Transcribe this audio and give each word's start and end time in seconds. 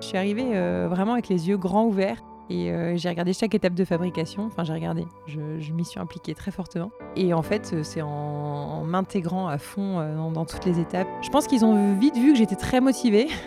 Je 0.00 0.06
suis 0.06 0.16
arrivée 0.16 0.50
euh, 0.54 0.88
vraiment 0.90 1.12
avec 1.12 1.28
les 1.28 1.48
yeux 1.48 1.56
grands 1.56 1.84
ouverts 1.86 2.22
et 2.50 2.70
euh, 2.70 2.96
j'ai 2.96 3.08
regardé 3.08 3.32
chaque 3.32 3.54
étape 3.54 3.74
de 3.74 3.84
fabrication. 3.84 4.44
Enfin, 4.46 4.64
j'ai 4.64 4.72
regardé, 4.72 5.06
je, 5.26 5.72
m'y 5.72 5.84
suis 5.84 6.00
impliquée 6.00 6.34
très 6.34 6.50
fortement. 6.50 6.90
Et 7.16 7.32
en 7.32 7.42
fait, 7.42 7.70
euh, 7.72 7.82
c'est 7.82 8.02
en, 8.02 8.82
m'intégrant 8.84 9.46
à 9.48 9.58
fond 9.58 10.30
dans, 10.32 10.44
toutes 10.44 10.64
les 10.64 10.80
étapes. 10.80 11.06
Je 11.22 11.30
pense 11.30 11.46
qu'ils 11.46 11.64
ont 11.64 11.94
vite 11.94 12.16
vu 12.16 12.32
que 12.32 12.38
j'étais 12.38 12.56
très 12.56 12.80
motivée. 12.80 13.28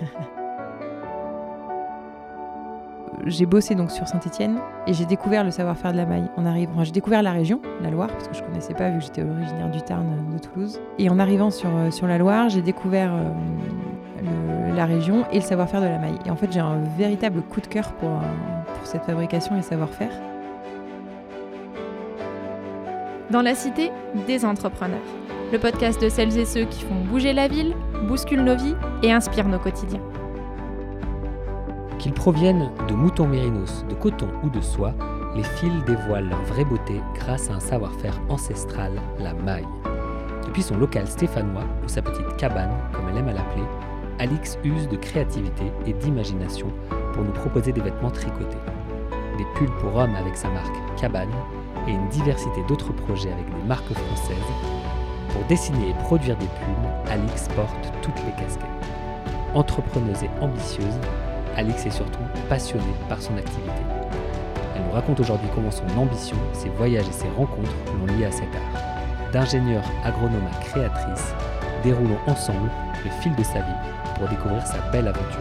j'ai 3.26 3.46
bossé 3.46 3.76
donc 3.76 3.92
sur 3.92 4.08
Saint-Étienne 4.08 4.58
et 4.88 4.94
j'ai 4.94 5.06
découvert 5.06 5.44
le 5.44 5.52
savoir-faire 5.52 5.92
de 5.92 5.98
la 5.98 6.06
maille 6.06 6.30
en 6.38 6.46
arrivant. 6.46 6.84
J'ai 6.84 6.94
découvert 6.94 7.22
la 7.22 7.34
région, 7.34 7.62
la 7.82 7.90
Loire, 7.92 8.08
parce 8.08 8.30
que 8.30 8.36
je 8.36 8.42
connaissais 8.42 8.74
pas 8.74 8.90
vu 8.90 9.00
que 9.00 9.04
j'étais 9.04 9.24
originaire 9.24 9.70
du 9.70 9.82
Tarn 9.82 10.34
de 10.34 10.40
Toulouse. 10.40 10.80
Et 10.98 11.10
en 11.10 11.20
arrivant 11.20 11.52
sur, 11.52 11.70
sur 11.92 12.08
la 12.08 12.18
Loire, 12.18 12.48
j'ai 12.50 12.62
découvert 12.62 13.12
la 14.78 14.86
région 14.86 15.26
et 15.32 15.40
le 15.40 15.42
savoir-faire 15.42 15.82
de 15.82 15.88
la 15.88 15.98
maille. 15.98 16.20
Et 16.26 16.32
en 16.32 16.36
fait, 16.36 16.52
j'ai 16.52 16.60
un 16.60 16.80
véritable 16.98 17.42
coup 17.42 17.60
de 17.60 17.68
cœur 17.68 17.92
pour, 17.94 18.10
euh, 18.10 18.74
pour 18.78 18.86
cette 18.86 19.04
fabrication 19.04 19.58
et 19.58 19.62
savoir-faire. 19.62 20.12
Dans 23.32 23.42
la 23.42 23.56
cité, 23.56 23.92
des 24.28 24.46
entrepreneurs. 24.46 25.00
Le 25.52 25.60
podcast 25.60 26.02
de 26.02 26.08
celles 26.08 26.38
et 26.38 26.46
ceux 26.46 26.66
qui 26.66 26.84
font 26.84 26.96
bouger 27.06 27.34
la 27.34 27.48
ville, 27.48 27.76
bousculent 28.08 28.44
nos 28.44 28.56
vies 28.56 28.76
et 29.04 29.12
inspirent 29.12 29.48
nos 29.48 29.60
quotidiens. 29.60 30.02
Qu'ils 32.00 32.14
proviennent 32.14 32.70
de 32.88 32.94
moutons 32.94 33.28
mérinos, 33.28 33.84
de 33.90 33.96
coton 33.96 34.30
ou 34.44 34.50
de 34.50 34.62
soie, 34.62 34.94
les 35.36 35.44
fils 35.44 35.84
dévoilent 35.86 36.30
leur 36.30 36.44
vraie 36.44 36.66
beauté 36.66 37.02
grâce 37.16 37.50
à 37.50 37.56
un 37.56 37.60
savoir-faire 37.60 38.20
ancestral, 38.30 38.94
la 39.20 39.34
maille. 39.34 39.68
Depuis 40.46 40.62
son 40.62 40.78
local 40.78 41.08
stéphanois 41.08 41.66
ou 41.84 41.88
sa 41.88 42.02
petite 42.02 42.38
cabane, 42.38 42.72
comme 42.94 43.10
elle 43.10 43.18
aime 43.18 43.30
à 43.30 43.34
l'appeler, 43.34 43.64
Alix 44.20 44.58
use 44.64 44.88
de 44.88 44.96
créativité 44.96 45.72
et 45.86 45.94
d'imagination 45.94 46.68
pour 47.14 47.24
nous 47.24 47.32
proposer 47.32 47.72
des 47.72 47.82
vêtements 47.82 48.10
tricotés. 48.10 48.58
Des 49.38 49.46
pulls 49.54 49.76
pour 49.80 49.96
hommes 49.96 50.16
avec 50.16 50.36
sa 50.36 50.50
marque 50.50 50.76
Cabane 51.00 51.30
et 51.88 51.92
une 51.92 52.08
diversité 52.10 52.64
d'autres 52.68 52.94
projets 52.94 53.32
avec 53.32 53.46
des 53.46 53.68
marques 53.68 53.94
françaises. 53.94 54.38
Pour 55.30 55.44
dessiner 55.46 55.90
et 55.92 56.04
produire 56.04 56.36
des 56.38 56.48
pulls, 56.48 57.12
Alix 57.12 57.48
porte 57.50 57.94
toutes 58.02 58.18
les 58.26 58.32
casquettes. 58.32 58.66
Entrepreneuse 59.54 60.24
et 60.24 60.30
ambitieuse, 60.42 61.00
Alix 61.56 61.86
est 61.86 61.92
surtout 61.92 62.24
passionnée 62.50 62.84
par 63.08 63.22
son 63.22 63.38
activité. 63.38 63.82
Elle 64.76 64.84
nous 64.84 64.94
raconte 64.94 65.20
aujourd'hui 65.20 65.50
comment 65.54 65.72
son 65.72 65.86
ambition, 65.96 66.38
ses 66.54 66.70
voyages 66.70 67.08
et 67.08 67.14
ses 67.14 67.30
rencontres 67.30 67.70
l'ont 68.00 68.18
liée 68.18 68.26
à 68.26 68.32
cet 68.32 68.50
art. 68.56 69.32
D'ingénieure 69.32 69.86
agronome 70.04 70.48
à 70.52 70.64
créatrice, 70.64 71.34
déroulons 71.84 72.18
ensemble 72.26 72.72
le 73.06 73.12
fil 73.22 73.36
de 73.36 73.44
sa 73.44 73.60
vie 73.60 73.97
pour 74.18 74.28
découvrir 74.28 74.66
sa 74.66 74.80
belle 74.92 75.08
aventure. 75.08 75.40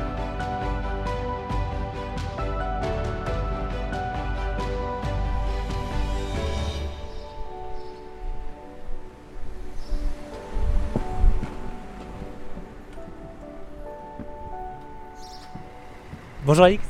Bonjour 16.45 16.65
Alix, 16.65 16.85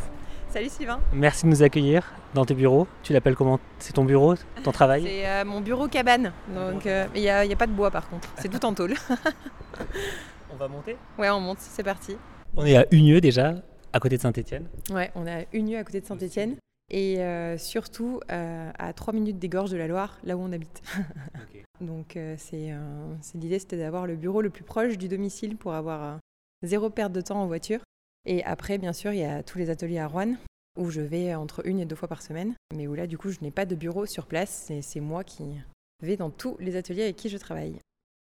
Salut 0.51 0.69
Sylvain 0.69 1.01
merci 1.15 1.47
de 1.47 1.51
nous 1.51 1.63
accueillir 1.63 2.13
dans 2.35 2.45
tes 2.45 2.53
bureaux. 2.55 2.87
Tu 3.03 3.15
l'appelles 3.15 3.35
comment? 3.35 3.59
C'est 3.79 3.95
ton 3.95 4.05
bureau, 4.05 4.35
ton 4.63 4.71
travail? 4.71 5.05
C'est 5.07 5.27
euh, 5.27 5.45
mon 5.47 5.63
bureau 5.63 5.89
cabane. 5.89 6.33
Donc, 6.55 6.85
euh, 6.85 7.07
il 7.15 7.23
n'y 7.23 7.31
a, 7.31 7.45
il 7.45 7.51
y 7.51 7.55
a 7.55 7.57
pas 7.57 7.67
de 7.67 7.73
bois 7.73 7.91
par 7.91 8.09
contre. 8.11 8.29
C'est 8.37 8.51
tout 8.51 8.65
en 8.67 8.75
tôle. 8.75 8.95
On 10.53 10.57
va 10.57 10.69
monter? 10.69 10.97
Ouais, 11.19 11.31
on 11.31 11.41
monte, 11.41 11.59
c'est 11.61 11.83
parti. 11.83 12.17
On 12.57 12.65
est 12.65 12.77
à 12.77 12.87
Unieux 12.91 13.21
déjà, 13.21 13.63
à 13.93 14.01
côté 14.01 14.17
de 14.17 14.23
Saint-Étienne. 14.23 14.67
Ouais, 14.91 15.11
on 15.15 15.27
est 15.27 15.43
à 15.43 15.47
Unieux 15.53 15.79
à 15.79 15.85
côté 15.85 16.01
de 16.01 16.07
Saint-Étienne. 16.07 16.57
Et 16.89 17.19
euh, 17.21 17.59
surtout 17.59 18.21
euh, 18.31 18.71
à 18.79 18.93
3 18.93 19.13
minutes 19.13 19.39
des 19.41 19.49
gorges 19.49 19.71
de 19.73 19.77
la 19.77 19.89
Loire, 19.89 20.19
là 20.23 20.37
où 20.37 20.41
on 20.41 20.53
habite. 20.53 20.83
Donc 21.81 22.17
euh, 22.17 22.37
c'est 22.39 22.73
euh, 22.73 23.15
l'idée, 23.35 23.59
c'était 23.59 23.77
d'avoir 23.77 24.07
le 24.07 24.15
bureau 24.17 24.41
le 24.41 24.51
plus 24.51 24.63
proche 24.65 24.97
du 24.97 25.09
domicile 25.09 25.57
pour 25.57 25.75
avoir 25.75 26.03
euh, 26.05 26.17
zéro 26.63 26.89
perte 26.89 27.13
de 27.13 27.21
temps 27.21 27.43
en 27.43 27.47
voiture. 27.47 27.81
Et 28.25 28.45
après, 28.45 28.79
bien 28.79 28.93
sûr, 28.93 29.13
il 29.13 29.19
y 29.19 29.25
a 29.25 29.43
tous 29.43 29.59
les 29.59 29.69
ateliers 29.69 29.99
à 29.99 30.07
Rouen, 30.07 30.35
où 30.79 30.91
je 30.91 31.01
vais 31.01 31.35
entre 31.35 31.67
une 31.67 31.81
et 31.81 31.85
deux 31.87 31.97
fois 31.97 32.09
par 32.09 32.23
semaine. 32.23 32.55
Mais 32.75 32.87
où 32.87 32.95
là, 32.95 33.07
du 33.09 33.19
coup, 33.19 33.31
je 33.31 33.39
n'ai 33.43 33.51
pas 33.51 33.67
de 33.67 33.75
bureau 33.75 34.07
sur 34.07 34.27
place. 34.27 34.51
C'est- 34.67 34.83
C'est 34.83 35.01
moi 35.01 35.25
qui 35.25 35.45
vais 36.03 36.17
dans 36.17 36.31
tous 36.31 36.57
les 36.61 36.77
ateliers 36.77 37.03
avec 37.05 37.17
qui 37.17 37.29
je 37.29 37.37
travaille. 37.39 37.77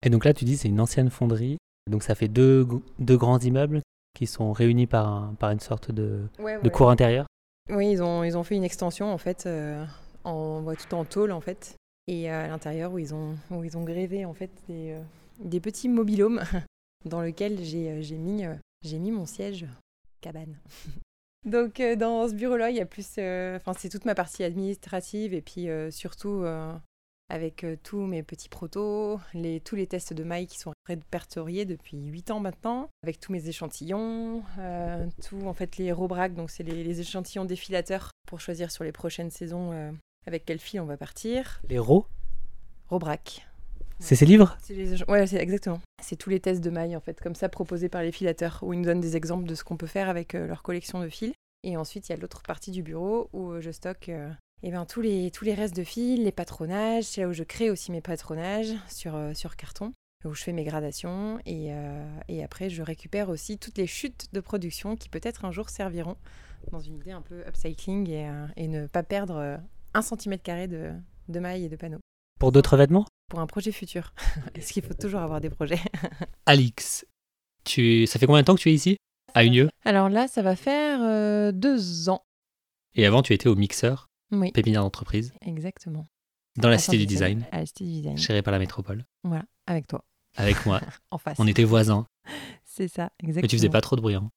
Et 0.04 0.10
donc 0.10 0.24
là, 0.24 0.32
tu 0.34 0.44
dis 0.44 0.56
c'est 0.56 0.68
une 0.68 0.80
ancienne 0.80 1.10
fonderie. 1.10 1.56
Donc 1.90 2.02
ça 2.02 2.14
fait 2.14 2.28
deux, 2.28 2.66
deux 2.98 3.16
grands 3.16 3.38
immeubles 3.38 3.80
qui 4.14 4.26
sont 4.26 4.52
réunis 4.52 4.86
par, 4.86 5.08
un- 5.08 5.34
par 5.34 5.50
une 5.50 5.60
sorte 5.60 5.90
de, 5.90 6.22
de 6.62 6.68
cour 6.68 6.90
intérieure. 6.90 7.26
Oui, 7.70 7.90
ils 7.92 8.02
ont, 8.02 8.24
ils 8.24 8.36
ont 8.36 8.42
fait 8.44 8.56
une 8.56 8.64
extension 8.64 9.12
en 9.12 9.18
fait, 9.18 9.44
euh, 9.46 9.84
en, 10.24 10.62
ouais, 10.62 10.76
tout 10.76 10.94
en 10.94 11.04
tôle 11.04 11.32
en 11.32 11.40
fait, 11.40 11.74
et 12.08 12.28
à 12.28 12.48
l'intérieur 12.48 12.92
où 12.92 12.98
ils 12.98 13.14
ont, 13.14 13.36
où 13.50 13.64
ils 13.64 13.76
ont 13.78 13.84
grévé 13.84 14.24
en 14.24 14.34
fait 14.34 14.50
des, 14.68 14.92
euh, 14.92 15.02
des 15.40 15.60
petits 15.60 15.88
mobilhomes 15.88 16.42
dans 17.04 17.20
lesquels 17.20 17.62
j'ai 17.62 17.90
euh, 17.90 18.16
mis, 18.18 18.44
j'ai 18.84 18.98
mis 18.98 19.10
mon 19.12 19.26
siège 19.26 19.66
cabane. 20.20 20.56
Donc 21.44 21.80
euh, 21.80 21.96
dans 21.96 22.28
ce 22.28 22.34
bureau-là, 22.34 22.70
il 22.70 22.76
y 22.76 22.80
a 22.80 22.86
plus, 22.86 23.08
euh, 23.18 23.56
enfin 23.56 23.72
c'est 23.76 23.88
toute 23.88 24.04
ma 24.04 24.14
partie 24.14 24.44
administrative 24.44 25.34
et 25.34 25.40
puis 25.42 25.68
euh, 25.68 25.90
surtout 25.90 26.42
avec 27.32 27.64
euh, 27.64 27.76
tous 27.82 28.02
mes 28.06 28.22
petits 28.22 28.50
protos, 28.50 29.18
les, 29.32 29.58
tous 29.60 29.74
les 29.74 29.86
tests 29.86 30.12
de 30.12 30.22
maille 30.22 30.46
qui 30.46 30.58
sont 30.58 30.72
répertoriés 30.86 31.64
depuis 31.64 31.96
8 31.96 32.30
ans 32.30 32.40
maintenant, 32.40 32.90
avec 33.02 33.20
tous 33.20 33.32
mes 33.32 33.48
échantillons, 33.48 34.42
euh, 34.58 35.06
tout 35.26 35.40
en 35.46 35.54
fait 35.54 35.78
les 35.78 35.92
robracs, 35.92 36.34
donc 36.34 36.50
c'est 36.50 36.62
les, 36.62 36.84
les 36.84 37.00
échantillons 37.00 37.46
défilateurs 37.46 38.10
pour 38.26 38.40
choisir 38.40 38.70
sur 38.70 38.84
les 38.84 38.92
prochaines 38.92 39.30
saisons 39.30 39.72
euh, 39.72 39.90
avec 40.26 40.44
quel 40.44 40.58
fil 40.58 40.78
on 40.82 40.84
va 40.84 40.98
partir. 40.98 41.62
Les 41.70 41.78
RAW, 41.78 42.06
Robrac. 42.90 43.48
c'est 43.98 44.14
ces 44.14 44.26
livres? 44.26 44.58
Les 44.68 45.02
Ouais, 45.04 45.26
c'est 45.26 45.38
exactement. 45.38 45.80
C'est 46.02 46.16
tous 46.16 46.28
les 46.28 46.38
tests 46.38 46.60
de 46.60 46.68
maille 46.68 46.94
en 46.96 47.00
fait, 47.00 47.18
comme 47.18 47.34
ça 47.34 47.48
proposés 47.48 47.88
par 47.88 48.02
les 48.02 48.12
filateurs, 48.12 48.58
où 48.60 48.74
ils 48.74 48.78
nous 48.78 48.84
donnent 48.84 49.00
des 49.00 49.16
exemples 49.16 49.46
de 49.46 49.54
ce 49.54 49.64
qu'on 49.64 49.78
peut 49.78 49.86
faire 49.86 50.10
avec 50.10 50.34
euh, 50.34 50.46
leur 50.46 50.62
collection 50.62 51.00
de 51.00 51.08
fils. 51.08 51.32
Et 51.64 51.78
ensuite, 51.78 52.08
il 52.08 52.12
y 52.12 52.14
a 52.14 52.18
l'autre 52.18 52.42
partie 52.42 52.72
du 52.72 52.82
bureau 52.82 53.30
où 53.32 53.52
euh, 53.52 53.62
je 53.62 53.70
stocke 53.70 54.10
euh, 54.62 54.68
eh 54.68 54.70
ben, 54.70 54.86
tous, 54.86 55.00
les, 55.00 55.30
tous 55.30 55.44
les 55.44 55.54
restes 55.54 55.76
de 55.76 55.84
fils, 55.84 56.18
les 56.18 56.32
patronages. 56.32 57.04
C'est 57.04 57.22
là 57.22 57.28
où 57.28 57.32
je 57.32 57.44
crée 57.44 57.70
aussi 57.70 57.92
mes 57.92 58.00
patronages 58.00 58.74
sur, 58.88 59.14
euh, 59.14 59.34
sur 59.34 59.56
carton, 59.56 59.92
où 60.24 60.34
je 60.34 60.42
fais 60.42 60.52
mes 60.52 60.64
gradations. 60.64 61.38
Et, 61.46 61.72
euh, 61.72 62.06
et 62.28 62.42
après, 62.42 62.70
je 62.70 62.82
récupère 62.82 63.28
aussi 63.28 63.58
toutes 63.58 63.78
les 63.78 63.86
chutes 63.86 64.26
de 64.32 64.40
production 64.40 64.96
qui 64.96 65.08
peut-être 65.08 65.44
un 65.44 65.52
jour 65.52 65.70
serviront 65.70 66.16
dans 66.70 66.80
une 66.80 66.96
idée 66.96 67.12
un 67.12 67.22
peu 67.22 67.44
upcycling 67.46 68.08
et, 68.08 68.28
euh, 68.28 68.46
et 68.56 68.68
ne 68.68 68.86
pas 68.86 69.02
perdre 69.02 69.60
un 69.94 70.02
centimètre 70.02 70.44
carré 70.44 70.68
de, 70.68 70.92
de 71.28 71.40
maille 71.40 71.64
et 71.64 71.68
de 71.68 71.76
panneaux 71.76 72.00
pour 72.42 72.50
d'autres 72.50 72.76
vêtements? 72.76 73.06
Pour 73.30 73.38
un 73.38 73.46
projet 73.46 73.70
futur. 73.70 74.12
Parce 74.54 74.72
qu'il 74.72 74.82
faut 74.82 74.94
toujours 74.94 75.20
avoir 75.20 75.40
des 75.40 75.48
projets. 75.48 75.78
Alix, 76.46 77.06
tu... 77.62 78.04
ça 78.08 78.18
fait 78.18 78.26
combien 78.26 78.40
de 78.40 78.46
temps 78.46 78.56
que 78.56 78.60
tu 78.60 78.68
es 78.68 78.74
ici? 78.74 78.96
À 79.32 79.44
Unieux 79.44 79.68
Alors 79.84 80.08
là, 80.08 80.26
ça 80.26 80.42
va 80.42 80.56
faire 80.56 80.98
euh, 81.02 81.52
deux 81.52 82.08
ans. 82.08 82.24
Et 82.96 83.06
avant, 83.06 83.22
tu 83.22 83.32
étais 83.32 83.48
au 83.48 83.54
Mixeur, 83.54 84.08
Oui, 84.32 84.50
pépinière 84.52 84.82
d'entreprise, 84.82 85.32
exactement. 85.42 86.06
dans 86.56 86.68
la 86.68 86.78
Cité 86.78 86.98
du 86.98 87.06
Design, 87.06 87.44
À 87.52 87.58
la 87.58 87.66
Cité 87.66 87.84
du 87.84 87.90
Design. 87.92 88.16
gérée 88.16 88.42
par 88.42 88.52
la 88.52 88.58
métropole, 88.58 89.04
Voilà, 89.24 89.44
avec 89.66 89.86
toi, 89.86 90.04
avec 90.36 90.64
moi. 90.66 90.80
en 91.10 91.18
face. 91.18 91.36
On 91.38 91.46
était 91.46 91.64
voisins, 91.64 92.06
C'est 92.64 92.88
ça, 92.88 93.10
exactement. 93.20 93.42
mais 93.42 93.48
tu 93.48 93.56
faisais 93.56 93.68
pas 93.68 93.80
trop 93.82 93.96
de 93.96 94.00
bruit. 94.00 94.14
hein. 94.14 94.30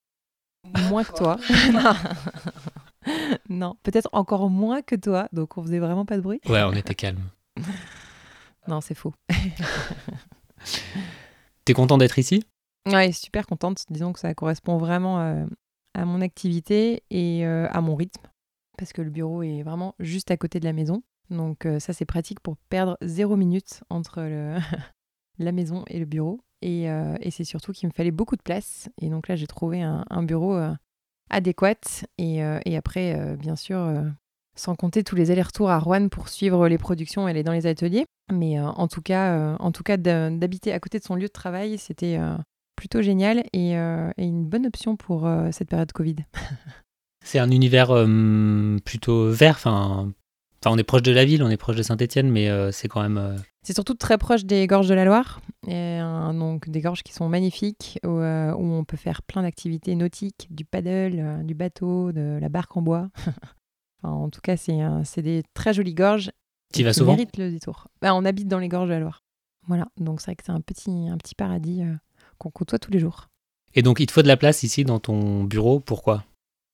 Moins 0.90 1.04
que 1.04 1.14
toi. 1.14 1.38
non, 3.50 3.76
peut-être 3.84 4.10
encore 4.14 4.50
moins 4.50 4.82
que 4.82 4.96
toi, 4.96 5.28
donc 5.32 5.58
on 5.58 5.64
faisait 5.64 5.80
vraiment 5.80 6.06
pas 6.06 6.18
de 6.18 6.22
bruit. 6.22 6.42
Ouais, 6.48 6.64
on 6.64 6.74
était 6.74 6.96
calme. 6.96 7.22
Non, 8.68 8.82
c'est 8.82 8.96
faux. 8.96 9.14
T'es 11.66 11.74
content 11.74 11.98
d'être 11.98 12.20
ici? 12.20 12.44
Ouais, 12.88 13.12
super 13.12 13.48
contente. 13.48 13.84
Disons 13.90 14.14
que 14.14 14.20
ça 14.20 14.34
correspond 14.34 14.78
vraiment 14.78 15.20
euh, 15.20 15.46
à 15.94 16.06
mon 16.06 16.22
activité 16.22 17.04
et 17.10 17.46
euh, 17.46 17.68
à 17.72 17.82
mon 17.82 17.96
rythme. 17.96 18.22
Parce 18.78 18.94
que 18.94 19.02
le 19.02 19.10
bureau 19.10 19.44
est 19.44 19.64
vraiment 19.64 19.96
juste 20.00 20.32
à 20.32 20.38
côté 20.38 20.60
de 20.60 20.66
la 20.66 20.74
maison. 20.74 21.04
Donc 21.30 21.66
euh, 21.66 21.80
ça, 21.80 21.94
c'est 21.94 22.06
pratique 22.06 22.40
pour 22.40 22.58
perdre 22.70 22.98
zéro 23.02 23.36
minute 23.36 23.84
entre 23.90 24.22
la 25.40 25.52
maison 25.52 25.84
et 25.88 26.00
le 26.00 26.06
bureau. 26.06 26.42
Et, 26.62 26.90
euh, 26.90 27.16
et 27.20 27.32
c'est 27.32 27.44
surtout 27.44 27.72
qu'il 27.72 27.88
me 27.88 27.94
fallait 27.94 28.12
beaucoup 28.12 28.36
de 28.36 28.42
place. 28.42 28.90
Et 29.02 29.10
donc 29.10 29.28
là, 29.28 29.36
j'ai 29.36 29.48
trouvé 29.48 29.82
un, 29.82 30.24
bureau 30.24 30.56
euh, 30.56 30.74
adéquat. 31.30 31.76
Et, 32.18 32.44
après, 32.76 33.36
bien 33.38 33.56
sûr, 33.56 34.04
sans 34.56 34.76
compter 34.76 35.04
tous 35.04 35.16
les 35.16 35.32
allers-retours 35.32 35.70
à 35.70 35.80
Rouen 35.80 36.08
pour 36.10 36.30
suivre 36.30 36.68
les 36.68 36.78
productions 36.78 37.28
et 37.28 37.32
aller 37.32 37.44
dans 37.44 37.52
les 37.52 37.68
ateliers. 37.68 38.06
Mais 38.32 38.60
en 38.60 38.88
tout 38.88 39.02
cas, 39.02 39.56
en 39.60 39.72
tout 39.72 39.84
cas 39.84 39.98
d'habiter 39.98 40.74
à 40.74 40.80
côté 40.80 40.98
de 40.98 41.04
son 41.04 41.16
lieu 41.16 41.28
de 41.28 41.32
travail, 41.32 41.78
c'était 41.78 42.18
plutôt 42.76 43.04
génial 43.04 43.44
et, 43.54 43.74
et 43.74 44.24
une 44.24 44.46
bonne 44.46 44.66
option 44.66 44.96
pour 44.96 45.30
cette 45.52 45.70
période 45.70 45.92
Covid. 45.92 46.16
C'est 47.26 47.40
un 47.40 47.50
univers 47.50 47.90
euh, 47.90 48.78
plutôt 48.86 49.32
vert, 49.32 49.56
enfin 49.56 50.14
on 50.68 50.78
est 50.78 50.84
proche 50.84 51.02
de 51.02 51.12
la 51.12 51.26
ville, 51.26 51.44
on 51.44 51.50
est 51.50 51.58
proche 51.58 51.76
de 51.76 51.82
Saint-Etienne, 51.84 52.30
mais 52.30 52.50
euh, 52.50 52.72
c'est 52.72 52.88
quand 52.88 53.02
même. 53.02 53.18
euh, 53.18 53.36
C'est 53.64 53.74
surtout 53.74 53.96
très 53.96 54.20
proche 54.20 54.46
des 54.46 54.66
gorges 54.68 54.88
de 54.88 54.94
la 54.94 55.06
Loire, 55.06 55.42
et, 55.68 56.00
donc 56.34 56.70
des 56.70 56.82
gorges 56.82 57.02
qui 57.02 57.14
sont 57.14 57.28
magnifiques, 57.28 58.00
où, 58.04 58.10
où 58.10 58.74
on 58.74 58.84
peut 58.84 58.98
faire 58.98 59.24
plein 59.24 59.42
d'activités 59.42 59.96
nautiques, 59.96 60.48
du 60.52 60.66
paddle, 60.66 61.44
du 61.46 61.56
bateau, 61.56 62.12
de 62.12 62.38
la 62.40 62.50
barque 62.50 62.78
en 62.78 62.82
bois. 62.82 63.10
Enfin, 64.04 64.14
en 64.14 64.30
tout 64.30 64.42
cas, 64.42 64.56
c'est 64.56 65.22
des 65.24 65.42
très 65.56 65.74
jolies 65.74 65.96
gorges. 65.96 66.30
T'y 66.72 66.84
vas 66.84 66.92
qui 66.92 67.00
souvent 67.00 67.14
méritent 67.14 67.38
le 67.38 67.50
détour. 67.50 67.88
Bah, 68.02 68.14
on 68.14 68.24
habite 68.24 68.48
dans 68.48 68.60
les 68.60 68.68
gorges 68.68 68.90
de 68.90 68.94
la 68.94 69.00
Loire. 69.00 69.24
Voilà, 69.68 69.88
donc 69.98 70.22
c'est 70.22 70.28
vrai 70.28 70.36
que 70.36 70.44
c'est 70.46 70.52
un 70.52 70.62
petit, 70.62 71.08
un 71.10 71.18
petit 71.18 71.34
paradis 71.34 71.82
qu'on 72.38 72.52
côtoie 72.52 72.78
tous 72.78 72.92
les 72.92 73.00
jours. 73.00 73.30
Et 73.74 73.82
donc, 73.82 74.00
il 74.00 74.06
te 74.06 74.12
faut 74.12 74.22
de 74.22 74.28
la 74.28 74.38
place 74.38 74.62
ici 74.62 74.84
dans 74.84 75.00
ton 75.00 75.44
bureau. 75.44 75.80
Pourquoi? 75.80 76.24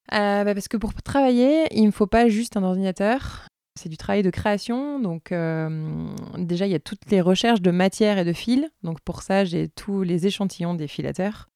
Bah, 0.09 0.53
parce 0.53 0.67
que 0.67 0.77
pour 0.77 0.93
travailler, 0.93 1.67
il 1.71 1.85
ne 1.85 1.91
faut 1.91 2.07
pas 2.07 2.27
juste 2.27 2.57
un 2.57 2.63
ordinateur. 2.63 3.47
C'est 3.79 3.89
du 3.89 3.97
travail 3.97 4.21
de 4.21 4.29
création. 4.29 4.99
Donc, 4.99 5.31
euh, 5.31 6.07
déjà, 6.37 6.67
il 6.67 6.71
y 6.71 6.75
a 6.75 6.79
toutes 6.79 7.09
les 7.09 7.21
recherches 7.21 7.61
de 7.61 7.71
matière 7.71 8.17
et 8.17 8.25
de 8.25 8.33
fils. 8.33 8.67
Donc, 8.83 8.99
pour 9.01 9.21
ça, 9.21 9.45
j'ai 9.45 9.69
tous 9.69 10.03
les 10.03 10.27
échantillons 10.27 10.73
des 10.73 10.87
filateurs 10.87 11.47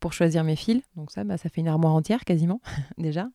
pour 0.00 0.12
choisir 0.12 0.44
mes 0.44 0.56
fils. 0.56 0.82
Donc, 0.96 1.10
ça, 1.10 1.24
bah, 1.24 1.36
ça 1.36 1.48
fait 1.48 1.60
une 1.60 1.68
armoire 1.68 1.94
entière 1.94 2.24
quasiment, 2.24 2.60
déjà. 2.98 3.28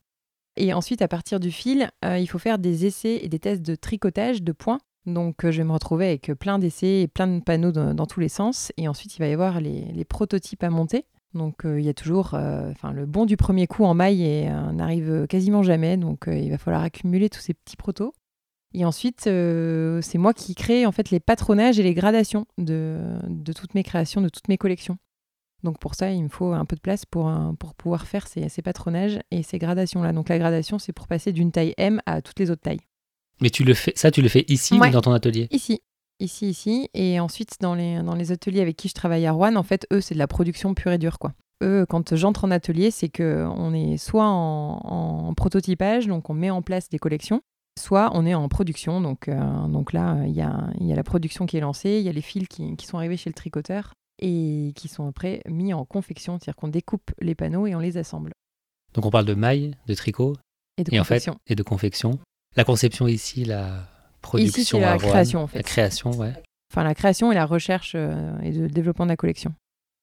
Et 0.56 0.74
ensuite, 0.74 1.02
à 1.02 1.08
partir 1.08 1.40
du 1.40 1.52
fil, 1.52 1.90
euh, 2.06 2.18
il 2.18 2.28
faut 2.28 2.40
faire 2.40 2.60
des 2.60 2.86
essais 2.86 3.20
et 3.22 3.30
des 3.30 3.40
tests 3.40 3.62
de 3.62 3.76
tricotage 3.76 4.42
de 4.42 4.52
points. 4.52 4.80
Donc, 5.06 5.44
euh, 5.44 5.52
je 5.52 5.58
vais 5.58 5.64
me 5.64 5.72
retrouver 5.72 6.08
avec 6.08 6.32
plein 6.34 6.60
d'essais 6.60 7.02
et 7.02 7.08
plein 7.08 7.28
de 7.28 7.42
panneaux 7.42 7.72
dans, 7.72 8.06
tous 8.06 8.20
les 8.20 8.30
sens. 8.30 8.72
Et 8.78 8.88
ensuite, 8.88 9.16
il 9.18 9.20
va 9.20 9.28
y 9.28 9.34
avoir 9.34 9.60
les 9.60 10.06
prototypes 10.06 10.64
à 10.64 10.70
monter. 10.70 11.06
Donc 11.34 11.66
euh, 11.66 11.80
il 11.80 11.86
y 11.86 11.90
a 11.90 11.94
toujours, 11.94 12.34
euh, 12.34 12.72
le 12.94 13.06
bon 13.06 13.26
du 13.26 13.38
premier 13.38 13.68
coup 13.68 13.84
en 13.84 13.94
maille 13.94 14.24
et 14.24 14.50
euh, 14.50 14.72
n'arrive 14.72 15.28
quasiment 15.28 15.62
jamais. 15.64 15.96
Donc 15.98 16.28
euh, 16.28 16.36
il 16.38 16.50
va 16.50 16.58
falloir 16.58 16.82
accumuler 16.84 17.30
tous 17.30 17.40
ces 17.42 17.54
petits 17.54 17.78
protos. 17.78 18.14
Et 18.74 18.86
ensuite, 18.86 19.26
euh, 19.28 20.00
c'est 20.02 20.18
moi 20.20 20.34
qui 20.34 20.54
crée 20.56 20.86
en 20.86 20.92
fait 20.92 21.10
les 21.10 21.20
patronages 21.20 21.80
et 21.80 21.84
les 21.84 21.94
gradations 21.94 22.46
de, 22.58 23.00
de 23.28 23.54
toutes 23.54 23.74
mes 23.74 23.84
créations, 23.84 24.22
de 24.22 24.30
toutes 24.30 24.48
mes 24.48 24.58
collections. 24.58 24.98
Donc 25.64 25.78
pour 25.80 25.94
ça, 25.96 26.12
il 26.12 26.24
me 26.24 26.30
faut 26.30 26.54
un 26.54 26.66
peu 26.66 26.76
de 26.76 26.82
place 26.82 27.06
pour, 27.06 27.28
euh, 27.30 27.52
pour 27.60 27.74
pouvoir 27.76 28.08
faire 28.08 28.28
ces, 28.28 28.48
ces 28.48 28.62
patronages 28.62 29.20
et 29.32 29.44
ces 29.44 29.58
gradations-là. 29.60 30.14
Donc 30.14 30.30
la 30.30 30.38
gradation, 30.40 30.80
c'est 30.80 30.94
pour 30.94 31.08
passer 31.08 31.32
d'une 31.34 31.52
taille 31.52 31.74
M 31.78 32.02
à 32.06 32.22
toutes 32.22 32.40
les 32.40 32.50
autres 32.50 32.62
tailles. 32.62 32.80
Mais 33.42 33.50
tu 33.50 33.64
le 33.64 33.74
fais, 33.74 33.94
ça, 33.96 34.12
tu 34.12 34.22
le 34.22 34.30
fais 34.30 34.46
ici 34.48 34.80
Ouais. 34.80 34.90
ou 34.90 34.92
dans 34.92 35.02
ton 35.02 35.12
atelier? 35.14 35.48
Ici, 35.52 35.82
ici, 36.20 36.50
ici. 36.50 36.90
Et 36.94 37.20
ensuite, 37.20 37.58
dans 37.62 37.76
les, 37.76 38.02
dans 38.02 38.16
les 38.16 38.32
ateliers 38.32 38.62
avec 38.62 38.76
qui 38.78 38.88
je 38.88 38.94
travaille 38.94 39.26
à 39.26 39.32
Rouen, 39.32 39.56
en 39.56 39.64
fait, 39.64 39.88
eux, 39.94 40.02
c'est 40.02 40.14
de 40.14 40.20
la 40.20 40.28
production 40.28 40.74
pure 40.74 40.92
et 40.92 40.98
dure, 40.98 41.20
quoi. 41.20 41.34
Eux, 41.62 41.86
quand 41.90 42.16
j'entre 42.16 42.46
en 42.46 42.52
atelier, 42.52 42.90
c'est 42.90 43.10
que 43.10 43.46
on 43.58 43.74
est 43.74 43.98
soit 43.98 44.28
en, 44.28 44.80
en 44.84 45.34
prototypage, 45.34 46.08
donc 46.08 46.30
on 46.30 46.34
met 46.34 46.50
en 46.50 46.62
place 46.62 46.88
des 46.88 47.00
collections, 47.00 47.42
soit 47.78 48.12
on 48.14 48.26
est 48.26 48.34
en 48.34 48.48
production. 48.48 49.02
Donc, 49.02 49.28
euh, 49.28 49.68
donc 49.68 49.92
là, 49.92 50.24
il 50.26 50.34
y 50.34 50.42
a, 50.42 50.70
y 50.80 50.94
a 50.94 50.96
la 50.96 51.04
production 51.04 51.46
qui 51.46 51.58
est 51.58 51.62
lancée, 51.62 51.98
il 52.00 52.04
y 52.04 52.10
a 52.10 52.14
les 52.14 52.22
fils 52.22 52.48
qui, 52.48 52.76
qui 52.78 52.86
sont 52.86 52.98
arrivés 52.98 53.18
chez 53.18 53.30
le 53.30 53.34
tricoteur 53.34 53.94
et 54.22 54.72
qui 54.76 54.88
sont 54.88 55.08
après 55.08 55.42
mis 55.50 55.74
en 55.74 55.84
confection, 55.84 56.38
c'est-à-dire 56.40 56.56
qu'on 56.56 56.68
découpe 56.70 57.12
les 57.22 57.36
panneaux 57.36 57.68
et 57.68 57.76
on 57.76 57.80
les 57.80 57.98
assemble. 57.98 58.32
Donc, 58.94 59.06
on 59.06 59.12
parle 59.12 59.26
de 59.26 59.34
maille, 59.34 59.76
de 59.88 59.94
tricot 59.96 60.36
Et 60.78 60.84
de 60.86 60.94
et 60.94 61.00
en 61.00 61.04
fait, 61.04 61.16
confection. 61.16 61.38
et 61.48 61.56
de 61.56 61.64
confection. 61.64 62.20
La 62.56 62.64
conception 62.64 63.08
ici, 63.08 63.44
la 63.44 63.86
production. 64.22 64.62
Ici, 64.62 64.70
c'est 64.72 64.80
la 64.80 64.98
création, 64.98 65.42
en 65.42 65.48
fait. 65.48 65.60
La 65.60 65.64
création, 65.64 66.12
ouais. 66.12 66.34
Enfin, 66.72 66.84
la 66.84 66.94
création 66.96 67.32
et 67.32 67.36
la 67.36 67.46
recherche 67.46 67.94
euh, 67.96 68.38
et 68.42 68.52
le 68.52 68.68
développement 68.68 69.06
de 69.06 69.12
la 69.12 69.18
collection. 69.18 69.54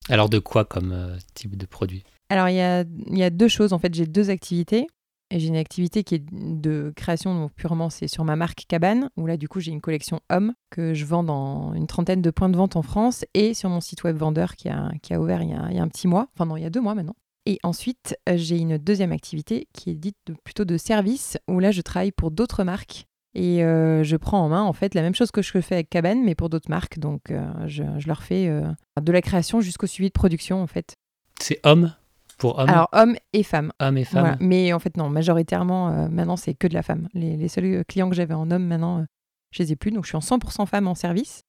Alors, 0.09 0.29
de 0.29 0.39
quoi 0.39 0.65
comme 0.65 0.93
euh, 0.93 1.17
type 1.35 1.57
de 1.57 1.67
produit? 1.67 2.05
Alors, 2.29 2.49
il 2.49 2.57
y 2.57 2.61
a, 2.61 2.85
y 3.11 3.23
a 3.23 3.31
deux 3.31 3.49
choses. 3.49 3.73
En 3.73 3.79
fait, 3.79 3.95
j'ai 3.95 4.07
deux 4.07 4.31
activités. 4.31 4.87
Et 5.33 5.41
j'ai 5.41 5.49
une 5.49 5.57
activité 5.57 6.05
qui 6.05 6.15
est 6.15 6.25
de 6.31 6.93
création, 6.95 7.35
donc 7.35 7.53
purement 7.55 7.91
c'est 7.91 8.07
sur 8.07 8.23
ma 8.23 8.37
marque 8.37 8.63
Cabane, 8.69 9.11
où 9.17 9.27
là, 9.27 9.37
du 9.37 9.49
coup, 9.49 9.59
j'ai 9.59 9.73
une 9.73 9.81
collection 9.81 10.21
homme 10.31 10.55
que 10.71 10.95
je 10.95 11.05
vends 11.05 11.25
dans 11.25 11.75
une 11.75 11.89
trentaine 11.89 12.23
de 12.23 12.31
points 12.31 12.49
de 12.49 12.57
vente 12.57 12.77
en 12.77 12.83
France 12.83 13.25
et 13.35 13.53
sur 13.53 13.69
mon 13.69 13.81
site 13.81 14.05
web 14.05 14.17
vendeur 14.17 14.55
qui 14.55 14.69
a, 14.69 14.93
qui 15.03 15.15
a 15.15 15.21
ouvert 15.21 15.43
il 15.43 15.49
y 15.49 15.53
a, 15.53 15.67
il 15.71 15.77
y 15.77 15.81
a 15.81 15.83
un 15.83 15.89
petit 15.89 16.07
mois, 16.07 16.29
enfin 16.33 16.47
non, 16.47 16.57
il 16.57 16.63
y 16.63 16.65
a 16.65 16.71
deux 16.71 16.81
mois 16.81 16.95
maintenant. 16.95 17.17
Et 17.45 17.59
ensuite, 17.65 18.17
euh, 18.29 18.37
j'ai 18.37 18.57
une 18.59 18.79
deuxième 18.79 19.11
activité 19.11 19.67
qui 19.73 19.91
est 19.91 19.97
dite 19.97 20.15
de- 20.29 20.37
plutôt 20.45 20.65
de 20.65 20.77
service, 20.77 21.39
où 21.49 21.59
là, 21.59 21.73
je 21.73 21.81
travaille 21.81 22.13
pour 22.13 22.31
d'autres 22.31 22.63
marques. 22.63 23.07
Et 23.39 23.63
euh, 23.63 24.03
je 24.03 24.17
prends 24.17 24.41
en 24.41 24.49
main, 24.49 24.63
en 24.63 24.73
fait, 24.73 24.95
la 24.95 25.03
même 25.03 25.15
chose 25.15 25.31
que 25.31 25.43
je 25.43 25.61
fais 25.61 25.75
avec 25.75 25.91
Cabane, 25.91 26.25
mais 26.25 26.35
pour 26.35 26.49
d'autres 26.49 26.71
marques. 26.71 26.99
Donc, 26.99 27.31
euh, 27.31 27.45
je, 27.67 27.85
je 27.99 28.07
leur 28.09 28.23
fais 28.23 28.49
euh, 28.49 28.63
de 29.03 29.13
la 29.13 29.21
création 29.21 29.61
jusqu'au 29.61 29.87
suivi 29.87 30.09
de 30.09 30.15
production, 30.15 30.63
en 30.63 30.67
fait. 30.67 30.95
C'est 31.39 31.61
homme 31.63 31.95
pour 32.39 32.59
homme, 32.59 32.71
Alors, 32.71 32.89
hommes 32.93 33.15
et 33.35 33.43
femmes. 33.43 33.73
homme 33.79 33.99
et 33.99 34.05
femme. 34.05 34.21
Voilà. 34.23 34.37
Mais 34.41 34.73
en 34.73 34.79
fait, 34.79 34.97
non, 34.97 35.11
majoritairement, 35.11 36.09
maintenant, 36.09 36.37
c'est 36.37 36.55
que 36.55 36.67
de 36.67 36.73
la 36.73 36.83
femme. 36.83 37.09
Les, 37.13 37.37
les 37.37 37.49
seuls 37.49 37.85
clients 37.85 38.09
que 38.09 38.17
j'avais 38.17 38.33
en 38.35 38.51
homme, 38.51 38.65
maintenant, 38.65 39.05
je 39.53 39.63
les 39.63 39.73
ai 39.73 39.77
plus. 39.77 39.91
Donc, 39.91 40.05
je 40.05 40.09
suis 40.09 40.17
en 40.17 40.21
100% 40.39 40.67
femme 40.67 40.89
en 40.89 40.95
service 40.95 41.43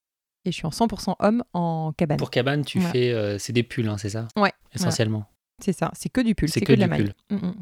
et 0.44 0.52
je 0.52 0.56
suis 0.58 0.66
en 0.66 0.72
100% 0.72 1.16
homme 1.20 1.42
en 1.54 1.94
cabane. 1.96 2.18
Pour 2.18 2.32
cabane, 2.32 2.66
tu 2.66 2.80
Voilà. 2.80 2.92
fais. 2.92 3.12
euh, 3.14 3.38
c'est 3.38 3.54
des 3.54 3.64
pulls, 3.64 3.88
hein, 3.88 3.98
c'est 3.98 4.10
ça? 4.10 4.28
Ouais, 4.38 4.52
Essentiellement. 4.74 5.26
C'est 5.64 5.74
ça, 5.74 5.90
c'est 5.96 6.10
que 6.10 6.20
du 6.22 6.36
pull, 6.36 6.50
C'est 6.50 6.60
que 6.60 6.66
que, 6.68 6.74
de 6.74 6.80
la 6.82 6.88
maille. 6.88 7.14
Mm, 7.32 7.36
mm. 7.36 7.56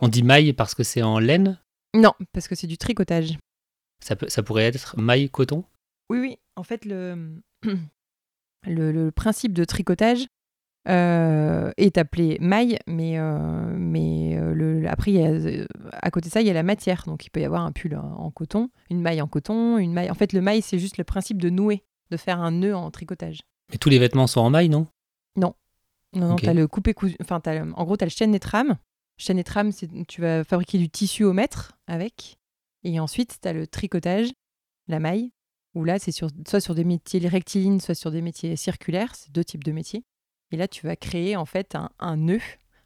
On 0.00 0.08
dit 0.08 0.22
maille 0.22 0.52
parce 0.52 0.74
que 0.76 0.82
c'est 0.84 1.02
en 1.02 1.18
laine? 1.18 1.58
Non, 1.94 2.12
parce 2.32 2.48
que 2.48 2.54
c'est 2.54 2.66
du 2.66 2.78
tricotage. 2.78 3.38
Ça, 4.02 4.16
peut, 4.16 4.28
ça 4.28 4.42
pourrait 4.42 4.64
être 4.64 4.98
maille 4.98 5.28
coton? 5.30 5.64
Oui, 6.10 6.18
oui. 6.18 6.38
En 6.56 6.62
fait, 6.64 6.84
le, 6.84 7.40
le, 8.66 8.92
le 8.92 9.10
principe 9.10 9.52
de 9.52 9.64
tricotage 9.64 10.26
euh, 10.88 11.70
est 11.76 11.98
appelé 11.98 12.38
maille, 12.40 12.78
mais, 12.86 13.18
euh, 13.18 13.74
mais 13.76 14.36
euh, 14.36 14.52
le, 14.54 14.88
après, 14.88 15.22
a, 15.24 15.66
à 15.92 16.10
côté 16.10 16.28
de 16.28 16.32
ça, 16.32 16.40
il 16.40 16.46
y 16.46 16.50
a 16.50 16.54
la 16.54 16.62
matière. 16.62 17.04
Donc, 17.06 17.24
il 17.26 17.30
peut 17.30 17.40
y 17.40 17.44
avoir 17.44 17.62
un 17.64 17.72
pull 17.72 17.94
en 17.96 18.02
en 18.22 18.30
coton, 18.30 18.70
une 18.90 19.00
maille 19.00 19.22
en 19.22 19.28
coton, 19.28 19.78
une 19.78 19.92
maille. 19.92 20.10
En 20.10 20.14
fait, 20.14 20.32
le 20.32 20.40
maille, 20.40 20.62
c'est 20.62 20.78
juste 20.78 20.98
le 20.98 21.04
principe 21.04 21.40
de 21.40 21.50
nouer, 21.50 21.84
de 22.10 22.16
faire 22.16 22.40
un 22.40 22.50
nœud 22.50 22.74
en 22.74 22.90
tricotage. 22.90 23.40
Mais 23.70 23.78
tous 23.78 23.88
les 23.90 23.98
vêtements 23.98 24.26
sont 24.26 24.40
en 24.40 24.50
maille, 24.50 24.68
non? 24.68 24.86
Non, 25.36 25.54
non, 26.14 26.34
Ok. 26.34 26.42
tu 26.42 26.48
as 26.48 26.54
le 26.54 26.66
coupé 26.66 26.94
cousu. 26.94 27.16
Enfin, 27.22 27.40
t'as 27.40 27.62
le- 27.64 27.72
en 27.74 27.84
gros, 27.84 27.96
tu 27.96 28.04
as 28.04 28.06
le 28.06 28.10
chaîne 28.10 28.34
et 28.34 28.40
trame. 28.40 28.76
Chaîne 29.22 29.38
et 29.38 29.44
trame, 29.44 29.70
tu 30.08 30.20
vas 30.20 30.42
fabriquer 30.42 30.78
du 30.78 30.88
tissu 30.88 31.22
au 31.22 31.32
mètre 31.32 31.78
avec. 31.86 32.38
Et 32.82 32.98
ensuite, 32.98 33.38
tu 33.40 33.48
as 33.48 33.52
le 33.52 33.68
tricotage, 33.68 34.28
la 34.88 34.98
maille, 34.98 35.30
où 35.74 35.84
là, 35.84 36.00
c'est 36.00 36.10
sur, 36.10 36.28
soit 36.48 36.60
sur 36.60 36.74
des 36.74 36.82
métiers 36.82 37.20
rectilignes, 37.28 37.78
soit 37.78 37.94
sur 37.94 38.10
des 38.10 38.20
métiers 38.20 38.56
circulaires. 38.56 39.14
C'est 39.14 39.30
deux 39.30 39.44
types 39.44 39.62
de 39.62 39.70
métiers. 39.70 40.02
Et 40.50 40.56
là, 40.56 40.66
tu 40.66 40.84
vas 40.84 40.96
créer 40.96 41.36
en 41.36 41.46
fait 41.46 41.76
un, 41.76 41.90
un 42.00 42.16
nœud 42.16 42.40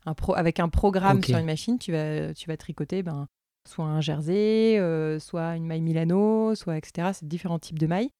un 0.04 0.12
pro, 0.12 0.34
avec 0.34 0.60
un 0.60 0.68
programme 0.68 1.22
sur 1.22 1.38
une 1.38 1.46
machine. 1.46 1.78
Tu 1.78 1.92
vas, 1.92 2.34
tu 2.34 2.48
vas 2.48 2.56
tricoter 2.58 3.02
ben, 3.02 3.28
soit 3.66 3.86
un 3.86 4.02
jersey, 4.02 4.78
euh, 4.78 5.18
soit 5.18 5.56
une 5.56 5.66
maille 5.66 5.80
Milano, 5.80 6.54
soit 6.54 6.76
etc. 6.76 7.12
C'est 7.14 7.26
différents 7.26 7.58
types 7.58 7.78
de 7.78 7.86
mailles 7.86 8.10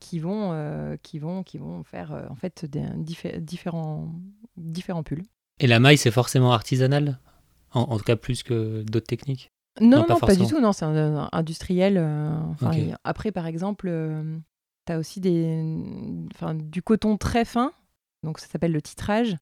qui 0.00 0.18
vont, 0.18 0.52
euh, 0.52 0.96
qui 1.02 1.18
vont, 1.18 1.42
qui 1.42 1.58
vont 1.58 1.84
faire 1.84 2.12
euh, 2.12 2.26
en 2.30 2.34
fait 2.36 2.64
des, 2.64 2.80
diffé- 2.80 3.38
différents, 3.38 4.12
différents 4.56 5.02
pulls. 5.02 5.24
Et 5.60 5.66
la 5.66 5.78
maille, 5.78 5.98
c'est 5.98 6.10
forcément 6.10 6.52
artisanal? 6.52 7.18
En, 7.76 7.82
en 7.92 7.98
tout 7.98 8.04
cas, 8.04 8.16
plus 8.16 8.42
que 8.42 8.82
d'autres 8.82 9.06
techniques. 9.06 9.50
Non, 9.80 9.98
Non, 9.98 10.04
pas 10.06 10.14
non, 10.14 10.20
pas, 10.20 10.34
du 10.36 10.46
tout. 10.46 10.60
Non, 10.60 10.72
c'est 10.72 10.84
industriel. 10.86 11.96
euh, 11.98 12.40
Après, 13.04 13.30
par 13.32 13.46
exemple, 13.46 13.88
tu 14.86 14.92
as 14.92 14.98
aussi 14.98 15.20
des, 15.20 15.62
du 16.54 16.82
coton 16.82 17.16
très 17.18 17.44
fin. 17.44 17.72
Donc, 18.22 18.38
ça 18.38 18.46
s'appelle 18.46 18.72
le 18.72 18.80
titrage, 18.80 19.36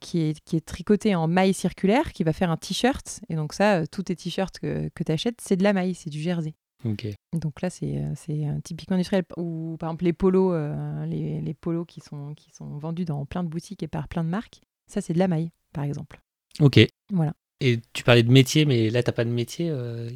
qui 0.00 0.20
est, 0.20 0.40
qui 0.44 0.56
est 0.56 0.60
tricoté 0.64 1.14
en 1.14 1.26
maille 1.26 1.54
circulaire, 1.54 2.12
qui 2.12 2.22
va 2.22 2.32
faire 2.32 2.50
un 2.50 2.56
t-shirt. 2.56 3.20
Et 3.28 3.34
donc, 3.36 3.54
ça, 3.54 3.80
euh, 3.80 3.86
tous 3.90 4.02
tes 4.04 4.14
t-shirts 4.16 4.58
que, 4.58 4.88
que 4.94 5.02
tu 5.04 5.10
achètes, 5.12 5.40
c'est 5.40 5.56
de 5.56 5.62
la 5.64 5.72
maille, 5.72 5.94
c'est 5.94 6.10
du 6.10 6.20
jersey. 6.20 6.54
Ok. 6.84 7.06
Donc 7.32 7.62
là, 7.62 7.70
c'est 7.70 7.96
euh, 7.96 8.12
c'est, 8.16 8.46
euh, 8.46 8.60
typiquement 8.64 8.96
industriel. 8.96 9.24
Ou 9.36 9.76
par 9.78 9.88
exemple, 9.88 10.04
les 10.04 10.12
polos, 10.12 10.52
euh, 10.52 11.06
les, 11.06 11.40
les 11.40 11.54
polos 11.54 11.86
qui 11.86 12.00
sont, 12.00 12.34
qui 12.34 12.50
sont 12.52 12.76
vendus 12.78 13.04
dans 13.04 13.24
plein 13.24 13.42
de 13.44 13.48
boutiques 13.48 13.82
et 13.82 13.88
par 13.88 14.08
plein 14.08 14.24
de 14.24 14.28
marques, 14.28 14.60
ça, 14.86 15.00
c'est 15.00 15.12
de 15.14 15.18
la 15.18 15.28
maille, 15.28 15.50
par 15.72 15.84
exemple. 15.84 16.20
Ok. 16.60 16.78
Voilà. 17.12 17.32
Et 17.64 17.80
tu 17.92 18.02
parlais 18.02 18.22
de 18.24 18.30
métier, 18.30 18.64
mais 18.64 18.90
là, 18.90 19.02
t'as 19.02 19.12
pas 19.12 19.24
de 19.24 19.30
métier. 19.30 19.68
euh, 19.70 20.10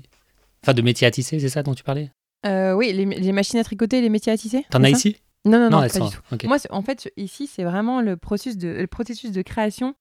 Enfin, 0.65 0.75
de 0.75 0.83
métier 0.83 1.07
à 1.07 1.11
tisser, 1.13 1.39
c'est 1.39 1.49
ça 1.49 1.63
dont 1.63 1.75
tu 1.75 1.85
parlais? 1.85 2.11
Euh, 2.45 2.73
oui, 2.75 2.93
les, 2.93 3.05
les 3.05 3.33
machines 3.33 3.59
à 3.61 3.65
tricoter, 3.65 4.01
les 4.01 4.09
métiers 4.09 4.33
à 4.33 4.37
tisser. 4.37 4.65
T'en 4.71 4.83
as 4.83 4.91
ici? 4.91 5.17
Non, 5.45 5.59
non, 5.61 5.71
non, 5.71 5.81
pas 5.83 5.89
sont- 5.91 6.07
du 6.07 6.11
tout. 6.39 6.47
Moi, 6.49 6.57
en 6.71 6.83
fait, 6.83 7.09
ici, 7.17 7.47
c'est 7.47 7.63
vraiment 7.63 8.01
le 8.01 8.17
processus 8.17 8.57
de, 8.59 8.69
le 8.69 8.87
processus 8.89 9.31
de 9.31 9.43
création. 9.43 9.95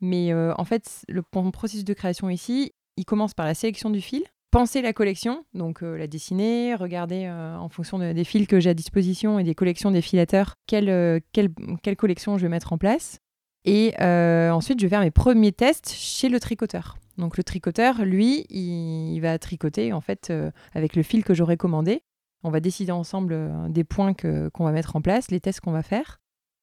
Mais 0.00 0.32
euh, 0.32 0.52
en 0.58 0.64
fait, 0.64 1.02
le 1.08 1.22
mon 1.34 1.50
processus 1.50 1.84
de 1.84 1.92
création 1.94 2.30
ici, 2.30 2.72
il 2.96 3.04
commence 3.04 3.34
par 3.34 3.46
la 3.46 3.54
sélection 3.54 3.90
du 3.90 4.00
fil, 4.00 4.22
penser 4.52 4.80
la 4.82 4.92
collection, 4.92 5.44
donc 5.54 5.80
la 5.82 6.06
dessiner, 6.06 6.74
regarder 6.76 7.28
en 7.28 7.68
fonction 7.68 7.98
de- 7.98 8.12
des 8.12 8.24
fils 8.24 8.46
que 8.46 8.60
j'ai 8.60 8.70
à 8.70 8.74
disposition 8.74 9.38
et 9.40 9.44
des 9.44 9.54
collections 9.54 9.90
des 9.90 10.02
filateurs, 10.02 10.54
quelle, 10.68 11.20
quelle, 11.32 11.48
quelle 11.82 11.96
collection 11.96 12.36
je 12.38 12.42
vais 12.42 12.48
mettre 12.48 12.72
en 12.72 12.78
place. 12.78 13.18
Et 13.64 13.94
euh, 14.00 14.50
ensuite, 14.50 14.80
je 14.80 14.86
vais 14.86 14.90
faire 14.90 15.00
mes 15.00 15.10
premiers 15.10 15.52
tests 15.52 15.92
chez 15.92 16.28
le 16.28 16.40
tricoteur. 16.40 16.96
Donc 17.18 17.36
le 17.36 17.44
tricoteur, 17.44 18.04
lui, 18.04 18.46
il, 18.50 19.20
va 19.20 19.38
tricoter 19.38 19.92
en 19.92 20.00
fait 20.00 20.30
euh, 20.30 20.50
avec 20.74 20.96
le 20.96 21.02
fil 21.02 21.24
que 21.24 21.34
j'aurais 21.34 21.56
commandé. 21.56 22.02
On 22.42 22.50
va 22.50 22.60
décider 22.60 22.90
ensemble 22.90 23.34
euh, 23.34 23.68
des 23.68 23.84
points 23.84 24.14
qu'on 24.14 24.64
va 24.64 24.72
mettre 24.72 24.96
en 24.96 25.00
place, 25.00 25.30
les 25.30 25.40
tests 25.40 25.60
qu'on 25.60 25.72
va 25.72 25.82
faire. 25.82 26.20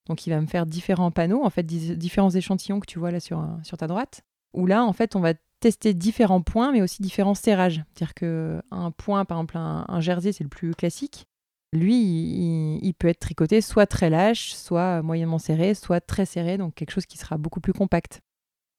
Donc 0.08 0.26
il 0.26 0.32
va 0.32 0.42
me 0.42 0.48
faire 0.48 0.66
différents 0.66 1.12
panneaux, 1.12 1.44
en 1.44 1.50
fait, 1.50 1.64
différents 1.64 2.32
échantillons 2.32 2.80
que 2.80 2.88
tu 2.88 3.00
vois 3.00 3.12
là 3.12 3.20
sur, 3.20 3.48
sur 3.64 3.78
ta 3.78 3.88
droite. 3.88 4.22
Où 4.54 4.66
là, 4.66 4.84
en 4.84 4.94
fait, 4.94 5.16
on 5.16 5.20
va 5.20 5.36
tester 5.60 5.94
différents 5.94 6.42
points, 6.42 6.72
mais 6.72 6.82
aussi 6.82 7.02
différents 7.02 7.36
serrages. 7.36 7.84
C'est-à-dire 7.94 8.14
qu'un 8.14 8.92
point, 8.92 9.26
par 9.26 9.38
exemple, 9.38 9.58
un, 9.58 10.00
jersey, 10.00 10.32
c'est 10.32 10.44
le 10.44 10.50
plus 10.50 10.74
classique. 10.74 11.28
Lui, 11.72 12.80
il, 12.82 12.94
peut 12.94 13.08
être 13.08 13.20
tricoté 13.20 13.62
soit 13.62 13.86
très 13.86 14.10
lâche, 14.10 14.54
soit 14.54 15.04
moyennement 15.04 15.38
serré, 15.38 15.76
soit 15.76 16.02
très 16.02 16.26
serré, 16.26 16.58
donc 16.58 16.74
quelque 16.74 16.92
chose 16.92 17.06
qui 17.06 17.18
sera 17.18 17.38
beaucoup 17.38 17.60
plus 17.60 17.74
compact. 17.74 18.22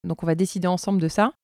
Donc 0.03 0.23
on 0.23 0.27
va 0.27 0.35
décider 0.35 0.67
ensemble 0.67 1.01
de 1.01 1.09
ça. 1.09 1.35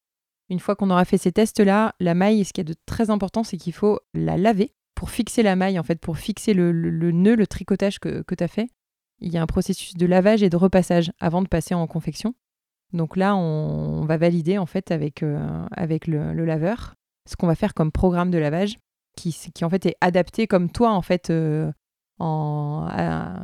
Une 0.48 0.58
fois 0.58 0.74
qu'on 0.74 0.90
aura 0.90 1.04
fait 1.04 1.18
ces 1.18 1.32
tests-là, 1.32 1.94
la 2.00 2.14
maille, 2.14 2.44
ce 2.44 2.52
qui 2.52 2.60
est 2.60 2.64
de 2.64 2.74
très 2.86 3.10
important, 3.10 3.44
c'est 3.44 3.56
qu'il 3.58 3.72
faut 3.72 4.00
la 4.14 4.36
laver 4.36 4.72
pour 4.94 5.10
fixer 5.10 5.42
la 5.42 5.56
maille, 5.56 5.78
en 5.78 5.82
fait, 5.82 6.00
pour 6.00 6.18
fixer 6.18 6.54
le, 6.54 6.72
nœud, 6.72 7.36
le 7.36 7.46
tricotage 7.46 7.98
que, 8.00 8.22
que 8.22 8.34
tu 8.34 8.42
as 8.42 8.48
fait. 8.48 8.68
Il 9.20 9.32
y 9.32 9.38
a 9.38 9.42
un 9.42 9.46
processus 9.46 9.94
de 9.94 10.06
lavage 10.06 10.42
et 10.42 10.50
de 10.50 10.56
repassage 10.56 11.12
avant 11.20 11.42
de 11.42 11.48
passer 11.48 11.74
en 11.74 11.86
confection. 11.86 12.34
Donc 12.92 13.16
là, 13.16 13.36
on, 13.36 14.04
va 14.04 14.16
valider 14.16 14.58
en 14.58 14.66
fait 14.66 14.90
avec, 14.90 15.22
euh, 15.22 15.66
avec 15.70 16.06
le, 16.06 16.32
laveur 16.44 16.94
ce 17.28 17.36
qu'on 17.36 17.46
va 17.46 17.56
faire 17.56 17.74
comme 17.74 17.90
programme 17.90 18.30
de 18.30 18.38
lavage 18.38 18.78
qui, 19.16 19.64
en 19.64 19.70
fait 19.70 19.86
est 19.86 19.96
adapté 20.00 20.46
comme 20.46 20.70
toi 20.70 20.92
en 20.92 21.02
fait 21.02 21.30
euh, 21.30 21.72
en, 22.18 22.88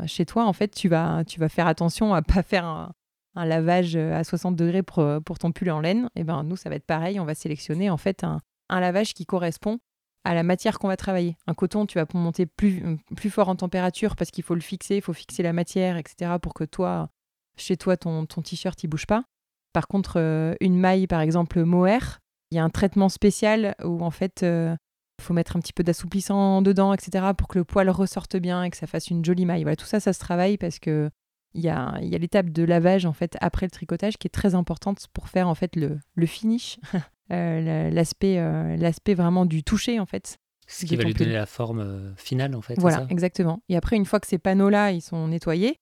chez 0.07 0.25
toi 0.25 0.45
en 0.45 0.53
fait 0.53 0.69
tu 0.69 0.89
vas, 0.89 1.25
tu 1.25 1.41
vas 1.41 1.49
faire 1.49 1.67
attention 1.67 2.15
à 2.15 2.23
pas 2.23 2.43
faire 2.43 2.65
un, 2.65 2.93
lavage 3.35 3.97
à 3.97 4.23
60 4.25 4.55
degrés 4.57 4.83
pour, 4.83 5.05
pour, 5.25 5.39
ton 5.39 5.53
pull 5.53 5.71
en 5.71 5.81
laine. 5.81 6.05
Et 6.15 6.21
eh 6.21 6.25
ben 6.25 6.43
nous 6.45 6.57
ça 6.57 6.69
va 6.69 6.77
être 6.77 6.87
pareil, 6.87 7.19
on 7.19 7.25
va 7.25 7.35
sélectionner 7.35 7.91
en 7.91 7.97
fait 7.97 8.25
un, 8.25 8.41
un 8.69 8.81
lavage 8.81 9.15
qui 9.15 9.27
correspond 9.27 9.79
à 10.25 10.35
la 10.35 10.43
matière 10.43 10.79
qu'on 10.79 10.89
va 10.89 10.97
travailler. 10.97 11.37
Un 11.47 11.55
coton, 11.55 11.87
tu 11.87 11.99
vas 11.99 12.07
monter 12.15 12.47
plus, 12.47 12.83
plus 13.17 13.31
fort 13.31 13.49
en 13.49 13.57
température 13.57 14.17
parce 14.17 14.31
qu'il 14.31 14.45
faut 14.45 14.55
le 14.55 14.61
fixer, 14.61 14.97
il 14.97 15.03
faut 15.03 15.13
fixer 15.13 15.43
la 15.43 15.53
matière, 15.53 15.97
etc. 15.97 16.33
pour 16.41 16.55
que 16.55 16.65
toi, 16.65 17.09
chez 17.57 17.77
toi, 17.77 17.97
ton, 17.97 18.25
t-shirt, 18.27 18.83
il 18.83 18.89
bouge 18.89 19.07
pas. 19.07 19.25
Par 19.73 19.89
contre, 19.89 20.19
euh, 20.19 20.55
une 20.61 20.79
maille, 20.79 21.07
par 21.07 21.21
exemple, 21.21 21.65
mohair, 21.65 22.21
il 22.51 22.57
y 22.57 22.59
a 22.59 22.65
un 22.65 22.71
traitement 22.71 23.09
spécial 23.09 23.75
où 23.83 24.03
en 24.03 24.11
fait, 24.11 24.43
euh, 24.43 24.77
faut 25.23 25.35
mettre 25.35 25.57
un 25.57 25.61
petit 25.61 25.73
peu 25.73 25.83
d'assouplissant 25.83 26.63
dedans, 26.63 26.93
etc. 26.93 27.27
pour 27.37 27.49
que 27.49 27.59
le 27.59 27.65
poil 27.65 27.89
ressorte 27.91 28.37
bien 28.37 28.63
et 28.63 28.71
que 28.71 28.77
ça 28.77 28.87
fasse 28.87 29.09
une 29.09 29.25
jolie 29.25 29.47
maille. 29.47 29.63
Voilà, 29.63 29.77
tout 29.77 29.87
ça, 29.87 30.01
ça 30.01 30.13
se 30.13 30.19
travaille 30.19 30.59
parce 30.59 30.79
que 30.79 31.11
il 31.55 31.61
y 31.61 31.69
a, 31.69 31.99
y 32.01 32.15
a 32.15 32.19
l'étape 32.19 32.49
de 32.49 32.63
lavage 32.63 33.05
en 33.05 33.13
fait 33.13 33.37
après 33.43 33.67
le 33.67 33.71
tricotage 33.71 34.17
qui 34.17 34.27
est 34.27 34.31
très 34.31 34.55
importante 34.55 35.07
pour 35.13 35.29
faire 35.29 35.49
en 35.49 35.55
fait 35.55 35.77
le, 35.77 35.99
le 36.15 36.27
finish, 36.27 36.79
euh, 37.33 37.91
l'aspect, 37.91 38.37
l'aspect 38.79 39.15
vraiment 39.15 39.45
du 39.45 39.63
toucher 39.63 40.01
en 40.01 40.07
fait. 40.07 40.39
Ce 40.67 40.87
qui 40.87 40.97
va 40.97 41.03
lui 41.03 41.13
donner 41.13 41.35
la 41.35 41.45
forme 41.45 42.15
finale 42.17 42.55
en 42.55 42.63
fait. 42.63 42.79
Voilà, 42.79 43.07
exactement. 43.11 43.63
Et 43.69 43.77
après, 43.77 43.97
une 43.97 44.07
fois 44.07 44.21
que 44.21 44.27
ces 44.27 44.39
panneaux-là 44.39 44.93
ils 44.93 45.03
sont 45.03 45.29
nettoyés, 45.29 45.79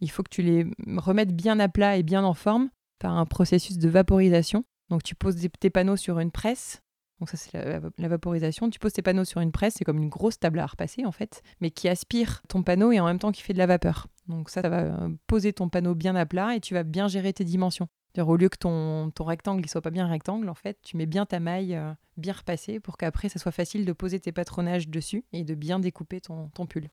il 0.00 0.10
faut 0.10 0.22
que 0.22 0.30
tu 0.30 0.42
les 0.42 0.66
remettes 0.96 1.34
bien 1.34 1.58
à 1.60 1.68
plat 1.68 1.96
et 1.96 2.02
bien 2.02 2.24
en 2.24 2.34
forme 2.34 2.68
par 2.98 3.16
un 3.16 3.26
processus 3.26 3.78
de 3.78 3.88
vaporisation. 3.88 4.64
Donc 4.90 5.02
tu 5.02 5.14
poses 5.14 5.36
tes 5.60 5.70
panneaux 5.70 5.96
sur 5.96 6.18
une 6.18 6.30
presse. 6.30 6.82
Donc 7.24 7.30
ça 7.30 7.38
c'est 7.38 7.54
la, 7.54 8.08
vaporisation. 8.08 8.68
Tu 8.68 8.78
poses 8.78 8.92
tes 8.92 9.00
panneaux 9.00 9.24
sur 9.24 9.40
une 9.40 9.50
presse, 9.50 9.76
c'est 9.78 9.84
comme 9.84 9.96
une 9.96 10.10
grosse 10.10 10.38
table 10.38 10.58
à 10.58 10.66
repasser 10.66 11.06
en 11.06 11.10
fait, 11.10 11.40
mais 11.62 11.70
qui 11.70 11.88
aspire 11.88 12.42
ton 12.48 12.62
panneau 12.62 12.92
et 12.92 13.00
en 13.00 13.06
même 13.06 13.18
temps 13.18 13.32
qui 13.32 13.40
fait 13.40 13.54
de 13.54 13.58
la 13.58 13.64
vapeur. 13.64 14.08
Donc 14.28 14.50
ça, 14.50 14.60
ça 14.60 14.68
va 14.68 14.80
euh, 14.82 15.08
poser 15.26 15.54
ton 15.54 15.70
panneau 15.70 15.94
bien 15.94 16.16
à 16.16 16.26
plat 16.26 16.54
et 16.54 16.60
tu 16.60 16.74
vas 16.74 16.82
bien 16.82 17.08
gérer 17.08 17.32
tes 17.32 17.44
dimensions. 17.44 17.88
Au 18.18 18.36
lieu 18.36 18.50
que 18.50 18.58
ton, 18.58 19.10
ton 19.10 19.24
rectangle 19.24 19.62
ne 19.62 19.68
soit 19.68 19.80
pas 19.80 19.90
bien 19.90 20.06
rectangle, 20.06 20.50
en 20.50 20.54
fait, 20.54 20.76
tu 20.82 20.98
mets 20.98 21.06
bien 21.06 21.24
ta 21.24 21.40
maille 21.40 21.76
euh, 21.76 21.94
bien 22.18 22.34
repassée 22.34 22.78
pour 22.78 22.98
qu'après, 22.98 23.30
ça 23.30 23.38
soit 23.38 23.52
facile 23.52 23.86
de 23.86 23.92
poser 23.94 24.20
tes 24.20 24.30
patronages 24.30 24.88
dessus 24.88 25.24
et 25.32 25.44
de 25.44 25.54
bien 25.54 25.80
découper 25.80 26.20
ton, 26.20 26.50
ton 26.50 26.66
pull. 26.66 26.90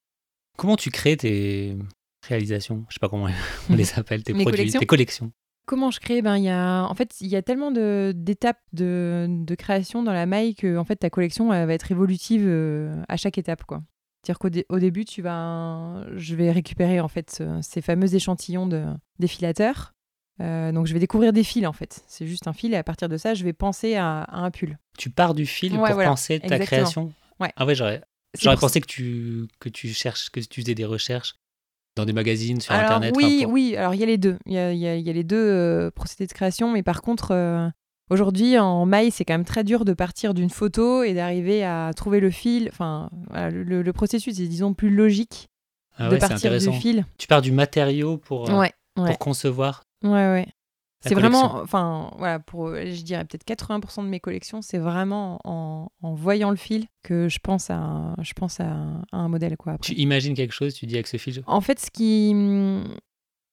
Comment 0.57 0.77
tu 0.77 0.91
crées 0.91 1.17
tes 1.17 1.77
réalisations? 2.25 2.85
Je 2.87 2.93
sais 2.93 2.99
pas 3.01 3.09
comment 3.09 3.27
on 3.69 3.75
les 3.75 3.99
appelle, 3.99 4.23
tes 4.23 4.33
produits, 4.33 4.71
tes 4.71 4.85
collections 4.85 5.33
Comment 5.65 5.91
je 5.91 5.99
crée? 5.99 6.21
Ben, 6.21 6.37
y 6.37 6.49
a, 6.49 6.83
En 6.83 6.93
fait, 6.95 7.21
il 7.21 7.27
y 7.27 7.35
a 7.35 7.41
tellement 7.41 7.71
d'étapes 7.71 8.61
de, 8.73 9.27
de, 9.29 9.55
création 9.55 10.03
dans 10.03 10.13
la 10.13 10.25
maille 10.25 10.55
que 10.55 10.77
en 10.77 10.83
fait, 10.83 10.97
ta 10.97 11.09
collection 11.09 11.49
va 11.49 11.73
être 11.73 11.91
évolutive 11.91 12.43
euh, 12.45 13.01
à 13.07 13.17
chaque 13.17 13.37
étape. 13.37 13.63
quoi. 13.63 13.81
C'est-à-dire 14.23 14.39
qu'au 14.39 14.79
début, 14.79 15.05
tu 15.05 15.21
vas, 15.21 16.05
je 16.15 16.35
vais 16.35 16.51
récupérer 16.51 16.99
en 16.99 17.07
fait 17.07 17.43
ces 17.61 17.81
fameux 17.81 18.13
échantillons 18.13 18.67
de 18.67 18.85
défilateurs. 19.19 19.93
Euh, 20.39 20.71
donc 20.71 20.87
je 20.87 20.93
vais 20.93 20.99
découvrir 20.99 21.33
des 21.33 21.43
fils 21.43 21.65
en 21.67 21.73
fait. 21.73 22.03
C'est 22.07 22.25
juste 22.25 22.47
un 22.47 22.53
fil 22.53 22.73
et 22.73 22.77
à 22.77 22.83
partir 22.83 23.09
de 23.09 23.17
ça, 23.17 23.33
je 23.33 23.43
vais 23.43 23.53
penser 23.53 23.95
à, 23.95 24.25
un 24.31 24.49
pull. 24.51 24.77
Tu 24.97 25.09
pars 25.09 25.33
du 25.33 25.45
fil 25.45 25.75
pour 25.75 25.87
penser 25.87 26.39
ta 26.39 26.59
création? 26.59 27.11
Ouais. 27.39 27.51
Ah 27.55 27.65
ouais, 27.65 27.75
j'aurais, 27.75 28.01
j'aurais 28.39 28.57
pensé 28.57 28.81
que 28.81 28.87
tu 28.87 29.47
que 29.59 29.69
tu 29.69 29.89
cherches, 29.89 30.29
que 30.29 30.39
tu 30.39 30.61
faisais 30.61 30.75
des 30.75 30.85
recherches 30.85 31.35
dans 31.95 32.05
des 32.05 32.13
magazines, 32.13 32.61
sur 32.61 32.73
Internet 32.73 33.13
Oui, 33.15 33.45
oui, 33.47 33.75
alors 33.75 33.93
il 33.93 33.99
y 33.99 34.03
a 34.03 34.07
les 34.07 34.17
deux. 34.17 34.37
Il 34.45 34.53
y 34.53 34.57
a, 34.57 34.73
y 34.73 35.09
a, 35.09 35.13
les 35.13 35.23
deux 35.23 35.37
euh, 35.37 35.91
procédés 35.91 36.27
de 36.27 36.33
création, 36.33 36.71
mais 36.71 36.83
par 36.83 37.01
contre, 37.01 37.31
euh, 37.31 37.67
aujourd'hui, 38.09 38.57
en 38.57 38.85
maille, 38.85 39.11
c'est 39.11 39.25
quand 39.25 39.33
même 39.33 39.45
très 39.45 39.63
dur 39.63 39.85
de 39.85 39.93
partir 39.93 40.33
d'une 40.33 40.49
photo 40.49 41.03
et 41.03 41.13
d'arriver 41.13 41.63
à 41.63 41.91
trouver 41.95 42.19
le 42.19 42.31
fil. 42.31 42.69
Enfin, 42.71 43.09
le, 43.33 43.89
processus 43.91 44.39
est, 44.39 44.47
disons, 44.47 44.73
plus 44.73 44.89
logique 44.89 45.49
ah 45.97 46.09
de 46.09 46.17
partir 46.17 46.57
du 46.57 46.71
fil. 46.73 47.05
Tu 47.17 47.27
pars 47.27 47.41
du 47.41 47.51
matériau 47.51 48.17
pour, 48.17 48.49
euh, 48.49 48.67
pour 48.95 49.17
concevoir. 49.17 49.83
Ouais, 50.03 50.09
ouais. 50.11 50.47
C'est 51.03 51.15
vraiment, 51.15 51.55
enfin, 51.61 52.11
voilà, 52.17 52.39
pour, 52.39 52.75
je 52.75 53.01
dirais 53.01 53.25
peut-être 53.25 53.45
80% 53.45 54.03
de 54.03 54.09
mes 54.09 54.19
collections, 54.19 54.61
c'est 54.61 54.77
vraiment 54.77 55.39
en, 55.43 55.91
en, 56.03 56.13
voyant 56.13 56.51
le 56.51 56.55
fil 56.55 56.85
que 57.01 57.27
je 57.27 57.39
pense 57.39 57.71
à, 57.71 58.15
je 58.21 58.33
pense 58.33 58.59
à, 58.59 58.75
un 59.11 59.27
modèle, 59.27 59.57
quoi. 59.57 59.77
Tu 59.79 59.93
imagines 59.93 60.35
quelque 60.35 60.53
chose, 60.53 60.75
tu 60.75 60.85
dis 60.85 60.95
avec 60.95 61.07
ce 61.07 61.17
fil 61.17 61.41
En 61.47 61.61
fait, 61.61 61.79
ce 61.79 61.89
qui. 61.89 62.33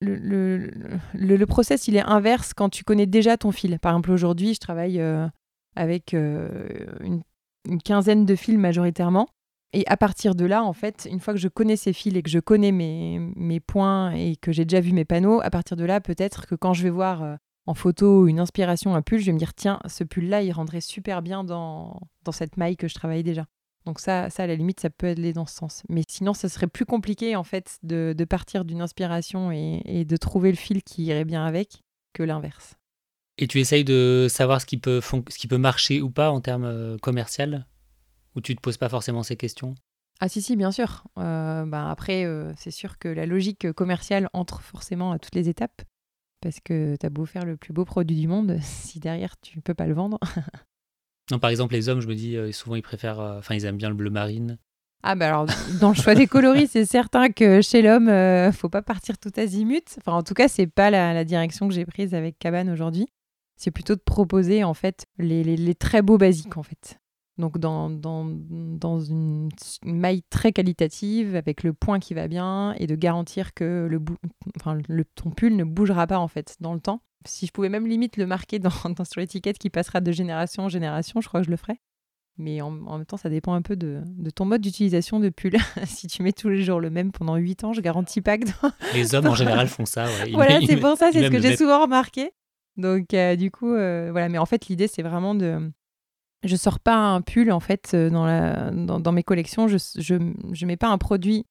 Le, 0.01 0.15
le, 0.15 0.71
le, 1.15 1.47
process, 1.47 1.89
il 1.89 1.97
est 1.97 2.03
inverse 2.03 2.55
quand 2.55 2.69
tu 2.69 2.85
connais 2.85 3.07
déjà 3.07 3.37
ton 3.37 3.51
fil. 3.51 3.81
Par 3.81 3.93
exemple, 3.93 4.13
aujourd'hui, 4.13 4.55
je 4.55 4.61
travaille 4.61 5.01
euh, 5.01 5.27
avec 5.75 6.15
euh, 6.15 6.69
une, 7.01 7.23
une, 7.69 7.83
quinzaine 7.83 8.25
de 8.25 8.37
fils 8.37 8.57
majoritairement. 8.57 9.29
Et 9.73 9.85
à 9.87 9.97
partir 9.97 10.35
de 10.35 10.47
là, 10.47 10.65
en 10.65 10.73
fait, 10.73 11.07
une 11.11 11.21
fois 11.21 11.35
que 11.35 11.41
je 11.41 11.49
connais 11.49 11.77
ces 11.77 11.93
fils 11.93 12.17
et 12.17 12.23
que 12.23 12.31
je 12.31 12.39
connais 12.39 12.73
mes, 12.73 13.61
points 13.61 14.13
et 14.13 14.37
que 14.37 14.51
j'ai 14.51 14.65
déjà 14.65 14.81
vu 14.81 14.93
mes 14.93 15.05
panneaux, 15.05 15.41
à 15.43 15.51
partir 15.51 15.77
de 15.77 15.85
là, 15.85 16.01
peut-être 16.01 16.47
que 16.47 16.55
quand 16.55 16.73
je 16.73 16.83
vais 16.83 16.91
voir 16.91 17.23
euh, 17.23 17.37
en 17.67 17.75
photo 17.75 18.27
une 18.27 18.41
inspiration, 18.41 18.95
un 18.95 19.03
pull, 19.03 19.21
je 19.21 19.27
vais 19.27 19.33
me 19.33 19.39
dire, 19.39 19.53
tiens, 19.55 19.79
ce 19.87 20.05
pull-là, 20.05 20.43
il 20.43 20.53
rendrait 20.53 20.81
super 20.81 21.21
bien 21.21 21.45
dans, 21.45 22.01
cette 22.33 22.57
maille 22.57 22.77
que 22.77 22.89
je 22.89 22.95
travaille 22.95 23.23
déjà. 23.23 23.45
Donc 23.85 24.01
ça, 24.01 24.31
ça, 24.31 24.45
à 24.45 24.47
la 24.47 24.55
limite, 24.55 24.81
ça 24.81 24.91
peut 24.91 25.09
aller 25.09 25.33
dans 25.33 25.47
ce 25.47 25.55
sens. 25.55 25.83
Mais 25.89 26.03
sinon, 26.09 26.33
ça 26.33 26.49
serait 26.49 26.67
plus 26.67 26.87
compliqué, 26.87 27.37
en 27.37 27.45
fait, 27.45 27.79
de, 27.83 28.15
de 28.17 28.25
partir 28.25 28.65
d'une 28.65 28.81
inspiration 28.81 29.53
et, 29.53 29.83
et, 29.85 30.05
de 30.05 30.17
trouver 30.17 30.51
le 30.51 30.57
fil 30.57 30.83
qui 30.83 31.05
irait 31.05 31.25
bien 31.25 31.45
avec 31.45 31.83
que 32.15 32.23
l'inverse. 32.23 32.75
Et 33.39 33.47
tu 33.47 33.61
essayes 33.61 33.85
de 33.85 34.27
savoir 34.29 34.61
ce 34.61 34.67
qui 34.67 34.79
peut, 34.79 35.01
ce 35.01 35.39
qui 35.39 35.47
peut 35.47 35.59
marcher 35.59 36.01
ou 36.01 36.11
pas 36.11 36.31
en 36.31 36.41
termes 36.41 36.65
euh, 36.65 36.97
commercial? 36.99 37.67
Ou 38.39 38.41
tu 38.41 38.55
te 38.55 38.61
poses 38.61 38.77
pas 38.77 38.89
forcément 38.89 39.23
ces 39.23 39.37
questions? 39.37 39.75
Ah 40.21 40.29
si, 40.29 40.41
si, 40.41 40.57
bien 40.57 40.71
sûr. 40.71 41.05
Euh, 41.19 41.67
bah, 41.67 41.91
après, 41.91 42.25
euh, 42.25 42.53
c'est 42.57 42.71
sûr 42.71 42.99
que 42.99 43.09
la 43.09 43.27
logique 43.27 43.73
commerciale 43.73 44.29
entre 44.33 44.63
forcément 44.63 45.13
à 45.13 45.19
toutes 45.19 45.35
les 45.35 45.49
étapes, 45.49 45.83
parce 46.41 46.61
que 46.61 46.97
tu 46.97 47.05
as 47.05 47.11
beau 47.11 47.27
faire 47.27 47.45
le 47.45 47.57
plus 47.57 47.73
beau 47.73 47.85
produit 47.85 48.17
du 48.17 48.29
monde, 48.29 48.59
si 48.63 49.01
derrière 49.01 49.35
tu 49.41 49.59
ne 49.59 49.63
peux 49.63 49.75
pas 49.75 49.87
le 49.87 49.95
vendre. 49.95 50.19
non, 51.31 51.39
par 51.39 51.51
exemple, 51.51 51.75
les 51.75 51.89
hommes, 51.89 52.01
je 52.01 52.07
me 52.07 52.15
dis, 52.15 52.37
euh, 52.37 52.53
souvent 52.53 52.77
ils 52.77 52.83
préfèrent, 52.83 53.21
enfin 53.21 53.55
ils 53.55 53.65
aiment 53.65 53.77
bien 53.77 53.91
le 53.91 53.97
bleu 53.97 54.11
marine. 54.11 54.59
Ah 55.05 55.15
bah 55.15 55.29
alors, 55.29 55.47
dans 55.81 55.91
le 55.91 55.95
choix 55.95 56.15
des 56.15 56.27
coloris, 56.27 56.69
c'est 56.69 56.85
certain 56.85 57.31
que 57.31 57.61
chez 57.61 57.83
l'homme, 57.83 58.07
ne 58.07 58.51
faut 58.53 58.69
pas 58.69 58.83
partir 58.83 59.19
tout 59.19 59.33
azimut. 59.37 59.97
Enfin, 59.99 60.13
en 60.13 60.23
tout 60.23 60.35
cas, 60.35 60.49
c'est 60.49 60.67
pas 60.67 60.91
la, 60.91 61.25
direction 61.25 61.69
que 61.69 61.75
j'ai 61.75 61.87
prise 61.87 62.15
avec 62.15 62.39
Cabane 62.39 62.71
aujourd'hui. 62.71 63.07
C'est 63.57 63.71
plutôt 63.71 63.95
de 63.95 64.01
proposer 64.01 64.65
en 64.65 64.75
fait 64.75 65.07
les, 65.19 65.45
les 65.45 65.75
très 65.75 66.03
beaux 66.03 66.19
basiques 66.19 66.57
en 66.57 66.65
fait 66.65 66.99
donc 67.39 67.59
dans, 67.59 67.89
dans, 67.89 68.27
dans 68.27 69.01
une, 69.01 69.49
maille 69.85 70.23
très 70.29 70.53
qualitative, 70.53 71.37
avec 71.37 71.63
le 71.63 71.73
point 71.73 72.01
qui 72.01 72.15
va 72.15 72.29
bien, 72.29 72.75
et 72.79 72.87
de 72.87 72.97
garantir 72.97 73.55
que 73.55 73.87
le, 73.89 74.01
enfin, 74.57 74.79
le 74.89 75.05
ton 75.05 75.31
pull 75.31 75.57
ne 75.57 75.65
bougera 75.65 76.07
pas 76.07 76.19
en 76.19 76.29
fait 76.29 76.57
dans 76.61 76.75
le 76.75 76.81
temps. 76.81 77.01
Si 77.25 77.47
je 77.47 77.53
pouvais 77.53 77.69
même 77.69 77.87
limite 77.87 78.17
le 78.17 78.27
marquer 78.27 78.59
dans, 78.59 78.71
sur 79.11 79.21
l'étiquette 79.21 79.59
qui 79.59 79.71
passera 79.71 80.01
de 80.01 80.13
génération 80.13 80.65
en 80.65 80.69
génération, 80.69 81.21
je 81.21 81.29
crois 81.29 81.41
que 81.41 81.47
je 81.47 81.51
le 81.51 81.57
ferais. 81.57 81.81
Mais 82.41 82.61
en, 82.61 82.71
même 82.71 83.05
temps, 83.05 83.17
ça 83.17 83.29
dépend 83.29 83.55
un 83.55 83.63
peu 83.63 83.75
de, 83.75 84.01
de 84.07 84.31
ton 84.31 84.45
mode 84.45 84.61
d'utilisation 84.61 85.19
de 85.19 85.29
pull. 85.29 85.57
si 85.87 86.07
tu 86.07 86.23
mets 86.23 86.33
tous 86.33 86.49
les 86.49 86.63
jours 86.63 86.81
le 86.81 86.89
même 86.89 87.11
pendant 87.11 87.35
8 87.35 87.65
ans, 87.65 87.73
je 87.73 87.81
garantis 87.81 88.21
pas 88.21 88.39
que... 88.39 88.47
Les 88.95 89.15
hommes 89.15 89.27
en 89.27 89.35
général 89.35 89.67
font 89.67 89.87
ça. 89.87 90.07
voilà, 90.33 90.61
c'est 90.65 90.77
pour 90.77 90.97
ça, 90.97 91.11
c'est 91.13 91.25
ce 91.25 91.31
que 91.31 91.41
j'ai 91.41 91.57
souvent 91.57 91.83
remarqué. 91.83 92.31
Donc 92.77 93.13
euh, 93.13 93.35
du 93.35 93.51
coup, 93.51 93.75
euh, 93.75 94.11
voilà. 94.13 94.29
Mais 94.29 94.39
en 94.39 94.47
fait, 94.47 94.69
l'idée, 94.69 94.87
c'est 94.87 95.03
vraiment 95.03 95.35
de 95.35 95.71
je 96.43 96.57
sors 96.57 96.81
pas 96.81 96.97
un 96.97 97.21
pull 97.21 97.51
en 97.51 97.61
fait 97.61 97.93
euh, 97.95 98.11
dans, 98.11 98.27
la, 98.27 98.71
dans, 98.71 99.13
mes 99.13 99.23
collections. 99.23 99.69
Je, 99.69 99.79
je, 99.97 100.67
mets 100.67 100.77
pas 100.77 100.89
un 100.89 100.99
produit 100.99 101.45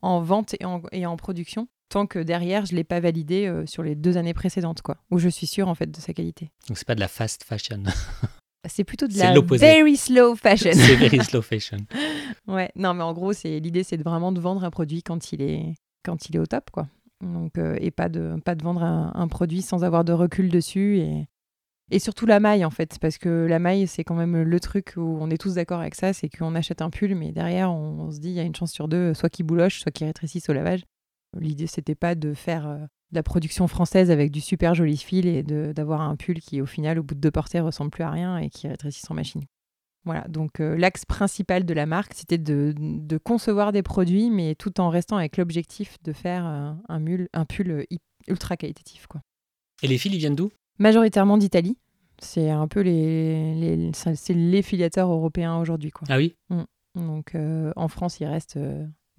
en 0.00 0.20
vente 0.20 0.54
et 0.60 0.64
en, 0.64 0.82
et 0.92 1.06
en 1.06 1.16
production 1.16 1.68
tant 1.88 2.06
que 2.06 2.18
derrière 2.18 2.64
je 2.64 2.74
l'ai 2.74 2.84
pas 2.84 3.00
validé 3.00 3.46
euh, 3.46 3.66
sur 3.66 3.82
les 3.82 3.94
deux 3.94 4.16
années 4.16 4.34
précédentes 4.34 4.80
quoi, 4.82 4.96
où 5.10 5.18
je 5.18 5.28
suis 5.28 5.46
sûre 5.46 5.68
en 5.68 5.74
fait 5.74 5.90
de 5.90 6.00
sa 6.00 6.12
qualité. 6.14 6.50
Donc 6.68 6.78
c'est 6.78 6.86
pas 6.86 6.94
de 6.94 7.00
la 7.00 7.08
fast 7.08 7.44
fashion. 7.44 7.82
c'est 8.68 8.84
plutôt 8.84 9.06
de 9.06 9.16
la 9.18 9.34
very 9.58 9.96
slow 9.96 10.34
fashion. 10.34 10.70
c'est 10.72 10.96
very 10.96 11.22
slow 11.24 11.42
fashion. 11.42 11.78
ouais, 12.48 12.70
non 12.76 12.94
mais 12.94 13.02
en 13.02 13.12
gros 13.12 13.32
c'est 13.32 13.60
l'idée 13.60 13.84
c'est 13.84 13.98
de 13.98 14.02
vraiment 14.02 14.32
de 14.32 14.40
vendre 14.40 14.64
un 14.64 14.70
produit 14.70 15.02
quand 15.02 15.32
il 15.32 15.42
est 15.42 15.74
quand 16.02 16.28
il 16.28 16.36
est 16.36 16.38
au 16.38 16.46
top 16.46 16.70
quoi. 16.70 16.88
Donc 17.20 17.58
euh, 17.58 17.76
et 17.78 17.90
pas 17.90 18.08
de 18.08 18.36
pas 18.44 18.54
de 18.54 18.64
vendre 18.64 18.82
un, 18.82 19.12
un, 19.14 19.28
produit 19.28 19.62
sans 19.62 19.84
avoir 19.84 20.02
de 20.04 20.12
recul 20.12 20.48
dessus 20.48 20.98
et 20.98 21.28
Et 21.92 21.98
surtout 21.98 22.24
la 22.24 22.40
maille, 22.40 22.64
en 22.64 22.70
fait, 22.70 22.96
parce 23.02 23.18
que 23.18 23.28
la 23.28 23.58
maille, 23.58 23.86
c'est 23.86 24.02
quand 24.02 24.14
même 24.14 24.40
le 24.40 24.60
truc 24.60 24.94
où 24.96 25.18
on 25.20 25.28
est 25.28 25.36
tous 25.36 25.56
d'accord 25.56 25.80
avec 25.80 25.94
ça, 25.94 26.14
c'est 26.14 26.30
qu'on 26.30 26.54
achète 26.54 26.80
un 26.80 26.88
pull, 26.88 27.14
mais 27.14 27.32
derrière, 27.32 27.70
on, 27.70 28.10
se 28.10 28.18
dit, 28.18 28.30
il 28.30 28.34
y 28.34 28.40
a 28.40 28.44
une 28.44 28.56
chance 28.56 28.72
sur 28.72 28.88
deux, 28.88 29.12
soit 29.12 29.28
qu'il 29.28 29.44
bouloche, 29.44 29.80
soit 29.80 29.92
qu'il 29.92 30.06
rétrécisse 30.06 30.48
au 30.48 30.54
lavage. 30.54 30.84
L'idée, 31.38 31.66
c'était 31.66 31.94
pas 31.94 32.14
de 32.14 32.32
faire 32.32 32.66
euh, 32.66 32.78
de 32.78 33.16
la 33.16 33.22
production 33.22 33.68
française 33.68 34.10
avec 34.10 34.30
du 34.30 34.40
super 34.40 34.74
joli 34.74 34.96
fil 34.96 35.26
et 35.26 35.42
d'avoir 35.42 36.00
un 36.00 36.16
pull 36.16 36.40
qui, 36.40 36.62
au 36.62 36.66
final, 36.66 36.98
au 36.98 37.02
bout 37.02 37.14
de 37.14 37.20
deux 37.20 37.30
portées, 37.30 37.60
ressemble 37.60 37.90
plus 37.90 38.04
à 38.04 38.10
rien 38.10 38.38
et 38.38 38.48
qui 38.48 38.68
rétrécisse 38.68 39.10
en 39.10 39.14
machine. 39.14 39.42
Voilà, 40.06 40.26
donc 40.28 40.60
euh, 40.60 40.78
l'axe 40.78 41.04
principal 41.04 41.66
de 41.66 41.74
la 41.74 41.84
marque, 41.84 42.14
c'était 42.14 42.38
de, 42.38 42.74
concevoir 43.22 43.70
des 43.70 43.82
produits, 43.82 44.30
mais 44.30 44.54
tout 44.54 44.80
en 44.80 44.88
restant 44.88 45.18
avec 45.18 45.36
l'objectif 45.36 45.98
de 46.04 46.14
faire 46.14 46.46
euh, 46.46 46.72
un, 46.88 47.00
mule, 47.00 47.28
un 47.34 47.44
pull 47.44 47.84
ultra 48.28 48.56
qualitatif. 48.56 49.06
Quoi. 49.08 49.20
Et 49.82 49.88
les 49.88 49.98
fils, 49.98 50.14
ils 50.14 50.18
viennent 50.18 50.34
d'où? 50.36 50.50
Majoritairement 50.78 51.36
d'Italie. 51.36 51.76
C'est 52.22 52.50
un 52.50 52.68
peu 52.68 52.80
les, 52.80 53.54
les 53.54 53.90
c'est 53.92 54.34
les 54.34 54.62
filateurs 54.62 55.10
européens 55.10 55.58
aujourd'hui. 55.58 55.90
Quoi. 55.90 56.06
Ah 56.10 56.16
oui? 56.16 56.36
Mm. 56.50 56.62
Donc 56.94 57.34
euh, 57.34 57.72
en 57.76 57.88
France, 57.88 58.20
il 58.20 58.26
reste 58.26 58.58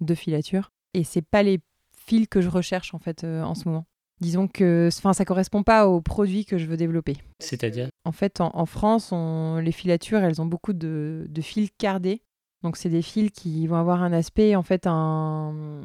deux 0.00 0.14
filatures. 0.14 0.70
Et 0.94 1.04
c'est 1.04 1.22
pas 1.22 1.42
les 1.42 1.60
fils 1.96 2.28
que 2.28 2.40
je 2.40 2.48
recherche 2.48 2.94
en 2.94 2.98
fait 2.98 3.24
en 3.24 3.54
ce 3.54 3.68
moment. 3.68 3.86
Disons 4.20 4.46
que 4.46 4.90
ça 4.90 5.24
correspond 5.24 5.62
pas 5.62 5.88
aux 5.88 6.00
produits 6.00 6.44
que 6.44 6.56
je 6.56 6.66
veux 6.66 6.76
développer. 6.76 7.16
C'est-à-dire? 7.40 7.88
En 8.04 8.12
fait, 8.12 8.40
en, 8.40 8.66
France, 8.66 9.10
on, 9.12 9.58
les 9.58 9.72
filatures, 9.72 10.20
elles 10.20 10.40
ont 10.40 10.46
beaucoup 10.46 10.72
de, 10.72 11.26
fils 11.42 11.70
cardés. 11.78 12.22
Donc, 12.62 12.76
c'est 12.76 12.88
des 12.88 13.02
fils 13.02 13.30
qui 13.30 13.66
vont 13.66 13.76
avoir 13.76 14.02
un 14.02 14.12
aspect, 14.12 14.54
en 14.56 14.62
fait, 14.62 14.86
un... 14.86 15.82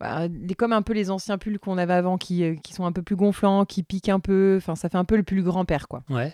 Bah, 0.00 0.28
comme 0.56 0.72
un 0.72 0.80
peu 0.80 0.94
les 0.94 1.10
anciens 1.10 1.36
pulls 1.36 1.58
qu'on 1.58 1.76
avait 1.76 1.92
avant, 1.92 2.16
qui, 2.16 2.42
euh, 2.42 2.54
qui 2.56 2.72
sont 2.72 2.86
un 2.86 2.92
peu 2.92 3.02
plus 3.02 3.16
gonflants, 3.16 3.66
qui 3.66 3.82
piquent 3.82 4.08
un 4.08 4.18
peu. 4.18 4.54
Enfin, 4.56 4.74
ça 4.74 4.88
fait 4.88 4.96
un 4.96 5.04
peu 5.04 5.16
le 5.16 5.22
plus 5.22 5.42
grand-père, 5.42 5.88
quoi. 5.88 6.02
Ouais. 6.08 6.32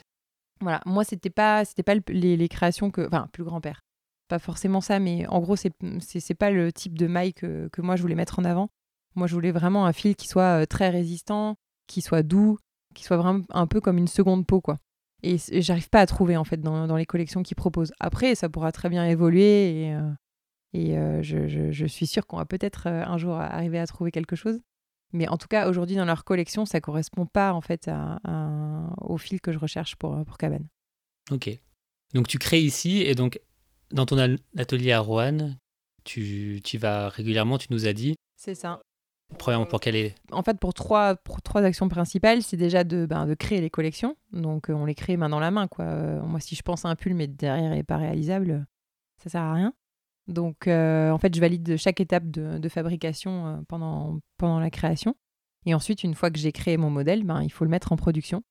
Voilà. 0.60 0.80
Moi, 0.86 1.04
c'était 1.04 1.30
pas, 1.30 1.64
c'était 1.64 1.82
pas 1.82 1.94
les, 2.08 2.48
créations 2.48 2.90
que... 2.90 3.06
Enfin, 3.06 3.28
plus 3.32 3.44
grand-père. 3.44 3.82
Pas 4.28 4.38
forcément 4.38 4.80
ça, 4.80 4.98
mais 4.98 5.26
en 5.28 5.40
gros, 5.40 5.56
c'est, 5.56 5.72
c'est, 6.00 6.34
pas 6.34 6.50
le 6.50 6.72
type 6.72 6.98
de 6.98 7.06
maille 7.06 7.32
que, 7.32 7.68
que 7.68 7.82
moi, 7.82 7.96
je 7.96 8.02
voulais 8.02 8.14
mettre 8.14 8.38
en 8.38 8.44
avant. 8.44 8.70
Moi, 9.14 9.26
je 9.26 9.34
voulais 9.34 9.52
vraiment 9.52 9.86
un 9.86 9.92
fil 9.92 10.16
qui 10.16 10.28
soit 10.28 10.62
euh, 10.62 10.66
très 10.66 10.90
résistant, 10.90 11.56
qui 11.86 12.02
soit 12.02 12.22
doux, 12.22 12.58
qui 12.94 13.04
soit 13.04 13.16
vraiment 13.16 13.44
un 13.50 13.66
peu 13.66 13.80
comme 13.80 13.98
une 13.98 14.08
seconde 14.08 14.46
peau, 14.46 14.60
quoi. 14.60 14.78
Et, 15.22 15.36
j'arrive 15.38 15.88
pas 15.88 16.00
à 16.00 16.06
trouver, 16.06 16.36
en 16.36 16.44
fait, 16.44 16.60
dans, 16.60 16.96
les 16.96 17.06
collections 17.06 17.42
qu'ils 17.42 17.56
proposent. 17.56 17.92
Après, 18.00 18.34
ça 18.34 18.48
pourra 18.48 18.72
très 18.72 18.88
bien 18.88 19.06
évoluer 19.06 19.84
et, 19.84 19.94
euh, 19.94 20.10
euh, 20.74 21.22
je, 21.22 21.86
suis 21.86 22.06
sûre 22.06 22.26
qu'on 22.26 22.36
va 22.36 22.44
peut-être 22.44 22.86
un 22.86 23.16
jour 23.16 23.34
arriver 23.34 23.78
à 23.78 23.86
trouver 23.86 24.10
quelque 24.10 24.36
chose. 24.36 24.60
Mais 25.12 25.28
en 25.28 25.36
tout 25.36 25.48
cas, 25.48 25.68
aujourd'hui, 25.68 25.96
dans 25.96 26.04
leur 26.04 26.24
collection, 26.24 26.66
ça 26.66 26.80
correspond 26.80 27.26
pas, 27.26 27.52
en 27.52 27.60
fait, 27.60 27.88
à, 27.88 28.18
au 29.00 29.18
fil 29.18 29.40
que 29.40 29.52
je 29.52 29.58
recherche 29.58 29.96
pour, 29.96 30.24
pour 30.24 30.36
Cabane. 30.36 30.66
Ok. 31.30 31.50
Donc, 32.14 32.28
tu 32.28 32.38
crées 32.38 32.60
ici 32.60 33.02
et 33.02 33.14
donc, 33.14 33.40
dans 33.90 34.06
ton 34.06 34.36
atelier 34.56 34.92
à 34.92 35.00
Rouen, 35.00 35.54
tu, 36.04 36.60
tu 36.64 36.78
vas 36.78 37.08
régulièrement, 37.08 37.58
tu 37.58 37.68
nous 37.70 37.86
as 37.86 37.92
dit. 37.92 38.14
C'est 38.36 38.54
ça. 38.54 38.80
Premièrement, 39.38 39.66
pour 39.66 39.80
quelle 39.80 39.96
est? 39.96 40.14
En 40.30 40.42
fait, 40.42 40.58
pour 40.58 40.72
trois, 40.72 41.16
trois 41.42 41.62
actions 41.62 41.88
principales, 41.88 42.42
c'est 42.42 42.56
déjà 42.56 42.84
de, 42.84 43.06
ben, 43.06 43.26
de 43.26 43.34
créer 43.34 43.60
les 43.60 43.70
collections. 43.70 44.16
Donc, 44.32 44.70
euh, 44.70 44.72
on 44.72 44.84
les 44.84 44.94
crée 44.94 45.16
main 45.16 45.28
dans 45.28 45.40
la 45.40 45.50
main. 45.50 45.66
Quoi. 45.66 45.84
Euh, 45.84 46.22
moi, 46.22 46.38
si 46.38 46.54
je 46.54 46.62
pense 46.62 46.84
à 46.84 46.88
un 46.88 46.94
pull, 46.94 47.14
mais 47.14 47.26
derrière 47.26 47.70
n'est 47.70 47.82
pas 47.82 47.96
réalisable, 47.96 48.66
ça 49.22 49.30
sert 49.30 49.42
à 49.42 49.54
rien. 49.54 49.74
Donc, 50.28 50.66
euh, 50.66 51.10
en 51.10 51.18
fait, 51.18 51.34
je 51.34 51.40
valide 51.40 51.76
chaque 51.76 52.00
étape 52.00 52.30
de, 52.30 52.58
de 52.58 52.68
fabrication 52.68 53.64
pendant, 53.68 54.18
pendant 54.38 54.58
la 54.58 54.70
création. 54.70 55.14
Et 55.66 55.74
ensuite, 55.74 56.04
une 56.04 56.14
fois 56.14 56.30
que 56.30 56.38
j'ai 56.38 56.52
créé 56.52 56.76
mon 56.76 56.90
modèle, 56.90 57.24
ben, 57.24 57.42
il 57.42 57.50
faut 57.50 57.64
le 57.64 57.70
mettre 57.70 57.92
en 57.92 57.96
production. 57.96 58.42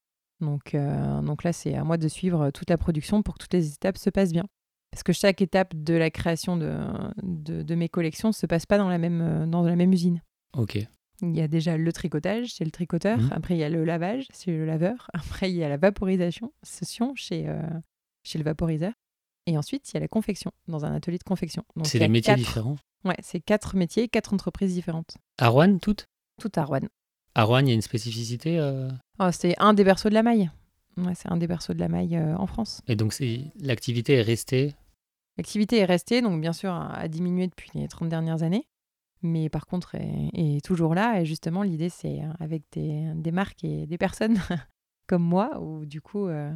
Donc, 0.41 0.75
donc 1.23 1.43
là, 1.43 1.53
c'est 1.53 1.75
à 1.75 1.83
moi 1.85 1.97
de 1.97 2.07
suivre 2.09 2.51
toute 2.51 2.69
la 2.69 2.77
production 2.77 3.23
pour 3.23 3.35
que 3.35 3.39
toutes 3.39 3.53
les 3.53 3.73
étapes 3.73 3.97
se 3.97 4.09
passent 4.09 4.33
bien. 4.33 4.45
Parce 4.91 5.03
que 5.03 5.13
chaque 5.13 5.41
étape 5.41 5.73
de 5.75 5.93
la 5.93 6.09
création 6.09 6.57
de, 6.57 6.77
de, 7.23 7.61
de 7.61 7.75
mes 7.75 7.89
collections 7.89 8.29
ne 8.29 8.33
se 8.33 8.45
passe 8.45 8.65
pas 8.65 8.77
dans 8.77 8.89
la 8.89 8.97
même, 8.97 9.49
dans 9.49 9.63
la 9.63 9.75
même 9.75 9.93
usine. 9.93 10.21
Ok. 10.57 10.77
Il 11.21 11.35
y 11.35 11.41
a 11.41 11.47
déjà 11.47 11.77
le 11.77 11.93
tricotage 11.93 12.53
c'est 12.53 12.65
le 12.65 12.71
tricoteur. 12.71 13.17
Mhm. 13.17 13.29
Après, 13.31 13.55
il 13.55 13.59
y 13.59 13.63
a 13.63 13.69
le 13.69 13.83
lavage, 13.85 14.27
c'est 14.33 14.51
le 14.51 14.65
laveur. 14.65 15.09
Après, 15.13 15.49
il 15.49 15.55
y 15.55 15.63
a 15.63 15.69
la 15.69 15.77
vaporisation, 15.77 16.53
session 16.63 17.13
chez, 17.15 17.47
euh, 17.47 17.61
chez 18.23 18.37
le 18.37 18.43
vaporiseur. 18.43 18.93
Et 19.47 19.57
ensuite, 19.57 19.91
il 19.91 19.95
y 19.95 19.97
a 19.97 19.99
la 19.99 20.07
confection, 20.07 20.51
dans 20.67 20.85
un 20.85 20.93
atelier 20.93 21.17
de 21.17 21.23
confection. 21.23 21.63
C'est 21.83 21.99
des 21.99 22.07
métiers 22.07 22.35
différents? 22.35 22.77
Ouais, 23.03 23.17
c'est 23.21 23.39
quatre 23.39 23.75
métiers, 23.75 24.07
quatre 24.07 24.33
entreprises 24.33 24.73
différentes. 24.73 25.17
À 25.37 25.49
Rouen, 25.49 25.77
toutes? 25.77 26.07
Toutes 26.41 26.57
à 26.57 26.63
Rouen. 26.63 26.87
À 27.35 27.43
Rouen, 27.43 27.59
il 27.59 27.67
y 27.67 27.71
a 27.71 27.75
une 27.75 27.81
spécificité 27.81 28.57
euh? 28.59 28.89
Oh, 29.19 29.29
C'est 29.31 29.53
un 29.59 29.73
des 29.73 29.83
berceaux 29.83 30.09
de 30.09 30.15
la 30.15 30.23
maille. 30.23 30.49
Ouais, 30.97 31.13
c'est 31.13 31.29
un 31.31 31.37
des 31.37 31.47
berceaux 31.47 31.73
de 31.73 31.79
la 31.79 31.89
maille 31.89 32.15
euh, 32.15 32.35
en 32.37 32.47
France. 32.47 32.81
Et 32.87 32.95
donc, 32.95 33.15
l'activité 33.59 34.13
est 34.13 34.21
restée? 34.21 34.73
L'activité 35.37 35.77
est 35.77 35.85
restée, 35.85 36.21
donc 36.21 36.41
bien 36.41 36.53
sûr, 36.53 36.73
a 36.73 37.07
diminué 37.07 37.47
depuis 37.47 37.69
les 37.75 37.87
30 37.87 38.09
dernières 38.09 38.41
années 38.41 38.65
mais 39.25 39.49
par 39.49 39.65
contre 39.65 39.95
est, 39.95 40.63
toujours 40.63 40.95
là. 40.95 41.19
Et 41.19 41.25
justement, 41.25 41.63
l'idée, 41.63 41.89
c'est 41.89 42.21
euh, 42.21 42.31
avec 42.39 42.63
des, 42.71 43.11
des, 43.15 43.31
marques 43.31 43.63
et 43.63 43.85
des 43.85 43.97
personnes 43.97 44.37
comme 45.07 45.23
moi, 45.23 45.59
où 45.59 45.85
du 45.85 46.01
coup, 46.01 46.27
euh, 46.27 46.51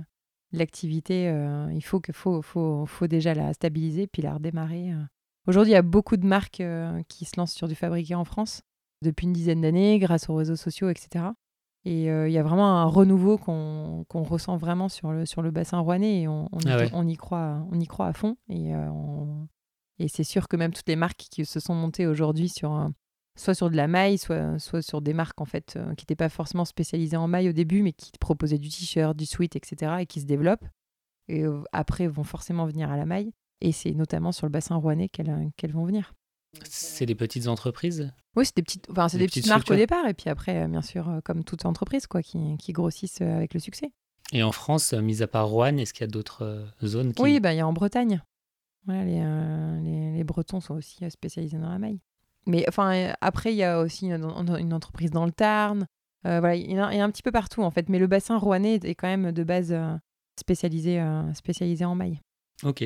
l'activité, 0.52 1.30
euh, 1.30 1.72
il 1.74 1.84
faut, 1.84 2.00
que, 2.00 2.12
faut, 2.12 2.42
faut, 2.42 2.86
faut, 2.86 3.08
déjà 3.08 3.34
la 3.34 3.54
stabiliser 3.54 4.08
puis 4.08 4.22
la 4.22 4.34
redémarrer. 4.34 4.94
Aujourd'hui, 5.48 5.72
il 5.72 5.76
y 5.76 5.78
a 5.78 5.82
beaucoup 5.82 6.18
de 6.18 6.26
marques 6.26 6.64
qui 7.08 7.26
se 7.26 7.38
lancent 7.38 7.54
sur 7.54 7.68
du 7.68 7.76
fabriqué 7.76 8.16
en 8.16 8.26
France 8.26 8.62
depuis 9.02 9.26
une 9.26 9.34
dizaine 9.34 9.62
d'années, 9.62 9.98
grâce 10.00 10.30
aux 10.30 10.36
réseaux 10.36 10.56
sociaux, 10.56 10.90
etc. 10.90 11.26
Et 11.86 12.04
il 12.06 12.32
y 12.32 12.38
a 12.38 12.44
vraiment 12.44 12.82
un 12.82 12.86
renouveau 12.86 13.38
qu'on 13.38 14.06
ressent 14.24 14.58
vraiment 14.58 14.90
sur 14.90 15.12
le, 15.12 15.26
sur 15.26 15.42
le 15.42 15.52
bassin 15.52 15.80
rouennais 15.80 16.22
et 16.22 16.28
on, 16.28 16.50
on, 16.52 16.60
ah 16.66 16.86
y, 16.86 16.90
on, 16.94 17.08
y, 17.08 17.16
croit, 17.16 17.66
on 17.72 17.80
y 17.80 17.88
croit 17.88 18.08
à 18.08 18.14
fond. 18.14 18.36
Et 18.50 18.76
on, 18.76 19.48
et 20.00 20.08
c'est 20.08 20.24
sûr 20.24 20.48
que 20.48 20.58
même 20.58 20.74
toutes 20.74 20.88
les 20.88 20.96
marques 20.96 21.26
qui 21.30 21.46
se 21.46 21.60
sont 21.60 21.76
montées 21.76 22.08
aujourd'hui 22.08 22.50
sur 22.50 22.90
soit 23.40 23.54
sur 23.54 23.70
de 23.70 23.76
la 23.76 23.88
maille, 23.88 24.18
soit, 24.18 24.60
soit 24.60 24.82
sur 24.82 25.02
des 25.02 25.14
marques 25.14 25.40
en 25.42 25.46
fait 25.46 25.76
euh, 25.76 25.94
qui 25.96 26.04
n'étaient 26.04 26.16
pas 26.16 26.30
forcément 26.30 26.66
spécialisées 26.66 27.18
en 27.18 27.28
maille 27.28 27.50
au 27.50 27.54
début, 27.54 27.82
mais 27.82 27.94
qui 27.94 28.12
proposaient 28.20 28.58
du 28.58 28.70
t-shirt, 28.70 29.16
du 29.16 29.26
sweat, 29.26 29.56
etc. 29.56 29.94
et 30.00 30.06
qui 30.06 30.22
se 30.22 30.26
développent. 30.26 30.66
Et 31.28 31.44
euh, 31.44 31.62
après 31.72 32.08
vont 32.08 32.24
forcément 32.24 32.66
venir 32.66 32.92
à 32.92 32.98
la 32.98 33.06
maille. 33.06 33.32
Et 33.62 33.72
c'est 33.72 33.92
notamment 33.92 34.32
sur 34.32 34.46
le 34.46 34.52
bassin 34.52 34.76
rouennais 34.76 35.10
qu'elles 35.10 35.72
vont 35.72 35.86
venir. 35.86 36.14
C'est 36.64 37.06
des 37.06 37.16
petites 37.16 37.48
entreprises? 37.48 38.12
Oui, 38.36 38.46
c'est 38.46 38.56
des 38.56 38.64
petites, 38.64 38.90
enfin, 38.90 39.10
c'est 39.10 39.18
des, 39.18 39.28
petites, 39.28 39.48
marques 39.48 39.70
au 39.70 39.76
départ. 39.76 40.08
Et 40.08 40.14
puis 40.14 40.30
après, 40.30 40.64
euh, 40.64 40.68
bien 40.68 40.82
sûr, 40.82 41.20
comme 41.26 41.44
toute 41.44 41.66
entreprise, 41.66 42.08
quoi, 42.08 42.24
qui, 42.24 42.58
qui 42.58 42.72
grossissent 42.72 43.22
avec 43.22 43.54
le 43.54 43.60
succès. 43.60 43.92
Et 44.32 44.44
en 44.44 44.52
France, 44.52 44.94
mis 44.94 45.22
à 45.22 45.28
part 45.28 45.48
Rouen, 45.48 45.78
est-ce 45.78 45.94
qu'il 45.94 46.02
y 46.02 46.04
a 46.06 46.08
d'autres 46.08 46.68
zones 46.84 47.14
qui... 47.14 47.22
Oui, 47.22 47.40
bah, 47.40 47.54
il 47.54 47.58
y 47.58 47.62
a 47.62 47.68
en 47.68 47.74
Bretagne. 47.74 48.22
Euh, 48.88 49.80
les, 49.82 50.18
les, 50.18 50.24
Bretons 50.24 50.62
sont 50.62 50.76
aussi 50.76 51.04
euh, 51.04 51.10
spécialisés 51.10 51.58
dans 51.58 51.70
la 51.70 51.80
maille. 51.80 52.00
Mais 52.50 52.66
enfin, 52.68 52.94
euh, 52.94 53.14
après, 53.22 53.54
il 53.54 53.58
y 53.58 53.64
a 53.64 53.80
aussi 53.80 54.08
une, 54.08 54.74
entreprise 54.74 55.12
dans 55.12 55.26
le 55.26 55.32
Tarn. 55.32 55.86
voilà, 56.24 56.56
il 56.56 56.72
y, 56.72 56.80
en 56.80 56.84
a, 56.84 57.04
un 57.04 57.12
petit 57.12 57.24
peu 57.24 57.32
partout 57.32 57.64
en 57.64 57.72
fait. 57.72 57.90
Mais 57.90 58.00
le 58.00 58.08
bassin 58.08 58.38
rouennais 58.38 58.80
est 58.84 58.96
quand 58.96 59.08
même 59.08 59.32
de 59.32 59.44
base 59.44 59.76
spécialisé, 60.40 61.02
spécialisé 61.34 61.86
en 61.86 61.96
maille. 61.96 62.20
Ok. 62.64 62.84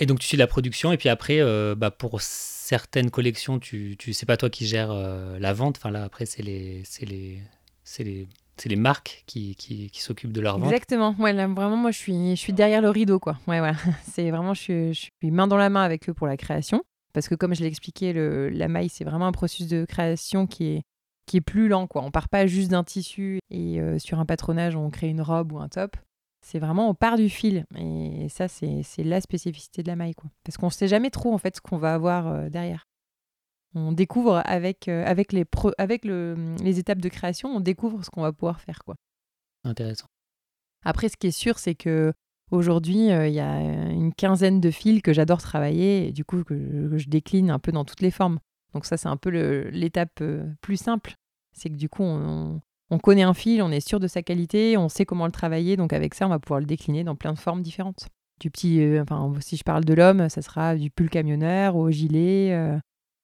Et 0.00 0.06
donc 0.06 0.20
tu 0.20 0.28
suis 0.28 0.36
la 0.36 0.46
production 0.46 0.92
et 0.92 0.96
puis 0.96 1.08
après, 1.08 1.40
bah, 1.74 1.90
pour 1.90 2.20
certaines 2.20 3.10
collections, 3.10 3.58
tu, 3.58 3.96
tu 3.98 4.12
c'est 4.12 4.26
pas 4.26 4.36
toi 4.36 4.50
qui 4.50 4.66
gères 4.66 4.92
la 4.92 5.52
vente. 5.52 5.78
Enfin 5.78 5.90
là, 5.90 6.04
après, 6.04 6.26
c'est 6.26 6.42
les, 6.42 6.82
c'est 6.84 7.06
les, 7.06 7.40
c'est 7.84 8.04
les 8.04 8.28
les 8.66 8.76
marques 8.76 9.22
qui, 9.26 9.54
qui, 9.54 9.90
qui 9.90 10.02
s'occupent 10.02 10.32
de 10.32 10.40
leur 10.40 10.58
vente. 10.58 10.72
Exactement. 10.72 11.14
Ouais, 11.18 11.32
vraiment, 11.32 11.76
moi, 11.76 11.92
je 11.92 11.98
suis, 11.98 12.30
je 12.30 12.40
suis 12.40 12.52
derrière 12.52 12.82
le 12.82 12.90
rideau, 12.90 13.20
quoi. 13.20 13.38
Ouais, 13.46 13.60
voilà. 13.60 13.76
C'est 14.10 14.30
vraiment, 14.30 14.54
je 14.54 14.60
suis, 14.60 14.94
je 14.94 15.00
suis 15.00 15.30
main 15.30 15.46
dans 15.46 15.56
la 15.56 15.70
main 15.70 15.82
avec 15.82 16.08
eux 16.08 16.14
pour 16.14 16.26
la 16.26 16.36
création. 16.36 16.82
Parce 17.18 17.28
que, 17.28 17.34
comme 17.34 17.52
je 17.52 17.62
l'ai 17.62 17.66
expliqué, 17.66 18.12
le, 18.12 18.48
la 18.48 18.68
maille, 18.68 18.88
c'est 18.88 19.02
vraiment 19.02 19.26
un 19.26 19.32
processus 19.32 19.66
de 19.66 19.84
création 19.84 20.46
qui 20.46 20.66
est, 20.66 20.82
qui 21.26 21.38
est 21.38 21.40
plus 21.40 21.66
lent, 21.66 21.88
quoi. 21.88 22.04
On 22.04 22.12
part 22.12 22.28
pas 22.28 22.46
juste 22.46 22.70
d'un 22.70 22.84
tissu 22.84 23.40
et 23.50 23.80
euh, 23.80 23.98
sur 23.98 24.20
un 24.20 24.24
patronage, 24.24 24.76
on 24.76 24.88
crée 24.88 25.08
une 25.08 25.20
robe 25.20 25.52
ou 25.52 25.58
un 25.58 25.68
top. 25.68 25.96
C'est 26.46 26.60
vraiment, 26.60 26.88
on 26.88 26.94
part 26.94 27.16
du 27.16 27.28
fil. 27.28 27.64
Et 27.76 28.28
ça, 28.28 28.46
c'est 28.46 28.84
la 28.98 29.20
spécificité 29.20 29.82
de 29.82 29.88
la 29.88 29.96
maille, 29.96 30.14
quoi. 30.14 30.30
Parce 30.44 30.56
qu'on 30.58 30.66
ne 30.66 30.70
sait 30.70 30.86
jamais 30.86 31.10
trop, 31.10 31.34
en 31.34 31.38
fait, 31.38 31.56
ce 31.56 31.60
qu'on 31.60 31.76
va 31.76 31.92
avoir 31.92 32.28
euh, 32.28 32.48
derrière 32.48 32.84
on 33.74 33.92
découvre 33.92 34.42
avec, 34.46 34.88
euh, 34.88 35.04
avec, 35.04 35.32
les, 35.32 35.44
avec 35.76 36.04
le, 36.04 36.54
les 36.62 36.78
étapes 36.78 37.00
de 37.00 37.08
création, 37.08 37.50
on 37.50 37.60
découvre 37.60 38.04
ce 38.04 38.10
qu'on 38.10 38.22
va 38.22 38.32
pouvoir 38.32 38.60
faire. 38.60 38.80
Quoi. 38.84 38.94
Intéressant. 39.64 40.06
Après, 40.84 41.08
ce 41.08 41.16
qui 41.16 41.26
est 41.26 41.32
sûr, 41.32 41.58
c'est 41.58 41.74
que 41.74 42.12
aujourd'hui, 42.50 43.10
euh, 43.10 43.28
il 43.28 43.34
y 43.34 43.40
a 43.40 43.60
une 43.60 44.12
quinzaine 44.12 44.60
de 44.60 44.70
fils 44.70 45.02
que 45.02 45.12
j'adore 45.12 45.40
travailler 45.40 46.08
et 46.08 46.12
du 46.12 46.24
coup 46.24 46.44
que, 46.44 46.90
je 46.96 47.08
décline 47.08 47.50
un 47.50 47.58
peu 47.58 47.72
dans 47.72 47.84
toutes 47.84 48.00
les 48.00 48.10
formes. 48.10 48.38
Donc 48.74 48.84
ça, 48.84 48.96
c'est 48.96 49.08
un 49.08 49.16
peu 49.16 49.30
l'étape 49.70 50.20
euh, 50.20 50.46
plus 50.60 50.76
simple. 50.76 51.14
C'est 51.52 51.70
que 51.70 51.76
du 51.76 51.88
coup, 51.88 52.02
on, 52.02 52.60
on, 52.90 52.98
connaît 52.98 53.22
un 53.22 53.34
fil, 53.34 53.62
on 53.62 53.70
est 53.70 53.86
sûr 53.86 54.00
de 54.00 54.06
sa 54.06 54.22
qualité, 54.22 54.76
on 54.76 54.88
sait 54.88 55.06
comment 55.06 55.26
le 55.26 55.32
travailler. 55.32 55.76
Donc 55.76 55.92
avec 55.92 56.14
ça, 56.14 56.26
on 56.26 56.30
va 56.30 56.38
pouvoir 56.38 56.60
le 56.60 56.66
décliner 56.66 57.04
dans 57.04 57.16
plein 57.16 57.32
de 57.32 57.38
formes 57.38 57.62
différentes. 57.62 58.08
Du 58.40 58.50
petit, 58.50 58.80
enfin, 59.00 59.32
si 59.40 59.56
je 59.56 59.64
parle 59.64 59.84
de 59.84 59.94
l'homme, 59.94 60.28
ça 60.28 60.42
sera 60.42 60.76
du 60.76 60.90
pull 60.90 61.10
camionneur 61.10 61.74
au 61.74 61.90
gilet, 61.90 62.80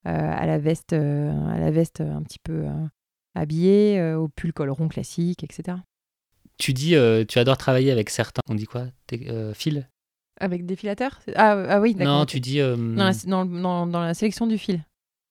euh, 0.06 0.10
à 0.10 0.44
la 0.44 0.58
veste, 0.58 0.92
euh, 0.92 1.32
à 1.48 1.58
la 1.58 1.70
veste 1.70 2.02
un 2.02 2.22
petit 2.22 2.38
peu 2.38 2.66
euh, 2.66 2.86
habillée, 3.34 4.12
au 4.14 4.28
pull 4.28 4.52
col 4.52 4.70
rond 4.70 4.88
classique, 4.88 5.42
etc. 5.42 5.78
Tu 6.58 6.72
dis, 6.72 6.94
euh, 6.94 7.24
tu 7.26 7.38
adores 7.38 7.56
travailler 7.58 7.90
avec 7.90 8.10
certains. 8.10 8.40
On 8.48 8.54
dit 8.54 8.66
quoi? 8.66 8.86
Euh, 9.12 9.52
fils 9.54 9.82
Avec 10.40 10.66
des 10.66 10.76
filateurs 10.76 11.20
ah, 11.34 11.64
ah 11.68 11.80
oui, 11.80 11.94
d'accord. 11.94 12.18
Non, 12.20 12.26
tu 12.26 12.40
dis. 12.40 12.60
euh, 12.60 12.76
Dans 12.76 13.04
la, 13.04 13.12
dans, 13.26 13.44
dans- 13.44 13.86
dans 13.86 14.00
la 14.00 14.14
sélection 14.14 14.46
du 14.46 14.58
fil. 14.58 14.84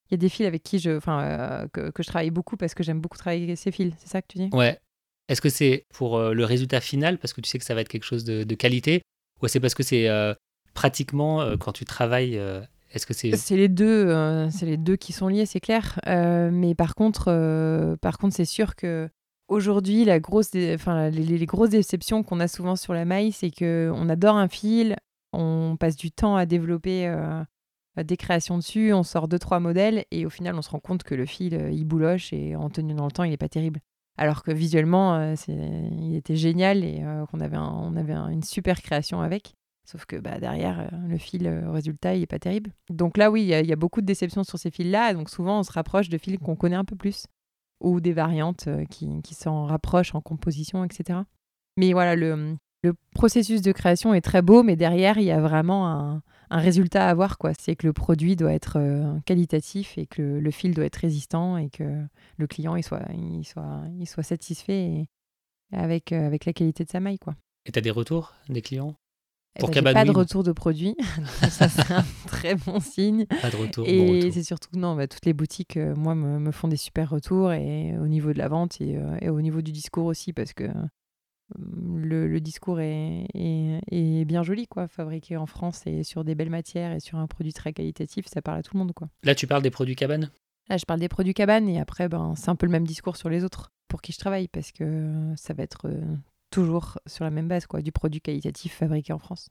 Il 0.10 0.14
y 0.14 0.16
a 0.16 0.18
des 0.18 0.30
fils 0.30 0.46
avec 0.46 0.64
qui 0.64 0.80
je, 0.80 0.98
enfin, 0.98 1.68
que, 1.74 1.90
que 1.92 2.04
je 2.04 2.08
travaille 2.08 2.30
beaucoup 2.30 2.58
parce 2.58 2.74
que 2.74 2.84
j'aime 2.84 3.00
beaucoup 3.00 3.18
travailler 3.18 3.46
avec 3.46 3.58
ces 3.58 3.72
fils. 3.72 3.94
C'est 4.00 4.10
ça 4.10 4.22
que 4.22 4.28
tu 4.28 4.38
dis? 4.38 4.50
Ouais. 4.54 4.78
Est-ce 5.30 5.42
que 5.42 5.50
c'est 5.50 5.86
pour 5.94 6.20
le 6.20 6.46
résultat 6.46 6.82
final, 6.82 7.18
parce 7.18 7.32
que 7.34 7.42
tu 7.42 7.50
sais 7.50 7.58
que 7.58 7.66
ça 7.66 7.74
va 7.74 7.82
être 7.82 7.88
quelque 7.88 8.04
chose 8.04 8.26
de, 8.26 8.44
de 8.44 8.56
qualité, 8.56 9.02
ou 9.42 9.48
c'est 9.48 9.60
parce 9.62 9.74
que 9.74 9.82
c'est 9.84 10.08
pratiquement 10.74 11.58
quand 11.58 11.72
tu 11.72 11.86
travailles, 11.86 12.40
est-ce 12.94 13.06
que 13.06 13.14
c'est 13.14 13.36
C'est 13.38 13.56
les 13.58 13.70
deux, 13.70 14.08
euh, 14.08 14.50
c'est 14.52 14.66
les 14.66 14.78
deux 14.78 14.96
qui 14.98 15.14
sont 15.14 15.28
liés, 15.28 15.46
c'est 15.46 15.60
clair. 15.60 16.00
Euh, 16.08 16.50
mais 16.52 16.76
par 16.76 16.94
contre, 16.96 17.26
euh, 17.30 17.96
par 17.98 18.18
contre, 18.18 18.36
c'est 18.36 18.46
sûr 18.46 18.76
que 18.76 19.10
aujourd'hui, 19.48 20.06
la 20.06 20.20
grosse, 20.20 20.52
enfin, 20.74 21.10
les, 21.10 21.46
grosses 21.46 21.70
déceptions 21.70 22.24
qu'on 22.24 22.40
a 22.40 22.48
souvent 22.48 22.76
sur 22.76 22.94
la 22.94 23.06
maille, 23.06 23.32
c'est 23.32 23.52
que 23.52 23.92
on 23.94 24.10
adore 24.10 24.38
un 24.38 24.48
fil, 24.48 24.96
on 25.32 25.78
passe 25.80 25.96
du 25.96 26.12
temps 26.12 26.36
à 26.36 26.46
développer 26.46 27.08
euh, 27.08 27.44
des 28.04 28.18
créations 28.18 28.58
dessus, 28.58 28.94
on 28.94 29.04
sort 29.04 29.28
deux 29.28 29.40
trois 29.40 29.60
modèles 29.60 30.06
et 30.12 30.26
au 30.26 30.30
final, 30.30 30.56
on 30.56 30.62
se 30.62 30.70
rend 30.70 30.80
compte 30.80 31.04
que 31.04 31.16
le 31.16 31.26
fil, 31.26 31.56
euh, 31.56 31.72
il 31.72 31.86
bouloche 31.86 32.34
et 32.34 32.56
en 32.56 32.70
tenu 32.70 32.94
dans 32.94 33.06
le 33.06 33.12
temps, 33.12 33.24
il 33.24 33.34
est 33.34 33.38
pas 33.38 33.50
terrible. 33.50 33.80
Alors 34.18 34.44
que 34.44 34.52
visuellement, 34.52 35.16
euh, 35.16 35.36
il 35.48 36.16
était 36.16 36.36
génial 36.36 36.84
et 36.84 37.04
qu'on 37.32 37.40
avait, 37.40 38.14
une 38.14 38.44
super 38.44 38.82
création 38.82 39.22
avec. 39.22 39.56
Sauf 39.86 40.06
que 40.06 40.16
bah, 40.16 40.40
derrière, 40.40 40.90
le 41.10 41.18
fil, 41.18 41.48
au 41.68 41.72
résultat, 41.72 42.14
il 42.14 42.20
n'est 42.20 42.28
pas 42.28 42.40
terrible. 42.40 42.72
Donc 42.90 43.18
là, 43.18 43.32
oui, 43.32 43.42
il 43.42 43.68
y 43.68 43.74
a 43.74 43.76
beaucoup 43.76 44.02
de 44.02 44.06
déceptions 44.06 44.44
sur 44.44 44.60
ces 44.60 44.70
fils-là. 44.70 45.16
Donc 45.16 45.30
souvent, 45.30 45.60
on 45.60 45.64
se 45.64 45.72
rapproche 45.72 46.10
de 46.10 46.18
fils 46.20 46.38
qu'on 46.38 46.56
connaît 46.56 46.76
un 46.76 46.86
peu 46.86 46.96
plus. 46.96 47.26
Ou 47.84 48.00
des 48.00 48.14
variantes 48.14 48.66
euh, 48.68 48.86
qui, 48.86 49.22
qui 49.22 49.36
s'en 49.36 49.66
rapprochent 49.66 50.16
en 50.16 50.22
composition, 50.22 50.84
etc. 50.84 51.20
Mais 51.78 51.94
voilà, 51.94 52.16
le, 52.16 52.58
le 52.84 52.94
processus 53.14 53.62
de 53.62 53.72
création 53.72 54.14
est 54.14 54.22
très 54.22 54.42
beau, 54.42 54.64
mais 54.64 54.76
derrière, 54.76 55.18
il 55.18 55.26
y 55.26 55.32
a 55.32 55.40
vraiment 55.40 55.90
un, 55.90 56.24
un 56.50 56.60
résultat 56.60 57.08
à 57.08 57.10
avoir. 57.10 57.38
quoi. 57.38 57.52
C'est 57.58 57.76
que 57.76 57.88
le 57.88 57.94
produit 57.94 58.36
doit 58.36 58.54
être 58.54 58.78
euh, 58.78 59.20
qualitatif 59.26 59.98
et 59.98 60.06
que 60.06 60.22
le, 60.22 60.52
fil 60.52 60.74
doit 60.74 60.86
être 60.86 60.98
résistant 60.98 61.58
et 61.58 61.70
que 61.70 62.04
le 62.38 62.48
client 62.48 62.76
il 62.76 62.84
soit, 62.84 63.02
il 63.14 63.44
soit, 63.46 63.82
il 64.00 64.08
soit 64.08 64.24
satisfait 64.24 65.08
avec, 65.72 66.12
euh, 66.12 66.28
avec 66.28 66.46
la 66.46 66.54
qualité 66.54 66.84
de 66.86 66.90
sa 66.90 67.00
maille. 67.00 67.20
quoi. 67.20 67.36
Et 67.66 67.72
t'as 67.72 67.82
des 67.82 67.92
retours 67.92 68.34
des 68.50 68.62
clients? 68.62 68.96
Eh 69.56 69.82
ben, 69.82 69.94
pas 69.94 70.04
de 70.06 70.12
retour 70.12 70.44
de 70.44 70.52
produit. 70.52 70.96
ça, 71.50 71.70
c'est 71.70 71.92
un 71.92 72.04
très 72.28 72.56
bon 72.56 72.80
signe. 72.80 73.26
Pas 73.42 73.52
de 73.52 73.56
retour, 73.56 73.88
Et 73.88 74.18
retour. 74.18 74.34
c'est 74.34 74.44
surtout, 74.44 74.70
non, 74.78 74.96
bah, 74.96 75.08
toutes 75.08 75.26
les 75.26 75.34
boutiques, 75.34 75.78
euh, 75.78 75.94
moi, 75.96 76.16
me, 76.16 76.40
me 76.40 76.52
font 76.52 76.68
des 76.68 76.78
super 76.78 77.10
retours 77.10 77.52
et 77.52 77.96
au 77.98 78.08
niveau 78.08 78.34
de 78.34 78.38
la 78.40 78.48
vente 78.48 78.82
et, 78.82 78.98
euh, 78.98 79.18
et 79.22 79.30
au 79.30 79.42
niveau 79.42 79.62
du 79.62 79.72
discours 79.72 80.06
aussi, 80.06 80.34
parce 80.34 80.54
que 80.54 80.64
euh, 80.64 80.74
le, 81.96 82.28
le 82.28 82.40
discours 82.42 82.80
est, 82.80 83.28
est, 83.36 83.80
est 83.92 84.26
bien 84.26 84.42
joli, 84.44 84.66
quoi. 84.68 84.88
Fabriqué 84.88 85.38
en 85.38 85.46
France 85.46 85.84
et 85.86 86.04
sur 86.04 86.24
des 86.24 86.34
belles 86.36 86.50
matières 86.50 86.92
et 86.94 87.00
sur 87.00 87.20
un 87.20 87.28
produit 87.28 87.54
très 87.54 87.74
qualitatif, 87.74 88.26
ça 88.28 88.42
parle 88.42 88.58
à 88.58 88.64
tout 88.64 88.72
le 88.74 88.80
monde, 88.80 88.94
quoi. 88.94 89.08
Là, 89.24 89.36
tu 89.36 89.46
parles 89.46 89.62
des 89.62 89.72
produits 89.72 89.96
cabane? 89.96 90.32
Là, 90.70 90.78
je 90.78 90.86
parle 90.86 91.00
des 91.02 91.10
produits 91.10 91.34
cabane 91.34 91.68
et 91.70 91.80
après, 91.80 92.08
ben, 92.10 92.34
c'est 92.38 92.50
un 92.50 92.56
peu 92.56 92.66
le 92.66 92.72
même 92.72 92.88
discours 92.88 93.18
sur 93.18 93.30
les 93.30 93.44
autres 93.44 93.72
pour 93.88 94.02
qui 94.02 94.14
je 94.14 94.18
travaille, 94.18 94.48
parce 94.48 94.72
que 94.72 95.12
ça 95.36 95.54
va 95.54 95.62
être 95.62 95.88
euh, 95.90 96.02
toujours 96.54 97.00
sur 97.08 97.24
la 97.26 97.32
même 97.32 97.48
base, 97.48 97.66
quoi, 97.66 97.82
du 97.82 97.92
produit 97.92 98.22
qualitatif 98.22 98.76
fabriqué 98.78 99.12
en 99.12 99.20
France. 99.20 99.50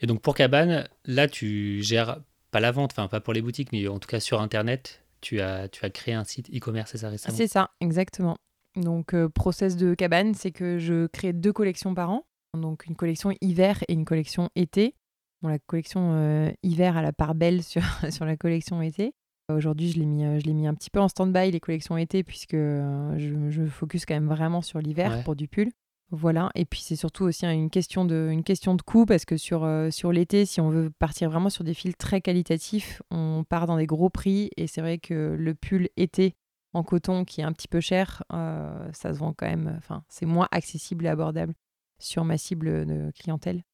Et 0.00 0.06
donc 0.06 0.20
pour 0.20 0.34
cabane, 0.34 0.88
là, 1.04 1.26
tu 1.28 1.82
gères 1.82 2.20
pas 2.50 2.60
la 2.60 2.70
vente, 2.70 2.92
enfin 2.92 3.08
pas 3.08 3.20
pour 3.20 3.32
les 3.32 3.40
boutiques, 3.42 3.72
mais 3.72 3.88
en 3.88 3.98
tout 3.98 4.08
cas 4.08 4.20
sur 4.20 4.40
Internet, 4.40 5.02
tu 5.20 5.40
as, 5.40 5.68
tu 5.68 5.84
as 5.84 5.90
créé 5.90 6.14
un 6.14 6.24
site 6.24 6.50
e-commerce, 6.54 6.90
c'est 6.92 6.98
ça 6.98 7.08
récemment? 7.08 7.36
C'est 7.36 7.46
ça, 7.48 7.70
exactement. 7.80 8.36
Donc, 8.76 9.14
euh, 9.14 9.28
process 9.28 9.76
de 9.76 9.94
cabane, 9.94 10.34
c'est 10.34 10.50
que 10.50 10.78
je 10.78 11.06
crée 11.06 11.32
deux 11.32 11.52
collections 11.52 11.94
par 11.94 12.10
an. 12.10 12.26
Donc, 12.58 12.86
une 12.86 12.94
collection 12.96 13.32
hiver 13.40 13.82
et 13.88 13.92
une 13.94 14.04
collection 14.04 14.50
été. 14.54 14.94
Bon, 15.42 15.48
la 15.48 15.58
collection 15.58 16.12
euh, 16.14 16.50
hiver 16.62 16.96
a 16.96 17.02
la 17.02 17.12
part 17.12 17.34
belle 17.34 17.62
sur, 17.64 17.82
sur 18.10 18.24
la 18.24 18.36
collection 18.36 18.82
été. 18.82 19.14
Aujourd'hui, 19.52 19.90
je 19.92 19.98
l'ai 19.98 20.06
mis, 20.06 20.24
euh, 20.24 20.38
je 20.40 20.44
l'ai 20.44 20.54
mis 20.54 20.66
un 20.66 20.74
petit 20.74 20.90
peu 20.90 21.00
en 21.00 21.08
stand-by, 21.08 21.50
les 21.50 21.60
collections 21.60 21.96
été, 21.96 22.22
puisque 22.24 22.54
je, 22.56 23.46
je 23.50 23.64
focus 23.66 24.04
quand 24.06 24.14
même 24.14 24.28
vraiment 24.28 24.60
sur 24.62 24.80
l'hiver 24.80 25.10
Ouais. 25.12 25.22
pour 25.22 25.36
du 25.36 25.48
pull. 25.48 25.70
Voilà, 26.10 26.50
et 26.54 26.64
puis 26.64 26.80
c'est 26.80 26.96
surtout 26.96 27.24
aussi 27.24 27.46
une 27.46 27.70
question 27.70 28.04
de, 28.04 28.28
une 28.30 28.44
coût, 28.84 29.06
parce 29.06 29.24
que 29.24 29.36
sur, 29.36 29.64
euh, 29.64 29.90
sur 29.90 30.12
l'été, 30.12 30.46
si 30.46 30.60
on 30.60 30.70
veut 30.70 30.90
partir 30.90 31.30
vraiment 31.30 31.50
sur 31.50 31.64
des 31.64 31.74
fils 31.74 31.96
très 31.96 32.20
qualitatifs, 32.20 33.02
on 33.10 33.44
part 33.48 33.66
dans 33.66 33.76
des 33.76 33.86
gros 33.86 34.10
prix, 34.10 34.50
et 34.56 34.66
c'est 34.66 34.80
vrai 34.80 34.98
que 34.98 35.34
le 35.38 35.54
pull 35.54 35.88
été 35.96 36.34
en 36.72 36.82
coton 36.82 37.24
qui 37.24 37.40
est 37.40 37.44
un 37.44 37.52
petit 37.52 37.68
peu 37.68 37.80
cher, 37.80 38.22
euh, 38.32 38.90
ça 38.92 39.12
se 39.14 39.18
vend 39.18 39.32
quand 39.32 39.46
même, 39.46 39.74
enfin, 39.78 40.04
c'est 40.08 40.26
moins 40.26 40.48
accessible 40.50 41.06
et 41.06 41.08
abordable 41.08 41.54
sur 41.98 42.24
ma 42.24 42.38
cible 42.38 42.86
de 42.86 43.10
clientèle 43.18 43.64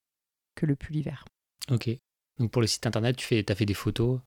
que 0.55 0.67
le 0.67 0.77
pull 0.77 0.97
hiver. 0.97 1.25
Ok. 1.71 1.91
Donc 2.39 2.51
pour 2.51 2.63
le 2.63 2.69
site 2.69 2.87
internet, 2.87 3.17
tu 3.17 3.27
fais, 3.27 3.45
as 3.51 3.55
fait 3.55 3.67
des 3.67 3.75
photos. 3.75 4.21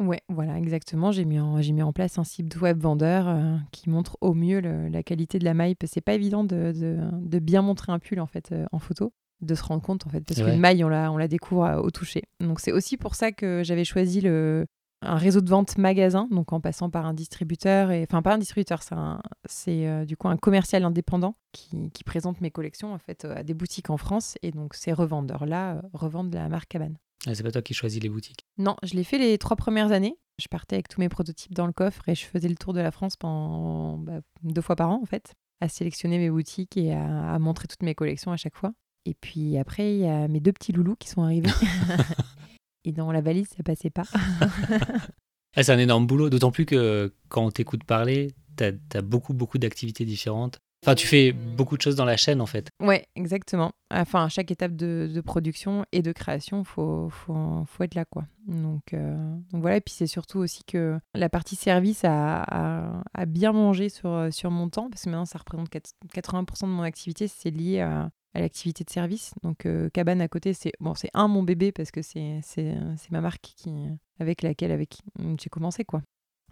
Ouais, 0.00 0.20
voilà, 0.28 0.56
exactement. 0.58 1.10
J'ai 1.12 1.24
mis, 1.24 1.40
en, 1.40 1.60
j'ai 1.60 1.72
mis 1.72 1.82
en 1.82 1.92
place 1.92 2.18
un 2.18 2.24
site 2.24 2.60
web 2.60 2.80
vendeur 2.80 3.26
euh, 3.28 3.56
qui 3.72 3.90
montre 3.90 4.16
au 4.20 4.32
mieux 4.34 4.60
le- 4.60 4.88
la 4.88 5.02
qualité 5.02 5.38
de 5.38 5.44
la 5.44 5.54
maille. 5.54 5.74
parce 5.74 5.90
que 5.90 5.94
C'est 5.94 6.00
pas 6.00 6.14
évident 6.14 6.44
de, 6.44 6.72
de- 6.72 7.00
de 7.12 7.38
bien 7.38 7.62
montrer 7.62 7.90
un 7.92 7.98
pull 7.98 8.20
en 8.20 8.26
fait 8.26 8.52
euh, 8.52 8.64
en 8.72 8.78
photo, 8.78 9.12
de 9.40 9.54
se 9.54 9.62
rendre 9.62 9.82
compte 9.82 10.06
en 10.06 10.10
fait, 10.10 10.20
parce 10.20 10.40
Ouais. 10.40 10.52
qu'une 10.52 10.60
maille 10.60 10.84
on 10.84 10.88
la, 10.88 11.10
on 11.10 11.16
la 11.16 11.26
découvre 11.28 11.64
euh, 11.64 11.80
au 11.80 11.90
toucher. 11.90 12.22
Donc 12.40 12.60
c'est 12.60 12.72
aussi 12.72 12.96
pour 12.96 13.14
ça 13.16 13.32
que 13.32 13.62
j'avais 13.64 13.84
choisi 13.84 14.20
le, 14.20 14.66
un 15.02 15.14
réseau 15.16 15.40
de 15.40 15.48
vente 15.48 15.78
magasin, 15.78 16.26
donc 16.30 16.52
en 16.52 16.60
passant 16.60 16.90
par 16.90 17.06
un 17.06 17.14
distributeur, 17.14 17.90
et 17.92 18.02
enfin 18.08 18.20
pas 18.22 18.34
un 18.34 18.38
distributeur, 18.38 18.82
c'est, 18.82 18.94
un- 18.96 19.20
c'est 19.46 19.86
euh, 19.88 20.04
du 20.04 20.16
coup 20.16 20.28
un 20.28 20.36
commercial 20.36 20.84
indépendant 20.84 21.34
qui, 21.52 21.90
qui 21.92 22.02
présente 22.04 22.40
mes 22.40 22.50
collections 22.50 22.92
en 22.94 22.98
fait 22.98 23.24
à 23.24 23.42
des 23.44 23.54
boutiques 23.54 23.90
en 23.90 23.96
France, 23.96 24.36
et 24.42 24.50
donc 24.52 24.74
ces 24.74 24.92
revendeurs-là 24.92 25.74
euh, 25.76 25.80
revendent 25.92 26.34
la 26.34 26.48
marque 26.48 26.68
Cabane. 26.68 26.96
Ah, 27.26 27.34
c'est 27.34 27.42
pas 27.42 27.50
toi 27.50 27.62
qui 27.62 27.74
choisis 27.74 28.02
les 28.02 28.08
boutiques. 28.08 28.46
Non, 28.58 28.76
je 28.82 28.94
l'ai 28.94 29.04
fait 29.04 29.18
les 29.18 29.38
trois 29.38 29.56
premières 29.56 29.92
années. 29.92 30.16
Je 30.40 30.46
partais 30.48 30.76
avec 30.76 30.88
tous 30.88 31.00
mes 31.00 31.08
prototypes 31.08 31.54
dans 31.54 31.66
le 31.66 31.72
coffre 31.72 32.08
et 32.08 32.14
je 32.14 32.24
faisais 32.24 32.48
le 32.48 32.54
tour 32.54 32.72
de 32.72 32.80
la 32.80 32.92
France 32.92 33.16
pendant 33.16 33.98
bah, 33.98 34.20
deux 34.42 34.62
fois 34.62 34.76
par 34.76 34.90
an 34.90 35.00
en 35.02 35.06
fait, 35.06 35.34
à 35.60 35.68
sélectionner 35.68 36.18
mes 36.18 36.30
boutiques 36.30 36.76
et 36.76 36.92
à, 36.92 37.34
à 37.34 37.38
montrer 37.40 37.66
toutes 37.66 37.82
mes 37.82 37.94
collections 37.94 38.30
à 38.30 38.36
chaque 38.36 38.54
fois. 38.54 38.72
Et 39.04 39.14
puis 39.14 39.56
après, 39.58 39.94
il 39.94 40.00
y 40.00 40.06
a 40.06 40.28
mes 40.28 40.38
deux 40.38 40.52
petits 40.52 40.72
loulous 40.72 40.96
qui 40.96 41.08
sont 41.08 41.22
arrivés. 41.22 41.50
et 42.84 42.92
dans 42.92 43.10
la 43.10 43.20
valise, 43.20 43.48
ça 43.56 43.62
passait 43.62 43.90
pas. 43.90 44.04
Ah, 45.56 45.62
c'est 45.64 45.72
un 45.72 45.78
énorme 45.78 46.06
boulot, 46.06 46.30
d'autant 46.30 46.52
plus 46.52 46.66
que 46.66 47.12
quand 47.30 47.44
on 47.44 47.50
t'écoute 47.50 47.82
parler, 47.82 48.32
t'as 48.54 48.70
as 48.94 49.00
beaucoup, 49.00 49.32
beaucoup 49.34 49.58
d'activités 49.58 50.04
différentes. 50.04 50.60
Enfin, 50.84 50.94
tu 50.94 51.06
fais 51.06 51.32
beaucoup 51.32 51.76
de 51.76 51.82
choses 51.82 51.96
dans 51.96 52.04
la 52.04 52.16
chaîne 52.16 52.40
en 52.40 52.46
fait. 52.46 52.70
Ouais, 52.80 53.06
exactement. 53.16 53.72
Enfin, 53.90 54.24
à 54.24 54.28
chaque 54.28 54.50
étape 54.50 54.76
de, 54.76 55.20
production 55.24 55.84
et 55.92 56.02
de 56.02 56.12
création, 56.12 56.62
faut, 56.62 57.08
faut, 57.10 57.64
faut 57.66 57.82
être 57.82 57.94
là, 57.94 58.04
quoi. 58.04 58.24
Donc, 58.46 58.94
euh, 58.94 59.16
donc 59.50 59.60
voilà. 59.60 59.78
Et 59.78 59.80
puis 59.80 59.94
c'est 59.94 60.06
surtout 60.06 60.38
aussi 60.38 60.62
que 60.64 60.98
la 61.14 61.28
partie 61.28 61.56
service 61.56 62.02
a, 62.04 63.02
bien 63.26 63.52
mangé 63.52 63.88
sur, 63.88 64.28
sur 64.30 64.50
mon 64.50 64.68
temps, 64.68 64.88
parce 64.88 65.04
que 65.04 65.10
maintenant, 65.10 65.24
ça 65.24 65.38
représente 65.38 65.68
4- 65.70 65.92
80% 66.14 66.62
de 66.62 66.66
mon 66.72 66.82
activité, 66.82 67.26
c'est 67.28 67.50
lié 67.50 67.80
à, 67.80 68.10
l'activité 68.34 68.84
de 68.84 68.90
service. 68.90 69.32
Donc, 69.42 69.66
euh, 69.66 69.90
Cabane 69.90 70.20
à 70.20 70.28
côté, 70.28 70.54
c'est 70.54 70.72
bon, 70.78 70.92
un 71.12 71.28
mon 71.28 71.42
bébé 71.42 71.72
parce 71.72 71.90
que 71.90 72.02
c'est 72.02 72.40
ma 73.10 73.20
marque 73.20 73.52
qui 73.56 73.70
avec 74.20 74.42
laquelle 74.42 74.70
avec 74.70 74.98
j'ai 75.40 75.50
commencé, 75.50 75.84
quoi. 75.84 76.02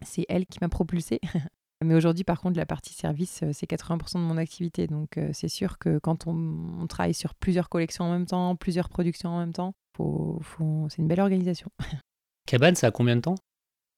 C'est 0.02 0.26
elle 0.28 0.46
qui 0.46 0.58
m'a 0.60 0.68
propulsée. 0.68 1.20
Mais 1.84 1.94
aujourd'hui, 1.94 2.24
par 2.24 2.40
contre, 2.40 2.56
la 2.56 2.64
partie 2.66 2.94
service, 2.94 3.42
euh, 3.42 3.50
c'est 3.52 3.68
80% 3.68 4.14
de 4.14 4.18
mon 4.20 4.36
activité. 4.38 4.86
Donc, 4.86 5.18
euh, 5.18 5.30
c'est 5.32 5.48
sûr 5.48 5.78
que 5.78 5.98
quand 5.98 6.26
on, 6.26 6.34
on 6.80 6.86
travaille 6.86 7.14
sur 7.14 7.34
plusieurs 7.34 7.68
collections 7.68 8.04
en 8.04 8.12
même 8.12 8.26
temps, 8.26 8.56
plusieurs 8.56 8.88
productions 8.88 9.30
en 9.30 9.38
même 9.40 9.52
temps, 9.52 9.74
faut, 9.96 10.38
faut... 10.42 10.86
c'est 10.88 10.98
une 11.02 11.08
belle 11.08 11.20
organisation. 11.20 11.68
Cabane, 12.46 12.76
ça 12.76 12.86
a 12.86 12.90
combien 12.90 13.16
de 13.16 13.20
temps? 13.20 13.34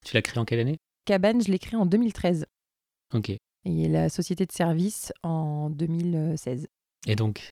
Tu 0.04 0.14
l'as 0.14 0.22
créé 0.22 0.38
en 0.38 0.44
quelle 0.44 0.60
année? 0.60 0.78
Cabane, 1.04 1.40
je 1.42 1.50
l'ai 1.50 1.58
créé 1.58 1.78
en 1.78 1.86
2013 1.86 2.46
Ok. 3.14 3.30
et 3.30 3.88
la 3.88 4.08
société 4.08 4.44
de 4.46 4.52
service 4.52 5.12
en 5.22 5.70
2016. 5.70 6.66
Et 7.06 7.14
donc, 7.16 7.50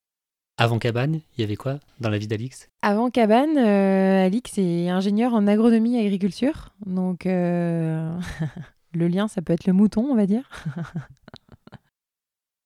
avant 0.58 0.78
Cabane, 0.78 1.20
il 1.36 1.40
y 1.40 1.44
avait 1.44 1.56
quoi 1.56 1.78
dans 2.00 2.08
la 2.10 2.18
vie 2.18 2.26
d'Alix? 2.26 2.68
Avant 2.82 3.10
Cabane, 3.10 3.56
euh, 3.58 4.26
Alix 4.26 4.58
est 4.58 4.88
ingénieur 4.88 5.34
en 5.34 5.46
agronomie 5.46 5.96
et 5.96 6.00
agriculture. 6.06 6.74
Donc, 6.84 7.26
euh, 7.26 8.18
le 8.92 9.08
lien, 9.08 9.28
ça 9.28 9.42
peut 9.42 9.52
être 9.52 9.66
le 9.66 9.72
mouton, 9.72 10.06
on 10.10 10.14
va 10.14 10.26
dire. 10.26 10.48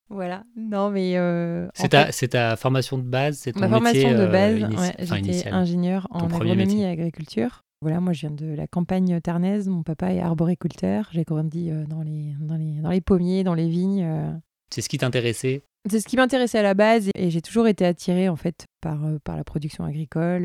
voilà. 0.09 0.45
Non, 0.57 0.91
mais. 0.91 1.17
euh, 1.17 1.69
C'est 1.75 1.91
ta, 1.91 2.07
fait- 2.07 2.13
c'est 2.13 2.29
ta 2.29 2.57
formation 2.57 2.99
de 2.99 3.03
base 3.03 3.39
C'est 3.39 3.53
ton 3.53 3.61
Ma 3.61 3.69
métier, 3.69 4.03
formation 4.03 4.11
de 4.13 4.29
euh, 4.29 4.33
base, 4.33 4.59
initia- 4.59 4.81
ouais, 4.81 4.95
j'étais 5.23 5.49
ingénieur 5.51 6.07
en 6.11 6.25
agronomie 6.27 6.83
et 6.83 6.87
agriculture. 6.87 7.61
Voilà, 7.83 7.99
moi 8.01 8.13
je 8.13 8.21
viens 8.27 8.31
de 8.31 8.53
la 8.55 8.67
campagne 8.67 9.21
tarnaise, 9.23 9.67
mon 9.69 9.83
papa 9.83 10.13
est 10.13 10.21
arboriculteur, 10.21 11.09
j'ai 11.13 11.25
grandi 11.25 11.71
euh, 11.71 11.85
dans, 11.87 12.03
les, 12.03 12.35
dans, 12.39 12.57
les, 12.57 12.75
dans 12.83 12.91
les 12.91 13.01
pommiers, 13.01 13.43
dans 13.43 13.55
les 13.55 13.71
vignes. 13.71 14.05
euh. 14.05 14.33
C'est 14.75 14.83
ce 14.83 14.89
qui 14.91 14.99
t'intéressait? 14.99 15.63
C'est 15.89 16.01
ce 16.01 16.07
qui 16.07 16.17
m'intéressait 16.17 16.59
à 16.59 16.63
la 16.63 16.75
base 16.75 17.09
et 17.15 17.31
j'ai 17.31 17.41
toujours 17.41 17.67
été 17.67 17.87
attirée 17.87 18.29
en 18.29 18.37
fait 18.37 18.67
par, 18.83 19.03
euh, 19.07 19.17
par 19.25 19.39
la 19.39 19.45
production 19.45 19.85
agricole. 19.85 20.45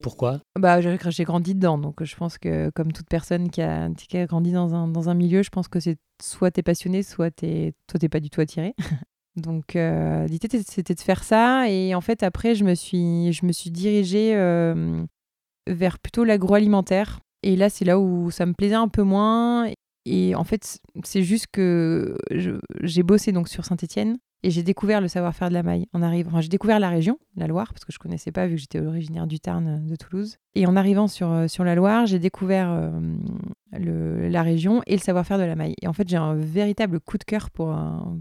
Euh. 0.00 0.02
Pourquoi? 0.02 0.40
Bah, 0.58 0.80
j'ai 0.80 1.24
grandi 1.24 1.54
dedans, 1.54 1.78
donc 1.78 2.02
je 2.02 2.16
pense 2.16 2.38
que 2.38 2.70
comme 2.70 2.92
toute 2.92 3.08
personne 3.08 3.50
qui 3.50 3.62
a, 3.62 3.88
qui 3.90 4.16
a 4.18 4.26
grandi 4.26 4.52
dans 4.52 4.74
un, 4.74 4.88
dans 4.88 5.08
un 5.08 5.14
milieu, 5.14 5.42
je 5.42 5.50
pense 5.50 5.68
que 5.68 5.80
c'est 5.80 5.96
soit 6.22 6.50
t'es 6.50 6.62
passionné, 6.62 7.02
soit 7.02 7.30
t'es 7.30 7.74
pas 8.10 8.20
du 8.20 8.30
tout 8.30 8.40
attiré. 8.40 8.74
Donc 9.36 9.74
l'idée 9.74 10.48
c'était 10.66 10.94
de 10.94 11.00
faire 11.00 11.22
ça 11.22 11.68
et 11.68 11.94
en 11.94 12.00
fait 12.00 12.22
après 12.22 12.54
je 12.54 12.64
me 12.64 12.74
suis, 12.74 13.34
je 13.34 13.44
me 13.44 13.52
suis 13.52 13.70
dirigée 13.70 14.34
vers 15.66 15.98
plutôt 15.98 16.24
l'agroalimentaire. 16.24 17.20
Et 17.42 17.54
là 17.54 17.68
c'est 17.68 17.84
là 17.84 18.00
où 18.00 18.30
ça 18.30 18.46
me 18.46 18.54
plaisait 18.54 18.76
un 18.76 18.88
peu 18.88 19.02
moins. 19.02 19.70
Et 20.06 20.34
en 20.34 20.44
fait 20.44 20.78
c'est 21.04 21.22
juste 21.22 21.48
que 21.52 22.16
j'ai 22.80 23.02
bossé 23.02 23.32
donc 23.32 23.48
sur 23.48 23.66
Saint-Étienne 23.66 24.16
et 24.46 24.50
j'ai 24.52 24.62
découvert 24.62 25.00
le 25.00 25.08
savoir-faire 25.08 25.48
de 25.48 25.54
la 25.54 25.64
maille 25.64 25.88
en 25.92 26.02
arrivant. 26.02 26.40
j'ai 26.40 26.48
découvert 26.48 26.78
la 26.78 26.88
région, 26.88 27.18
la 27.34 27.48
Loire, 27.48 27.72
parce 27.72 27.84
que 27.84 27.92
je 27.92 27.98
connaissais 27.98 28.30
pas 28.30 28.46
vu 28.46 28.54
que 28.54 28.60
j'étais 28.60 28.78
originaire 28.78 29.26
du 29.26 29.40
Tarn 29.40 29.66
euh, 29.66 29.78
de 29.78 29.96
Toulouse. 29.96 30.36
Et 30.54 30.68
en 30.68 30.76
arrivant 30.76 31.08
sur, 31.08 31.32
euh, 31.32 31.48
sur 31.48 31.64
la 31.64 31.74
Loire, 31.74 32.06
j'ai 32.06 32.20
découvert 32.20 32.70
euh, 32.70 33.00
la 33.72 34.42
région 34.44 34.82
et 34.86 34.92
le 34.92 35.00
savoir-faire 35.00 35.38
de 35.38 35.42
la 35.42 35.56
maille. 35.56 35.74
Et 35.82 35.88
en 35.88 35.92
fait, 35.92 36.08
j'ai 36.08 36.16
un 36.16 36.36
véritable 36.36 37.00
coup 37.00 37.18
de 37.18 37.24
cœur 37.24 37.50
pour, 37.50 37.76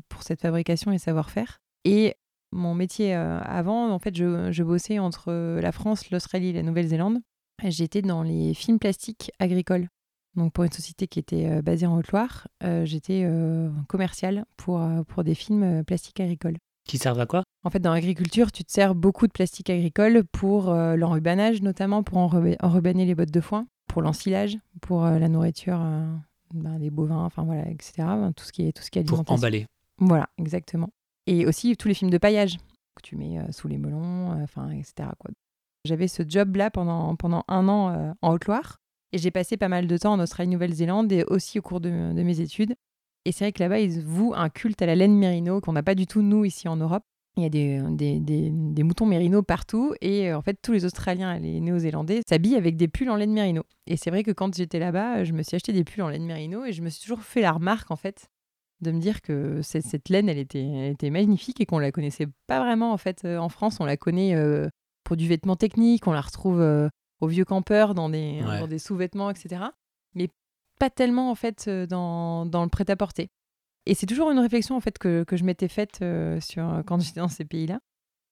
pour 0.10 0.24
cette 0.24 0.42
fabrication 0.42 0.92
et 0.92 0.98
savoir-faire. 0.98 1.60
Et 1.84 2.16
mon 2.52 2.74
métier 2.74 3.14
avant, 3.14 3.92
en 3.92 4.00
fait, 4.00 4.18
je, 4.18 4.52
je 4.52 4.64
bossais 4.64 4.98
entre 4.98 5.32
la 5.62 5.72
France, 5.72 6.10
l'Australie 6.10 6.50
et 6.50 6.54
la 6.54 6.64
Nouvelle-Zélande. 6.64 7.20
J'étais 7.64 8.02
dans 8.02 8.24
les 8.24 8.56
films 8.56 8.80
plastiques 8.80 9.32
agricoles. 9.38 9.90
Donc 10.36 10.52
pour 10.52 10.63
une 10.63 10.71
société 10.71 11.08
qui 11.08 11.19
était 11.19 11.50
euh, 11.50 11.62
basée 11.62 11.86
en 11.86 11.98
Haute-Loire, 11.98 12.48
euh, 12.63 12.86
j'étais 12.86 13.24
euh, 13.24 13.69
commerciale 13.88 14.45
pour, 14.58 14.82
pour 15.08 15.24
des 15.24 15.36
films 15.36 15.84
plastiques 15.86 16.19
agricoles. 16.19 16.58
Qui 16.86 16.98
servent 16.98 17.19
à 17.19 17.26
quoi? 17.26 17.43
En 17.63 17.69
fait, 17.69 17.80
dans 17.80 17.93
l'agriculture, 17.93 18.52
tu 18.52 18.63
te 18.63 18.71
sers 18.71 18.93
beaucoup 18.93 19.26
de 19.26 19.32
plastique 19.32 19.71
agricole 19.71 20.24
pour 20.24 20.71
l'enrubanage, 20.71 21.63
notamment 21.63 22.04
pour 22.04 22.19
enrubaner 22.19 23.06
les 23.06 23.15
bottes 23.15 23.32
de 23.32 23.41
foin, 23.41 23.65
pour 23.88 24.04
l'ensilage, 24.04 24.60
pour 24.82 25.04
la 25.04 25.28
nourriture 25.28 25.80
ben, 26.54 26.78
des 26.78 26.91
bovins, 26.91 27.26
enfin 27.26 27.41
voilà, 27.41 27.67
etc. 27.71 28.08
tout 28.36 28.43
ce 28.43 28.52
qui 28.52 28.67
est 28.67 28.71
tout 28.71 28.84
ce 28.84 28.91
qui 28.91 29.00
est 29.00 29.04
Pour 29.04 29.24
emballer. 29.28 29.65
Voilà, 29.98 30.30
exactement. 30.38 30.89
Et 31.26 31.48
aussi 31.48 31.76
tous 31.76 31.88
les 31.88 31.95
films 31.95 32.12
de 32.12 32.19
paillage 32.19 32.58
que 32.95 33.02
tu 33.02 33.15
mets 33.15 33.39
sous 33.52 33.67
les 33.67 33.80
melons, 33.80 34.39
enfin, 34.43 34.69
etc. 34.69 35.10
J'avais 35.86 36.08
ce 36.08 36.21
job-là 36.28 36.69
pendant, 36.69 37.15
pendant 37.15 37.45
un 37.48 37.67
an 37.67 38.15
en 38.21 38.32
Haute-Loire. 38.32 38.78
Et 39.15 39.17
j'ai 39.17 39.32
passé 39.32 39.56
pas 39.56 39.69
mal 39.69 39.88
de 39.88 39.97
temps 39.97 40.12
en 40.12 40.19
Australie-Nouvelle-Zélande 40.19 41.10
et 41.13 41.23
aussi 41.30 41.60
au 41.60 41.62
cours 41.62 41.80
de, 41.80 41.89
mes 41.89 42.41
études. 42.41 42.75
Et 43.23 43.32
c'est 43.32 43.45
vrai 43.45 43.54
que 43.54 43.63
là-bas, 43.63 43.80
ils 43.80 44.01
vouent 44.01 44.34
un 44.36 44.49
culte 44.49 44.82
à 44.82 44.86
la 44.86 44.93
laine 44.93 45.15
mérino 45.15 45.62
qu'on 45.62 45.71
n'a 45.71 45.84
pas 45.84 45.95
du 45.95 46.06
tout, 46.06 46.21
nous, 46.21 46.43
ici 46.43 46.67
en 46.67 46.75
Europe. 46.75 47.04
Il 47.38 47.43
y 47.43 47.45
a 47.45 47.49
des, 47.49 48.84
moutons 48.84 49.06
mérino 49.06 49.41
partout 49.41 49.93
et 50.01 50.30
euh, 50.30 50.38
en 50.38 50.41
fait 50.41 50.58
tous 50.62 50.73
les 50.73 50.84
Australiens 50.84 51.34
et 51.34 51.39
les 51.39 51.62
Néo-Zélandais 51.62 52.23
s'habillent 52.28 52.58
avec 52.58 52.75
des 52.75 52.89
pulls 52.89 53.10
en 53.10 53.15
laine 53.15 53.32
mérino. 53.32 53.63
Et 53.88 53.95
c'est 53.95 54.10
vrai 54.10 54.23
que 54.23 54.32
quand 54.32 54.54
j'étais 54.54 54.80
là-bas, 54.80 55.23
je 55.23 55.32
me 55.32 55.43
suis 55.43 55.56
acheté 55.56 55.71
des 55.71 55.86
pulls 55.86 56.04
en 56.04 56.10
laine 56.10 56.25
mérino 56.25 56.65
et 56.65 56.73
je 56.73 56.82
me 56.82 56.89
suis 56.89 57.01
toujours 57.01 57.21
fait 57.21 57.41
la 57.41 57.54
remarque 57.54 57.91
en 57.91 57.95
fait 57.95 58.28
de 58.82 58.91
me 58.91 58.99
dire 58.99 59.21
que 59.21 59.62
cette, 59.62 60.10
laine 60.10 60.28
elle 60.28 60.38
était, 60.38 60.91
était 60.91 61.10
magnifique 61.10 61.62
et 61.62 61.65
qu'on 61.65 61.80
la 61.80 61.93
connaissait 61.93 62.28
pas 62.47 62.60
vraiment 62.60 62.91
en 62.91 62.97
fait 62.97 63.23
euh, 63.23 63.38
en 63.38 63.47
France. 63.47 63.78
On 63.80 63.86
la 63.86 63.95
connaît 63.95 64.36
euh, 64.36 64.67
pour 65.06 65.15
du 65.15 65.25
vêtement 65.30 65.56
technique, 65.56 66.06
on 66.06 66.12
la 66.12 66.21
retrouve 66.21 66.89
aux 67.26 67.28
vieux 67.28 67.46
campeurs 67.46 67.96
dans 67.96 68.10
des, 68.10 68.42
des 68.70 68.80
sous-vêtements, 68.80 69.30
etc. 69.30 69.64
Mais 70.14 70.30
pas 70.80 70.90
tellement 70.90 71.32
en 71.32 71.36
fait 71.36 71.66
euh, 71.68 71.88
dans, 71.88 72.46
dans 72.46 72.64
le 72.64 72.70
prêt-à-porter. 72.70 73.30
Et 73.88 73.94
c'est 73.94 74.06
toujours 74.06 74.32
une 74.32 74.40
réflexion 74.40 74.76
en 74.76 74.80
fait 74.80 74.98
que, 74.98 75.24
que 75.24 75.38
je 75.38 75.44
m'étais 75.44 75.68
faite 75.68 76.00
euh, 76.02 76.40
sur 76.40 76.68
euh, 76.70 76.84
quand 76.84 77.00
j'étais 77.02 77.20
dans 77.20 77.28
ces 77.28 77.46
pays-là. 77.46 77.80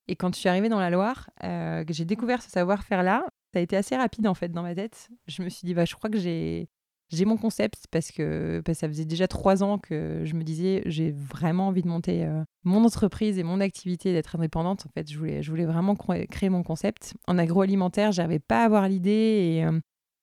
Et 0.06 0.16
quand 0.16 0.34
je 0.34 0.38
suis 0.38 0.48
arrivée 0.48 0.68
dans 0.68 0.80
la 0.80 0.90
Loire, 0.90 1.30
que 1.40 1.86
j'ai 1.88 2.04
découvert 2.04 2.42
ce 2.42 2.50
savoir-faire-là, 2.50 3.24
ça 3.54 3.58
a 3.58 3.62
été 3.62 3.74
assez 3.74 3.96
rapide 3.96 4.26
en 4.26 4.34
fait 4.34 4.50
dans 4.50 4.62
ma 4.62 4.74
tête. 4.74 5.08
Je 5.28 5.42
me 5.42 5.48
suis 5.48 5.64
dit, 5.64 5.72
bah, 5.72 5.86
je 5.86 5.94
crois 5.94 6.10
que 6.10 6.18
j'ai 6.18 6.68
j'ai 7.14 7.24
mon 7.24 7.36
concept 7.36 7.86
parce 7.90 8.10
que 8.10 8.62
ça 8.72 8.88
faisait 8.88 9.04
déjà 9.04 9.28
trois 9.28 9.62
ans 9.62 9.78
que 9.78 10.22
je 10.24 10.34
me 10.34 10.42
disais 10.42 10.82
j'ai 10.86 11.12
vraiment 11.12 11.68
envie 11.68 11.82
de 11.82 11.88
monter 11.88 12.24
euh, 12.24 12.42
mon 12.64 12.84
entreprise 12.84 13.38
et 13.38 13.42
mon 13.42 13.60
activité 13.60 14.12
d'être 14.12 14.36
indépendante. 14.36 14.86
En 14.86 14.90
fait, 14.90 15.10
je 15.10 15.18
voulais, 15.18 15.42
je 15.42 15.50
voulais 15.50 15.64
vraiment 15.64 15.94
créer 15.96 16.48
mon 16.48 16.62
concept. 16.62 17.14
En 17.26 17.38
agroalimentaire, 17.38 18.12
j'arrivais 18.12 18.38
pas 18.38 18.62
à 18.62 18.64
avoir 18.64 18.88
l'idée 18.88 19.10
et, 19.56 19.64
euh, 19.64 19.80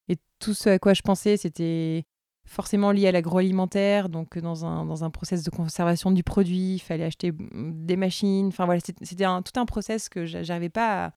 et, 0.10 0.18
tout 0.40 0.54
ce 0.54 0.70
à 0.70 0.80
quoi 0.80 0.94
je 0.94 1.02
pensais, 1.02 1.38
c'était 1.38 2.04
forcément 2.46 2.92
lié 2.92 3.08
à 3.08 3.12
l'agroalimentaire. 3.12 4.10
Donc, 4.10 4.38
dans 4.38 4.66
un, 4.66 4.86
dans 4.86 5.04
un 5.04 5.10
process 5.10 5.44
de 5.44 5.50
conservation 5.50 6.12
du 6.12 6.24
produit, 6.24 6.76
il 6.76 6.80
fallait 6.80 7.06
acheter 7.06 7.32
mm, 7.32 7.86
des 7.86 7.96
machines. 7.96 8.48
Enfin, 8.48 8.66
voilà, 8.66 8.82
c'était 8.82 9.26
tout 9.26 9.60
un 9.60 9.66
process 9.66 10.10
que 10.10 10.26
j'arrivais 10.26 10.70
pas 10.70 11.06
à, 11.06 11.14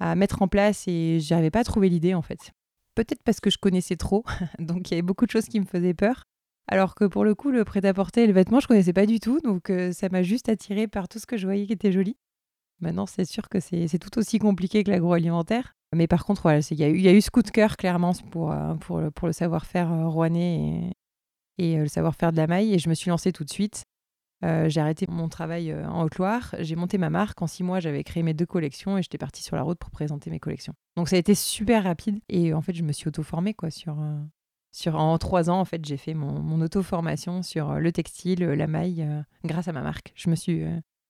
à 0.00 0.14
mettre 0.14 0.42
en 0.42 0.48
place 0.48 0.84
et 0.88 1.20
j'arrivais 1.20 1.50
pas 1.50 1.60
à 1.60 1.64
trouver 1.64 1.88
l'idée 1.88 2.14
en 2.14 2.22
fait. 2.22 2.52
Peut-être 2.94 3.22
parce 3.24 3.40
que 3.40 3.50
je 3.50 3.58
connaissais 3.58 3.96
trop, 3.96 4.24
donc 4.58 4.90
il 4.90 4.92
y 4.92 4.94
avait 4.94 5.02
beaucoup 5.02 5.26
de 5.26 5.30
choses 5.30 5.46
qui 5.46 5.60
me 5.60 5.66
faisaient 5.66 5.94
peur. 5.94 6.24
Alors 6.66 6.94
que 6.94 7.04
pour 7.04 7.24
le 7.24 7.34
coup, 7.34 7.50
le 7.50 7.64
prêt-à-porter 7.64 8.22
et 8.22 8.26
le 8.26 8.32
vêtement, 8.32 8.60
je 8.60 8.66
connaissais 8.66 8.92
pas 8.92 9.06
du 9.06 9.20
tout, 9.20 9.40
donc 9.40 9.68
euh, 9.68 9.92
ça 9.92 10.08
m'a 10.08 10.22
juste 10.22 10.48
attiré 10.48 10.88
par 10.88 11.08
tout 11.08 11.18
ce 11.18 11.26
que 11.26 11.36
je 11.36 11.46
voyais 11.46 11.66
qui 11.66 11.72
était 11.72 11.92
joli. 11.92 12.16
Maintenant, 12.80 13.06
c'est 13.06 13.24
sûr 13.24 13.48
que 13.48 13.60
c'est 13.60 13.98
tout 13.98 14.18
aussi 14.18 14.38
compliqué 14.38 14.82
que 14.82 14.90
l'agroalimentaire. 14.90 15.74
Mais 15.94 16.06
par 16.06 16.24
contre, 16.24 16.42
voilà, 16.42 16.60
il 16.70 16.78
y, 16.78 16.82
a 16.84 16.88
eu, 16.88 16.98
y 16.98 17.08
a 17.08 17.12
eu 17.12 17.20
ce 17.20 17.30
coup 17.30 17.42
de 17.42 17.50
cœur, 17.50 17.76
clairement, 17.76 18.12
pour, 18.30 18.50
euh, 18.50 18.74
pour, 18.74 19.00
pour 19.14 19.28
le 19.28 19.32
savoir-faire 19.32 19.92
euh, 19.92 20.08
rouennais 20.08 20.90
et, 21.58 21.74
et 21.74 21.76
le 21.78 21.86
savoir-faire 21.86 22.32
de 22.32 22.36
la 22.36 22.46
maille. 22.46 22.74
Et 22.74 22.78
je 22.78 22.88
me 22.88 22.94
suis 22.94 23.10
lancée 23.10 23.32
tout 23.32 23.44
de 23.44 23.50
suite. 23.50 23.84
Euh, 24.44 24.68
j'ai 24.68 24.80
arrêté 24.80 25.06
mon 25.08 25.28
travail 25.28 25.70
euh, 25.70 25.86
en 25.88 26.02
Haute-Loire, 26.02 26.54
j'ai 26.58 26.76
monté 26.76 26.98
ma 26.98 27.08
marque. 27.08 27.40
En 27.40 27.46
six 27.46 27.62
mois, 27.62 27.80
j'avais 27.80 28.04
créé 28.04 28.22
mes 28.22 28.34
deux 28.34 28.46
collections 28.46 28.98
et 28.98 29.02
j'étais 29.02 29.18
partie 29.18 29.42
sur 29.42 29.56
la 29.56 29.62
route 29.62 29.78
pour 29.78 29.90
présenter 29.90 30.30
mes 30.30 30.40
collections. 30.40 30.74
Donc 30.96 31.08
ça 31.08 31.16
a 31.16 31.18
été 31.18 31.34
super 31.34 31.84
rapide 31.84 32.20
et 32.28 32.52
en 32.52 32.60
fait, 32.60 32.74
je 32.74 32.82
me 32.82 32.92
suis 32.92 33.08
auto-formée 33.08 33.54
quoi, 33.54 33.70
sur, 33.70 33.98
euh, 34.00 34.20
sur, 34.70 34.96
en 34.96 35.16
trois 35.18 35.48
ans. 35.48 35.60
En 35.60 35.64
fait, 35.64 35.84
j'ai 35.84 35.96
fait 35.96 36.14
mon, 36.14 36.40
mon 36.40 36.60
auto-formation 36.60 37.42
sur 37.42 37.74
le 37.74 37.92
textile, 37.92 38.44
la 38.44 38.66
maille, 38.66 39.06
grâce 39.44 39.68
à 39.68 39.72
ma 39.72 39.80
marque. 39.80 40.12
Je 40.14 40.28
me 40.28 40.34
suis, 40.34 40.62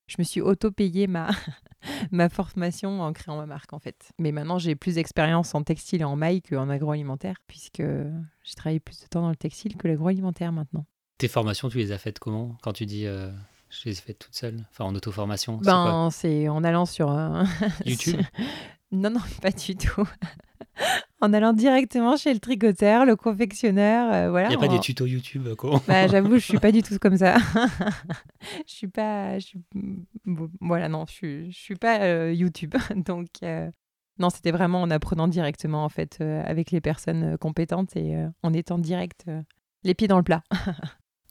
suis 0.07 0.41
auto-payé 0.41 1.09
ma, 1.09 1.31
ma 2.13 2.29
formation 2.29 3.01
en 3.01 3.13
créant 3.13 3.37
ma 3.37 3.47
marque 3.47 3.73
en 3.73 3.81
fait. 3.81 4.13
Mais 4.21 4.31
maintenant, 4.31 4.59
j'ai 4.59 4.77
plus 4.77 4.95
d'expérience 4.95 5.57
en 5.57 5.65
textile 5.65 6.03
et 6.03 6.05
en 6.05 6.15
maille 6.15 6.41
qu'en 6.41 6.69
agroalimentaire 6.69 7.39
puisque 7.49 7.83
j'ai 7.83 8.55
travaillé 8.55 8.79
plus 8.79 9.01
de 9.01 9.07
temps 9.09 9.23
dans 9.23 9.31
le 9.31 9.37
textile 9.37 9.77
que 9.77 9.89
l'agroalimentaire 9.89 10.53
maintenant. 10.53 10.87
Tes 11.19 11.29
formations, 11.29 11.69
tu 11.69 11.79
les 11.79 11.93
as 11.93 11.99
faites 11.99 12.19
comment 12.19 12.57
Quand 12.63 12.73
tu 12.73 12.87
dis 12.87 13.07
euh, 13.07 13.31
je 13.71 13.89
les 13.89 13.93
ai 13.93 14.01
faites 14.01 14.19
toutes 14.19 14.35
seules 14.35 14.65
Enfin, 14.71 14.85
en 14.85 14.95
auto-formation 14.95 15.59
Ben, 15.59 16.09
c'est 16.11 16.49
en 16.49 16.65
allant 16.65 16.87
sur. 16.87 17.11
Euh, 17.13 17.45
YouTube 17.87 18.21
Non, 18.91 19.11
non, 19.11 19.21
pas 19.41 19.53
du 19.53 19.77
tout. 19.77 20.09
en 21.21 21.33
allant 21.33 21.53
directement 21.53 22.17
chez 22.17 22.35
le 22.35 22.41
tricoteur, 22.41 23.05
le 23.05 23.15
confectionneur, 23.15 24.13
euh, 24.13 24.31
voilà. 24.31 24.49
Il 24.49 24.51
n'y 24.51 24.57
a 24.57 24.59
pas 24.59 24.69
des 24.69 24.81
tutos 24.81 25.07
YouTube, 25.07 25.55
quoi. 25.55 25.81
Bah, 25.87 26.09
j'avoue, 26.09 26.35
je 26.35 26.45
suis 26.45 26.59
pas 26.59 26.73
du 26.73 26.83
tout 26.83 26.99
comme 27.01 27.17
ça. 27.17 27.37
je 28.67 28.73
suis 28.73 28.89
pas, 28.89 29.39
je 29.39 29.47
suis... 29.47 29.61
voilà, 30.61 30.89
non, 30.89 31.05
je 31.09 31.13
suis, 31.13 31.53
je 31.53 31.59
suis 31.59 31.77
pas 31.77 32.31
YouTube, 32.33 32.75
donc. 32.97 33.29
Non, 34.21 34.31
c'était 34.31 34.53
vraiment 34.53 34.83
en 34.83 34.93
apprenant 34.93 35.27
directement 35.27 35.85
en 35.85 35.89
fait 35.89 36.21
avec 36.21 36.71
les 36.71 36.81
personnes 36.81 37.37
compétentes 37.39 37.97
et 37.97 38.17
en 38.45 38.53
étant 38.53 38.79
direct 38.79 39.27
les 39.83 39.95
pieds 39.95 40.07
dans 40.07 40.19
le 40.19 40.23
plat. 40.23 40.43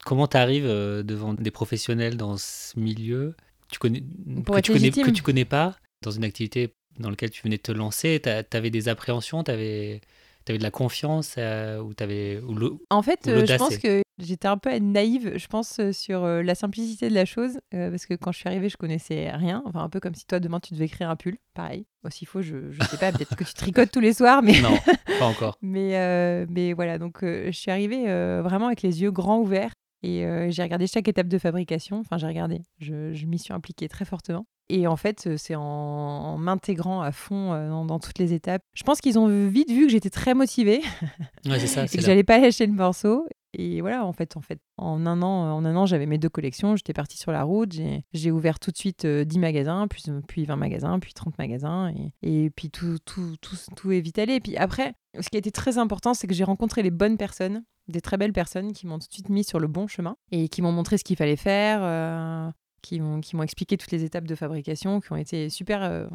Comment 0.06 0.28
tu 0.28 0.38
arrives 0.38 0.66
euh, 0.66 1.04
devant 1.04 1.34
des 1.34 1.52
professionnels 1.52 2.18
dans 2.18 2.38
ce 2.38 2.78
milieu 2.80 3.36
tu 3.70 3.80
connais, 3.80 4.02
que, 4.02 4.60
tu 4.60 4.72
connais, 4.72 4.92
que 4.92 5.10
tu 5.10 5.24
connais 5.24 5.46
pas, 5.46 5.76
dans 6.04 6.12
une 6.12 6.24
activité 6.24 6.76
dans 7.00 7.10
laquelle 7.10 7.32
tu 7.32 7.42
venais 7.42 7.58
de 7.58 7.62
te 7.62 7.72
lancer 7.72 8.22
Tu 8.22 8.58
avais 8.58 8.70
des 8.70 8.88
appréhensions, 8.88 9.44
tu 9.44 9.50
avais, 9.50 10.02
avais, 10.48 10.60
de 10.60 10.64
la 10.64 10.70
confiance 10.70 11.36
euh, 11.40 11.82
ou 11.82 11.94
avais, 12.00 12.40
ou 12.42 12.80
En 12.92 13.02
fait, 13.02 13.28
euh, 13.28 13.48
je 13.48 13.56
pense 13.56 13.78
que 13.78 14.04
j'étais 14.20 14.48
un 14.48 14.60
peu 14.60 14.78
naïve, 14.78 15.40
je 15.40 15.48
pense, 15.48 15.80
sur 15.92 16.28
la 16.28 16.54
simplicité 16.54 17.10
de 17.10 17.16
la 17.16 17.26
chose. 17.26 17.58
parce 17.72 18.06
que 18.06 18.14
quand 18.14 18.32
je 18.32 18.40
suis 18.40 18.48
arrivée, 18.48 18.70
je 18.70 18.78
connaissais 18.78 19.32
rien. 19.32 19.64
Enfin, 19.66 19.80
un 19.80 19.90
peu 19.90 20.00
comme 20.00 20.14
si 20.14 20.28
toi, 20.28 20.40
demain, 20.40 20.60
tu 20.60 20.76
devais 20.76 20.88
créer 20.88 21.08
un 21.08 21.16
pull. 21.16 21.38
Pareil. 21.56 21.88
S'il 22.12 22.28
faut, 22.28 22.44
je, 22.44 22.70
je 22.70 22.84
sais 22.84 22.98
pas, 22.98 23.12
peut-être 23.12 23.36
que 23.36 23.44
tu 23.44 23.54
tricotes 23.54 23.92
tous 23.92 24.02
les 24.02 24.14
soirs, 24.14 24.44
mais. 24.44 24.62
Non, 24.62 24.78
pas 25.18 25.26
encore. 25.26 25.58
mais, 25.64 26.46
mais 26.48 26.74
voilà, 26.74 27.00
donc 27.00 27.20
je 27.22 27.52
suis 27.52 27.72
arrivée 27.72 28.04
vraiment 28.44 28.68
avec 28.68 28.84
les 28.84 29.02
yeux 29.02 29.12
grands 29.12 29.40
ouverts. 29.40 29.72
Et 30.04 30.26
euh, 30.26 30.52
j'ai 30.52 30.62
regardé 30.62 30.86
chaque 30.86 31.08
étape 31.08 31.30
de 31.30 31.38
fabrication. 31.38 32.00
Enfin, 32.02 32.18
j'ai 32.18 32.28
regardé. 32.28 32.62
Je, 32.80 33.26
m'y 33.26 33.40
suis 33.40 33.54
impliquée 33.54 33.88
très 33.88 34.04
fortement. 34.04 34.46
Et 34.70 34.86
en 34.86 34.98
fait, 34.98 35.28
euh, 35.28 35.38
c'est 35.38 35.56
en, 35.56 36.38
m'intégrant 36.38 37.02
à 37.02 37.12
fond 37.12 37.54
euh, 37.54 37.70
dans, 37.86 38.00
toutes 38.00 38.20
les 38.20 38.34
étapes. 38.34 38.62
Je 38.74 38.84
pense 38.84 39.00
qu'ils 39.00 39.18
ont 39.18 39.48
vite 39.48 39.72
vu 39.72 39.86
que 39.86 39.92
j'étais 39.92 40.10
très 40.10 40.34
motivée. 40.34 40.82
Ouais, 41.46 41.60
c'est 41.60 41.68
ça. 41.68 41.86
et 41.86 41.88
que 41.88 42.02
j'allais 42.02 42.24
pas 42.24 42.38
lâcher 42.38 42.66
le 42.66 42.74
morceau. 42.74 43.28
Et 43.54 43.82
voilà, 43.82 44.06
en 44.06 44.14
fait, 44.14 44.36
en 44.36 44.42
fait, 44.42 44.60
en 44.78 45.06
un 45.06 45.22
an, 45.22 45.54
en 45.54 45.66
un 45.66 45.76
an, 45.76 45.86
j'avais 45.86 46.06
mes 46.06 46.18
deux 46.18 46.30
collections. 46.30 46.76
J'étais 46.76 46.94
partie 46.94 47.18
sur 47.18 47.32
la 47.32 47.44
route. 47.44 47.74
J'ai 48.14 48.32
ouvert 48.32 48.60
tout 48.60 48.72
de 48.72 48.78
suite 48.78 49.06
10 49.06 49.40
magasins, 49.40 49.88
puis, 49.88 50.04
puis 50.28 50.46
20 50.46 50.56
magasins, 50.56 51.00
puis 51.00 51.14
30 51.14 51.38
magasins. 51.38 51.94
Et, 52.24 52.46
et 52.46 52.50
puis 52.50 52.70
tout, 52.70 52.98
tout, 53.06 53.36
tout, 53.42 53.58
tout 53.76 53.92
est 53.92 54.02
vite 54.02 54.20
allé. 54.20 54.36
Et 54.36 54.40
puis 54.40 54.58
après, 54.58 54.96
ce 55.20 55.30
qui 55.30 55.36
a 55.36 55.40
été 55.40 55.52
très 55.52 55.78
important, 55.78 56.14
c'est 56.14 56.28
que 56.28 56.34
j'ai 56.34 56.46
rencontré 56.46 56.82
les 56.82 56.92
bonnes 56.92 57.18
personnes 57.18 57.64
des 57.88 58.02
très 58.02 58.18
belles 58.18 58.34
personnes 58.34 58.74
qui 58.74 58.88
m'ont 58.88 59.00
tout 59.00 59.08
de 59.08 59.14
suite 59.14 59.30
mis 59.30 59.44
sur 59.44 59.60
le 59.60 59.68
bon 59.68 59.88
chemin 59.88 60.16
et 60.32 60.50
qui 60.50 60.62
m'ont 60.62 60.72
montré 60.72 60.98
ce 60.98 61.04
qu'il 61.04 61.16
fallait 61.16 61.36
faire, 61.36 61.82
euh, 61.84 62.50
qui 62.82 63.00
m'ont 63.00 63.44
expliqué 63.44 63.78
toutes 63.78 63.92
les 63.92 64.04
étapes 64.04 64.26
de 64.28 64.36
fabrication, 64.36 65.00
qui 65.02 65.12
ont 65.12 65.18
été 65.18 65.50
super 65.50 65.84
euh, 65.84 66.08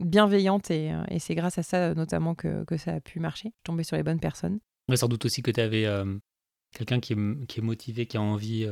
bienveillantes 0.00 0.70
et, 0.70 0.92
euh, 0.92 1.02
et 1.08 1.18
c'est 1.18 1.34
grâce 1.34 1.58
à 1.58 1.62
ça 1.62 1.94
notamment 1.94 2.34
que, 2.34 2.64
que, 2.64 2.76
ça 2.76 2.94
a 2.94 3.00
pu 3.00 3.20
marcher. 3.20 3.52
Tomber 3.64 3.84
sur 3.84 3.96
les 3.96 4.02
bonnes 4.02 4.20
personnes. 4.20 4.58
Ouais, 4.88 4.96
sans 4.96 5.08
doute 5.08 5.24
aussi 5.24 5.42
que 5.42 5.50
tu 5.50 5.60
avais 5.60 5.86
quelqu'un 6.72 7.00
qui, 7.00 7.14
est, 7.14 7.46
qui 7.46 7.60
est 7.60 7.62
motivé, 7.62 8.06
qui 8.06 8.16
a 8.16 8.22
envie 8.22 8.66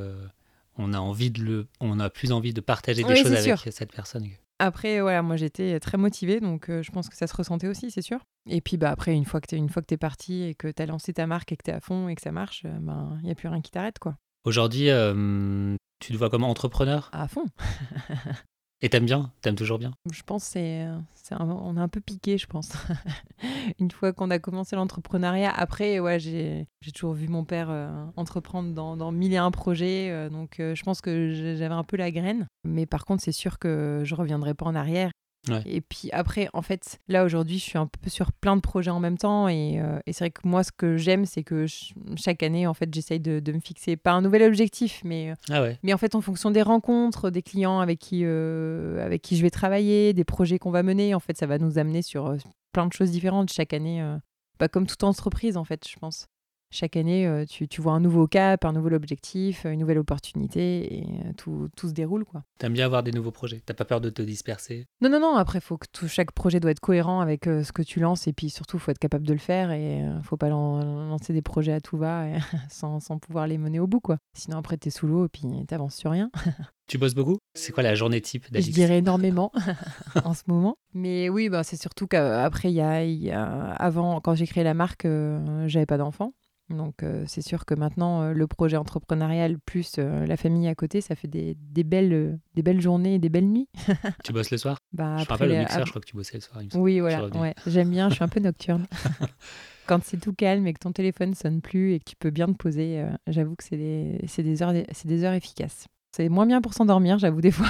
on 0.76 0.92
a 0.92 0.98
envie 0.98 1.30
de 1.30 1.42
le, 1.42 1.68
on 1.80 2.00
a 2.00 2.10
plus 2.10 2.32
envie 2.32 2.52
de 2.52 2.60
partager 2.60 3.02
des 3.02 3.08
Oui, 3.08 3.22
choses 3.22 3.32
avec 3.32 3.58
sûr. 3.58 3.72
cette 3.72 3.92
personne. 3.92 4.28
Après, 4.64 5.02
voilà, 5.02 5.20
moi 5.20 5.36
j'étais 5.36 5.78
très 5.78 5.98
motivée, 5.98 6.40
donc 6.40 6.70
euh, 6.70 6.82
je 6.82 6.90
pense 6.90 7.10
que 7.10 7.16
ça 7.16 7.26
se 7.26 7.36
ressentait 7.36 7.68
aussi, 7.68 7.90
c'est 7.90 8.00
sûr. 8.00 8.20
Et 8.48 8.62
puis 8.62 8.78
bah, 8.78 8.90
après, 8.90 9.12
une 9.12 9.26
fois 9.26 9.42
que 9.42 9.46
tu 9.46 9.94
es 9.94 9.96
parti 9.98 10.42
et 10.42 10.54
que 10.54 10.68
tu 10.68 10.82
as 10.82 10.86
lancé 10.86 11.12
ta 11.12 11.26
marque 11.26 11.52
et 11.52 11.56
que 11.58 11.64
tu 11.64 11.70
es 11.70 11.74
à 11.74 11.80
fond 11.80 12.08
et 12.08 12.14
que 12.14 12.22
ça 12.22 12.32
marche, 12.32 12.62
il 12.64 12.80
ben, 12.80 13.18
n'y 13.22 13.30
a 13.30 13.34
plus 13.34 13.48
rien 13.48 13.60
qui 13.60 13.70
t'arrête, 13.70 13.98
quoi. 13.98 14.16
Aujourd'hui, 14.44 14.88
euh, 14.88 15.76
tu 16.00 16.14
te 16.14 16.16
vois 16.16 16.30
comme 16.30 16.44
entrepreneur? 16.44 17.10
À 17.12 17.28
fond. 17.28 17.44
et 18.84 18.90
t'aimes 18.90 19.06
bien, 19.06 19.32
t'aimes 19.40 19.54
toujours 19.54 19.78
bien? 19.78 19.92
Je 20.12 20.22
pense 20.22 20.44
c'est, 20.44 20.86
c'est 21.14 21.34
un- 21.34 21.40
on 21.48 21.78
un 21.78 21.88
peu 21.88 22.02
piqué, 22.02 22.36
je 22.36 22.46
pense. 22.46 22.70
Une 23.80 23.90
fois 23.90 24.12
qu'on 24.12 24.30
a 24.30 24.38
commencé 24.38 24.76
l'entrepreneuriat, 24.76 25.50
après, 25.50 26.00
ouais, 26.00 26.20
j'ai, 26.20 26.66
j'ai 26.82 26.92
toujours 26.92 27.14
vu 27.14 27.26
mon 27.28 27.44
père 27.44 27.70
euh, 27.70 27.88
entreprendre 28.16 28.74
dans, 28.74 28.94
dans 28.98 29.10
mille 29.10 29.32
et 29.32 29.38
un 29.38 29.50
projets, 29.50 30.10
euh, 30.10 30.28
donc 30.28 30.60
euh, 30.60 30.74
je 30.74 30.82
pense 30.82 31.00
que 31.00 31.32
j'avais 31.32 31.74
un 31.74 31.82
peu 31.82 31.96
la 31.96 32.10
graine. 32.10 32.46
Mais 32.64 32.84
par 32.84 33.06
contre, 33.06 33.22
c'est 33.22 33.32
sûr 33.32 33.58
que 33.58 34.02
je 34.04 34.14
reviendrai 34.14 34.52
pas 34.52 34.66
en 34.66 34.74
arrière. 34.74 35.10
Ouais. 35.48 35.62
Et 35.66 35.80
puis 35.80 36.10
après, 36.12 36.48
en 36.54 36.62
fait, 36.62 37.00
là 37.08 37.24
aujourd'hui, 37.24 37.58
je 37.58 37.64
suis 37.64 37.78
un 37.78 37.86
peu 37.86 38.08
sur 38.10 38.32
plein 38.32 38.56
de 38.56 38.60
projets 38.60 38.90
en 38.90 39.00
même 39.00 39.18
temps. 39.18 39.46
Et, 39.48 39.80
euh, 39.80 39.98
et 40.06 40.12
c'est 40.12 40.24
vrai 40.24 40.30
que 40.30 40.40
moi, 40.46 40.64
ce 40.64 40.72
que 40.72 40.96
j'aime, 40.96 41.26
c'est 41.26 41.42
que 41.42 41.66
ch- 41.66 41.92
chaque 42.16 42.42
année, 42.42 42.66
en 42.66 42.74
fait, 42.74 42.92
j'essaye 42.94 43.20
de, 43.20 43.40
de 43.40 43.52
me 43.52 43.60
fixer 43.60 43.96
pas 43.96 44.12
un 44.12 44.22
nouvel 44.22 44.42
objectif, 44.42 45.00
mais 45.04 45.30
euh, 45.30 45.34
Ah 45.50 45.62
ouais. 45.62 45.78
mais 45.82 45.92
en 45.92 45.98
fait, 45.98 46.14
en 46.14 46.20
fonction 46.20 46.50
des 46.50 46.62
rencontres, 46.62 47.30
des 47.30 47.42
clients 47.42 47.80
avec 47.80 47.98
qui, 47.98 48.22
euh, 48.24 49.04
avec 49.04 49.20
qui 49.22 49.36
je 49.36 49.42
vais 49.42 49.50
travailler, 49.50 50.12
des 50.14 50.24
projets 50.24 50.58
qu'on 50.58 50.70
va 50.70 50.82
mener, 50.82 51.14
en 51.14 51.20
fait, 51.20 51.36
ça 51.36 51.46
va 51.46 51.58
nous 51.58 51.78
amener 51.78 52.02
sur 52.02 52.34
plein 52.72 52.86
de 52.86 52.92
choses 52.92 53.10
différentes 53.10 53.52
chaque 53.52 53.72
année. 53.72 54.00
euh, 54.02 54.16
bah, 54.58 54.68
comme 54.68 54.86
toute 54.86 55.02
entreprise, 55.04 55.56
en 55.56 55.64
fait, 55.64 55.86
je 55.88 55.96
pense. 55.98 56.26
Chaque 56.70 56.96
année, 56.96 57.24
euh, 57.26 57.44
tu, 57.44 57.68
tu 57.68 57.80
vois 57.80 57.92
un 57.92 58.00
nouveau 58.00 58.26
cap, 58.26 58.64
un 58.64 58.72
nouvel 58.72 58.94
objectif, 58.94 59.64
une 59.64 59.78
nouvelle 59.78 59.98
opportunité, 59.98 60.98
et 60.98 61.04
euh, 61.24 61.32
tout, 61.36 61.68
tout 61.76 61.88
se 61.88 61.92
déroule, 61.92 62.24
quoi. 62.24 62.42
T'aimes 62.58 62.72
bien 62.72 62.86
avoir 62.86 63.04
des 63.04 63.12
nouveaux 63.12 63.30
projets? 63.30 63.62
T'as 63.64 63.74
pas 63.74 63.84
peur 63.84 64.00
de 64.00 64.10
te 64.10 64.22
disperser? 64.22 64.86
Non, 65.00 65.08
non, 65.08 65.20
non, 65.20 65.36
après, 65.36 65.60
faut 65.60 65.76
que 65.78 65.86
tout, 65.92 66.08
chaque 66.08 66.32
projet 66.32 66.58
doit 66.58 66.72
être 66.72 66.80
cohérent 66.80 67.20
avec 67.20 67.46
euh, 67.46 67.62
ce 67.62 67.70
que 67.70 67.82
tu 67.82 68.00
lances, 68.00 68.26
et 68.26 68.32
puis 68.32 68.50
surtout, 68.50 68.78
faut 68.80 68.90
être 68.90 68.98
capable 68.98 69.24
de 69.26 69.32
le 69.32 69.38
faire, 69.38 69.70
et 69.70 70.02
euh, 70.02 70.20
faut 70.22 70.36
pas 70.36 70.48
lan- 70.48 70.82
lancer 71.08 71.32
des 71.32 71.42
projets 71.42 71.72
à 71.72 71.80
tout 71.80 71.96
va 71.96 72.28
et 72.28 72.38
sans, 72.70 72.98
sans 72.98 73.18
pouvoir 73.18 73.46
les 73.46 73.56
mener 73.58 73.78
au 73.78 73.86
bout, 73.86 74.00
quoi. 74.00 74.18
Sinon, 74.36 74.58
après, 74.58 74.76
t'es 74.76 74.90
sous 74.90 75.06
l'eau, 75.06 75.26
et 75.26 75.28
puis 75.28 75.42
t'avances 75.68 75.94
sur 75.96 76.10
rien. 76.10 76.30
Tu 76.86 76.98
bosses 76.98 77.14
beaucoup? 77.14 77.38
C'est 77.54 77.72
quoi 77.72 77.82
la 77.82 77.94
journée 77.94 78.20
type 78.20 78.44
Je 78.48 78.50
d'Alix 78.50 78.74
dirais 78.74 78.98
énormément 78.98 79.50
en 80.24 80.34
ce 80.34 80.42
moment. 80.48 80.76
Mais 80.92 81.30
oui, 81.30 81.48
bah, 81.48 81.62
c'est 81.64 81.80
surtout 81.80 82.06
qu'après, 82.06 82.70
il 82.70 82.74
y 82.74 82.82
a, 82.82 83.02
il 83.04 83.22
y 83.22 83.30
a- 83.30 83.70
avant, 83.70 84.20
quand 84.20 84.34
j'ai 84.34 84.46
créé 84.46 84.64
la 84.64 84.74
marque, 84.74 85.06
euh, 85.06 85.66
j'avais 85.66 85.86
pas 85.86 85.96
d'enfant. 85.96 86.34
Donc 86.70 87.02
euh, 87.02 87.24
c'est 87.26 87.42
sûr 87.42 87.66
que 87.66 87.74
maintenant, 87.74 88.22
euh, 88.22 88.32
le 88.32 88.46
projet 88.46 88.76
entrepreneurial 88.76 89.58
plus 89.58 89.92
euh, 89.98 90.24
la 90.26 90.36
famille 90.36 90.66
à 90.66 90.74
côté, 90.74 91.00
ça 91.00 91.14
fait 91.14 91.28
des, 91.28 91.56
des 91.60 91.84
belles, 91.84 92.38
des 92.54 92.62
belles 92.62 92.80
journées 92.80 93.14
et 93.16 93.18
des 93.18 93.28
belles 93.28 93.48
nuits. 93.48 93.68
Tu 94.24 94.32
bosses 94.32 94.50
le 94.50 94.56
soir? 94.58 94.78
Bah, 94.92 95.16
Je 95.18 95.22
après 95.22 95.34
rappelle 95.34 95.50
les- 95.50 95.58
mixeur, 95.58 95.84
je 95.86 95.90
crois 95.92 96.00
que 96.00 96.06
tu 96.06 96.16
bossais 96.16 96.36
le 96.36 96.40
soir. 96.40 96.62
il 96.62 96.66
me 96.66 96.70
semble. 96.70 96.82
Oui, 96.84 97.00
voilà, 97.00 97.26
ouais, 97.28 97.54
j'aime 97.66 97.90
bien, 97.90 98.08
je 98.08 98.14
suis 98.14 98.24
un 98.24 98.28
peu 98.28 98.40
nocturne. 98.40 98.86
Quand 99.86 100.02
c'est 100.02 100.18
tout 100.18 100.32
calme 100.32 100.66
et 100.66 100.72
que 100.72 100.78
ton 100.78 100.92
téléphone 100.92 101.34
sonne 101.34 101.60
plus 101.60 101.92
et 101.92 101.98
que 101.98 102.04
tu 102.04 102.16
peux 102.16 102.30
bien 102.30 102.46
te 102.46 102.56
poser, 102.56 103.04
j'avoue 103.26 103.54
que 103.54 103.64
c'est 103.64 103.76
des, 103.76 104.18
des, 104.38 104.62
heures, 104.62 104.72
c'est 104.92 105.06
des 105.08 105.24
heures 105.24 105.34
efficaces. 105.34 105.86
C'est 106.16 106.30
moins 106.30 106.46
bien 106.46 106.62
pour 106.62 106.72
s'endormir, 106.72 107.18
j'avoue, 107.18 107.42
des 107.42 107.50
fois. 107.50 107.68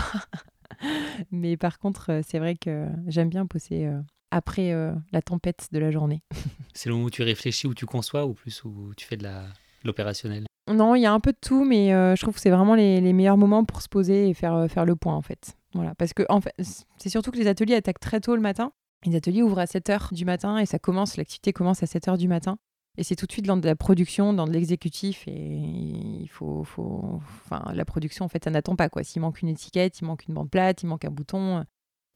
Mais 1.31 1.57
par 1.57 1.79
contre, 1.79 2.21
c'est 2.27 2.39
vrai 2.39 2.55
que 2.57 2.87
j'aime 3.07 3.29
bien 3.31 3.47
poser 3.47 3.87
euh, 3.87 4.01
après 4.35 4.73
euh, 4.73 4.93
la 5.13 5.23
tempête 5.23 5.69
de 5.71 5.79
la 5.79 5.91
journée. 5.91 6.21
C'est 6.75 6.89
le 6.89 6.97
moment 6.97 7.07
où 7.07 7.11
tu 7.11 7.23
réfléchis, 7.23 7.67
où 7.67 7.75
tu 7.75 7.87
conçois, 7.87 8.27
ou 8.27 8.35
plus 8.35 8.65
où 8.65 8.93
tu 8.97 9.07
fais 9.07 9.17
de 9.17 9.29
l'opérationnel? 9.85 10.45
Non, 10.69 10.95
il 10.95 11.03
y 11.03 11.07
a 11.07 11.13
un 11.13 11.21
peu 11.21 11.33
de 11.33 11.39
tout, 11.41 11.65
mais 11.65 11.95
euh, 11.95 12.17
je 12.17 12.23
trouve 12.23 12.35
que 12.35 12.41
c'est 12.41 12.51
vraiment 12.51 12.75
les, 12.75 13.01
les 13.01 13.13
meilleurs 13.13 13.37
moments 13.37 13.65
pour 13.65 13.81
se 13.81 13.89
poser 13.89 14.29
et 14.29 14.35
faire, 14.35 14.55
euh, 14.55 14.69
faire 14.69 14.85
le 14.85 14.97
point, 14.97 15.15
en 15.15 15.23
fait. 15.23 15.57
Voilà, 15.75 15.95
parce 15.95 16.15
que 16.15 16.25
en 16.29 16.41
fait, 16.41 16.55
c'est 16.99 17.09
surtout 17.09 17.31
que 17.31 17.37
les 17.37 17.47
ateliers 17.47 17.77
attaquent 17.77 18.01
très 18.01 18.21
tôt 18.21 18.35
le 18.35 18.43
matin. 18.43 18.73
Les 19.07 19.15
ateliers 19.15 19.43
ouvrent 19.43 19.59
à 19.59 19.67
7h 19.67 20.15
du 20.15 20.25
matin 20.25 20.59
et 20.59 20.67
ça 20.67 20.79
commence, 20.79 21.17
l'activité 21.17 21.53
commence 21.53 21.83
à 21.83 21.87
7h 21.87 22.17
du 22.17 22.27
matin. 22.27 22.57
Et 22.97 23.03
c'est 23.03 23.17
tout 23.17 23.27
de 23.27 23.33
suite 23.33 23.45
dans 23.45 23.57
de 23.57 23.67
la 23.67 23.77
production, 23.77 24.33
dans 24.33 24.47
de 24.47 24.53
l'exécutif. 24.53 25.25
Et 25.27 25.33
il 25.33 26.29
faut, 26.29 26.65
faut. 26.65 27.21
Enfin, 27.45 27.73
la 27.73 27.85
production, 27.85 28.25
en 28.25 28.29
fait, 28.29 28.45
ça 28.45 28.51
n'attend 28.51 28.77
pas, 28.77 28.89
quoi. 28.89 29.05
S'il 29.05 29.21
manque 29.21 29.43
une 29.43 29.49
étiquette, 29.49 30.01
il 30.01 30.07
manque 30.07 30.27
une 30.27 30.35
bande 30.35 30.51
plate, 30.51 30.83
il 30.83 30.87
manque 30.87 31.05
un 31.05 31.11
bouton, 31.11 31.65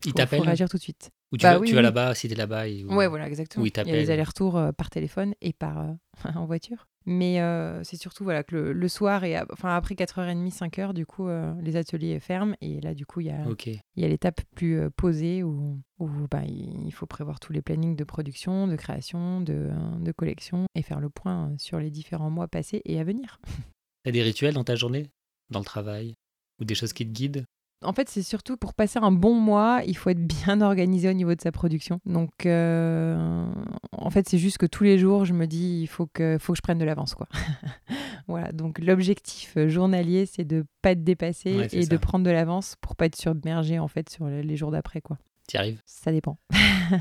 Ils 0.05 0.13
faut, 0.13 0.27
faut 0.27 0.43
réagir 0.43 0.69
tout 0.69 0.79
de 0.79 0.83
suite. 0.83 1.11
Ou 1.33 1.37
tu 1.37 1.43
Bah 1.43 1.55
vas, 1.55 1.61
oui, 1.61 1.73
vas 1.73 1.83
là-bas, 1.83 2.15
si 2.15 2.27
t'es 2.29 2.35
là-bas. 2.35 2.69
Et... 2.69 2.85
Ouais, 2.87 3.07
voilà, 3.07 3.27
exactement. 3.29 3.65
Il 3.65 3.71
y 3.77 3.91
a 3.91 3.95
les 3.97 4.11
allers-retours 4.11 4.57
euh, 4.57 4.73
par 4.73 4.89
téléphone 4.89 5.35
et 5.43 5.53
par 5.53 5.79
euh, 5.81 5.93
en 6.35 6.47
voiture. 6.47 6.87
Mais 7.05 7.41
euh, 7.41 7.83
c'est 7.85 7.97
surtout 7.97 8.25
voilà 8.25 8.43
que 8.43 8.55
le, 8.55 8.73
le 8.75 8.89
soir 8.89 9.25
et 9.25 9.39
enfin 9.53 9.75
après 9.75 9.95
4h30, 9.95 10.51
5h, 10.55 10.93
du 10.93 11.07
coup, 11.07 11.29
euh, 11.29 11.55
les 11.63 11.77
ateliers 11.77 12.19
ferment 12.21 12.55
et 12.61 12.81
là, 12.81 12.95
du 12.95 13.07
coup, 13.07 13.21
il 13.21 13.29
y 13.29 13.31
a, 13.31 13.47
Ok. 13.49 13.67
il 13.67 13.81
y 13.97 14.05
a 14.05 14.09
l'étape 14.09 14.41
plus 14.55 14.79
euh, 14.79 14.91
posée 14.95 15.43
où, 15.43 15.81
où 15.99 16.09
bah, 16.31 16.43
il 16.47 16.91
faut 16.93 17.07
prévoir 17.07 17.41
tous 17.41 17.53
les 17.53 17.63
plannings 17.63 17.97
de 17.97 18.05
production, 18.05 18.67
de 18.67 18.77
création, 18.77 19.41
de, 19.41 19.71
de 20.01 20.13
collection 20.13 20.67
et 20.75 20.83
faire 20.83 21.01
le 21.01 21.09
point 21.11 21.53
sur 21.59 21.79
les 21.79 21.91
différents 21.91 22.31
mois 22.31 22.49
passés 22.49 22.83
et 22.85 22.99
à 23.01 23.05
venir. 23.05 23.39
T'as 24.05 24.11
des 24.13 24.23
rituels 24.23 24.55
dans 24.55 24.65
ta 24.65 24.77
journée? 24.77 25.11
Dans 25.51 25.61
le 25.61 25.65
travail? 25.65 26.15
Ou 26.61 26.65
des 26.65 26.75
choses 26.75 26.93
qui 26.93 27.07
te 27.07 27.13
guident? 27.13 27.45
En 27.85 27.93
fait, 27.93 28.09
c'est 28.09 28.23
surtout 28.25 28.57
pour 28.57 28.75
passer 28.75 28.99
un 29.01 29.13
bon 29.13 29.35
mois, 29.35 29.83
il 29.87 29.97
faut 29.97 30.11
être 30.11 30.25
bien 30.27 30.61
organisé 30.63 31.09
au 31.09 31.13
niveau 31.13 31.35
de 31.35 31.41
sa 31.41 31.53
production. 31.53 32.01
Donc, 32.07 32.45
euh, 32.47 33.47
en 33.93 34.11
fait, 34.11 34.29
c'est 34.29 34.39
juste 34.39 34.59
que 34.59 34.67
tous 34.67 34.83
les 34.85 34.99
jours, 34.99 35.25
je 35.25 35.33
me 35.33 35.47
dis, 35.47 35.81
il 35.83 35.87
faut 35.87 36.07
que, 36.07 36.39
faut 36.41 36.53
que 36.55 36.57
je 36.57 36.63
prenne 36.63 36.79
de 36.79 36.85
l'avance, 36.85 37.15
quoi. 37.15 37.29
voilà. 38.27 38.51
Donc, 38.53 38.79
l'objectif 38.81 39.57
euh, 39.57 39.69
journalier, 39.69 40.27
c'est 40.27 40.45
de 40.45 40.65
pas 40.83 40.91
être 40.93 41.05
dépassé 41.05 41.57
Ouais, 41.57 41.69
c'est 41.69 41.77
et 41.79 41.83
ça. 41.83 41.89
de 41.89 41.97
prendre 41.97 42.25
de 42.25 42.31
l'avance 42.31 42.75
pour 42.81 42.97
pas 42.97 43.07
être 43.07 43.17
submergé, 43.17 43.79
en 43.79 43.89
fait, 43.89 44.09
sur 44.11 44.27
les 44.27 44.57
jours 44.57 44.71
d'après, 44.73 45.01
quoi. 45.01 45.19
T'y 45.47 45.57
arrives? 45.57 45.81
Ça 45.87 46.13
dépend. 46.13 46.39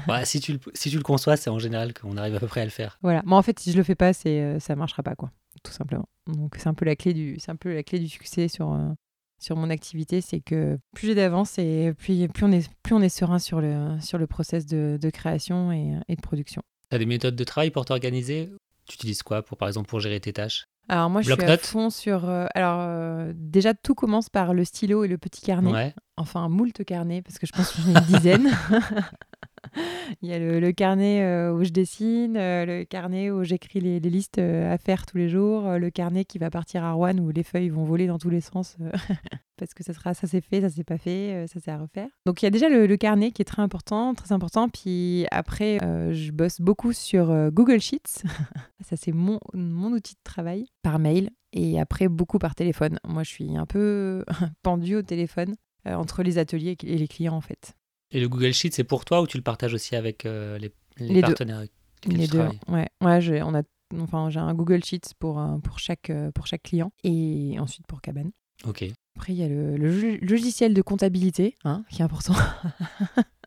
Ouais, 0.10 0.26
si, 0.26 0.42
tu 0.42 0.52
le, 0.52 0.60
si 0.74 0.90
tu 0.90 0.98
le 0.98 1.02
conçois, 1.04 1.38
c'est 1.38 1.50
en 1.50 1.60
général 1.60 1.94
qu'on 1.94 2.18
arrive 2.18 2.36
à 2.36 2.40
peu 2.42 2.48
près 2.48 2.60
à 2.60 2.66
le 2.66 2.70
faire. 2.70 3.00
Voilà. 3.02 3.22
Moi, 3.26 3.38
en 3.38 3.42
fait, 3.42 3.58
si 3.58 3.72
je 3.72 3.78
le 3.78 3.84
fais 3.84 3.96
pas, 3.96 4.12
c'est, 4.12 4.42
euh, 4.42 4.60
ça 4.60 4.76
marchera 4.76 5.02
pas, 5.02 5.16
quoi. 5.16 5.32
Tout 5.64 5.72
simplement. 5.72 6.10
Donc, 6.28 6.56
c'est 6.58 6.68
un 6.68 6.74
peu 6.74 6.84
la 6.84 6.98
clé 6.98 7.14
du, 7.14 7.38
c'est 7.40 7.52
un 7.52 7.56
peu 7.56 7.74
la 7.74 7.84
clé 7.84 7.98
du 8.00 8.10
succès 8.10 8.50
sur. 8.50 8.74
euh, 8.74 8.90
sur 9.40 9.56
mon 9.56 9.70
activité, 9.70 10.22
c'est 10.22 10.40
que 10.40 10.78
plus 10.96 11.08
j'ai 11.08 11.16
d'avance 11.16 11.58
et 11.60 11.94
plus, 11.98 12.28
plus, 12.28 12.46
on 12.46 12.52
est, 12.52 12.70
plus 12.84 12.96
on 12.96 13.02
est 13.02 13.10
serein 13.10 13.40
sur 13.40 13.62
le, 13.62 14.00
sur 14.02 14.18
le 14.18 14.28
process 14.28 14.66
de, 14.66 14.98
de 15.02 15.10
création 15.10 15.72
et, 15.72 15.94
et 16.08 16.16
de 16.16 16.22
production. 16.22 16.62
T'as 16.90 16.98
des 16.98 17.06
méthodes 17.06 17.36
de 17.36 17.44
travail 17.44 17.70
pour 17.70 17.86
t'organiser? 17.86 18.50
Tu 18.88 18.96
utilises 18.96 19.22
quoi, 19.22 19.44
pour, 19.44 19.58
par 19.58 19.68
exemple, 19.68 19.90
pour 19.90 20.00
gérer 20.00 20.20
tes 20.20 20.34
tâches? 20.34 20.66
Alors 20.90 21.10
moi, 21.10 21.22
je 21.22 21.34
suis 21.34 21.44
à 21.44 21.58
fond 21.58 21.90
sur... 21.90 22.30
euh, 22.30 22.46
alors 22.56 22.80
euh, 22.80 23.34
déjà, 23.36 23.74
tout 23.74 23.94
commence 23.94 24.30
par 24.30 24.54
le 24.54 24.64
stylo 24.64 25.04
et 25.04 25.10
le 25.10 25.18
petit 25.18 25.42
carnet. 25.42 25.72
Ouais. 25.72 25.94
Enfin, 26.16 26.42
un 26.42 26.50
moult 26.50 26.84
carnet, 26.86 27.22
parce 27.22 27.38
que 27.40 27.46
je 27.46 27.52
pense 27.52 27.72
que 27.72 27.82
j'en 27.82 27.90
ai 27.90 28.00
une 28.00 28.06
dizaine. 28.06 28.50
Il 30.22 30.30
y 30.30 30.34
a 30.34 30.40
le, 30.40 30.72
carnet 30.72 31.24
euh, 31.24 31.54
où 31.54 31.64
je 31.64 31.70
dessine, 31.70 32.38
euh, 32.38 32.66
le 32.66 32.86
carnet 32.86 33.32
où 33.32 33.44
j'écris 33.44 33.80
les, 33.80 34.00
listes 34.00 34.38
euh, 34.40 34.74
à 34.74 34.78
faire 34.78 35.06
tous 35.06 35.18
les 35.18 35.30
jours, 35.30 35.70
le 35.78 35.90
carnet 35.90 36.26
qui 36.26 36.38
va 36.38 36.50
partir 36.50 36.84
à 36.84 36.94
Rouen 36.94 37.18
où 37.18 37.30
les 37.30 37.44
feuilles 37.44 37.70
vont 37.70 37.84
voler 37.84 38.08
dans 38.08 38.18
tous 38.18 38.30
les 38.30 38.42
sens 38.42 38.78
parce 39.58 39.74
que 39.74 39.84
ça 39.84 39.94
sera 39.94 40.14
ça 40.14 40.28
c'est 40.28 40.42
fait, 40.42 40.62
ça 40.62 40.70
c'est 40.70 40.84
pas 40.84 40.98
fait, 40.98 41.46
ça 41.48 41.60
c'est 41.64 41.72
à 41.72 41.78
refaire. 41.78 42.10
Donc 42.26 42.42
il 42.42 42.46
y 42.46 42.48
a 42.48 42.52
déjà 42.52 42.70
le, 42.70 42.98
carnet 42.98 43.32
qui 43.32 43.42
est 43.42 43.46
très 43.46 43.62
important, 43.62 44.14
très 44.14 44.32
important. 44.32 44.70
Puis 44.70 45.26
après, 45.32 45.78
je 45.82 46.32
bosse 46.32 46.62
beaucoup 46.62 46.94
sur 46.94 47.52
Google 47.52 47.80
Sheets. 47.80 48.24
ça 48.82 48.96
c'est 48.96 49.12
mon, 49.12 49.40
mon 49.54 49.92
outil 49.92 50.14
de 50.14 50.20
travail 50.24 50.66
par 50.84 51.00
mail 51.00 51.30
et 51.54 51.80
après 51.80 52.08
beaucoup 52.08 52.40
par 52.40 52.56
téléphone. 52.56 53.00
Moi 53.08 53.24
je 53.24 53.30
suis 53.30 53.58
un 53.58 53.66
peu 53.66 54.24
pendue 54.64 54.96
au 54.96 55.02
téléphone 55.02 55.56
entre 55.86 56.24
les 56.24 56.38
ateliers 56.38 56.78
et 56.84 56.98
les 56.98 57.08
clients 57.08 57.36
en 57.36 57.42
fait. 57.42 57.77
Et 58.12 58.20
le 58.20 58.30
Google 58.30 58.54
Sheet, 58.54 58.72
c'est 58.74 58.84
pour 58.84 59.04
toi 59.06 59.22
ou 59.22 59.28
tu 59.28 59.38
le 59.38 59.44
partages 59.44 59.74
aussi 59.74 59.96
avec 59.96 60.26
euh, 60.26 60.58
les, 60.58 60.72
les 60.98 61.08
Les 61.08 61.14
deux. 61.16 61.22
partenaires 61.28 61.58
avec 61.58 61.72
lesquels 62.06 62.20
Les 62.20 62.28
deux. 62.28 62.48
Ouais, 62.68 62.88
ouais 63.02 63.22
j'ai, 63.22 63.42
on 63.44 63.54
a, 63.54 63.64
enfin, 64.00 64.30
j'ai 64.30 64.40
un 64.40 64.54
Google 64.54 64.84
Sheets 64.84 65.14
pour, 65.20 65.40
euh, 65.40 65.58
pour, 65.58 65.80
chaque, 65.80 66.10
euh, 66.10 66.32
pour 66.32 66.48
chaque 66.48 66.64
client 66.64 66.92
et 67.04 67.58
ensuite 67.60 67.86
pour 67.88 68.02
Cabane. 68.02 68.32
Ok. 68.66 68.86
Après, 69.18 69.34
il 69.34 69.40
y 69.40 69.44
a 69.44 69.48
le, 69.50 69.76
le 69.78 69.90
log- 69.92 70.20
logiciel 70.30 70.74
de 70.74 70.82
comptabilité 70.82 71.56
hein, 71.64 71.84
qui 71.90 72.02
est 72.02 72.06
important. 72.06 72.36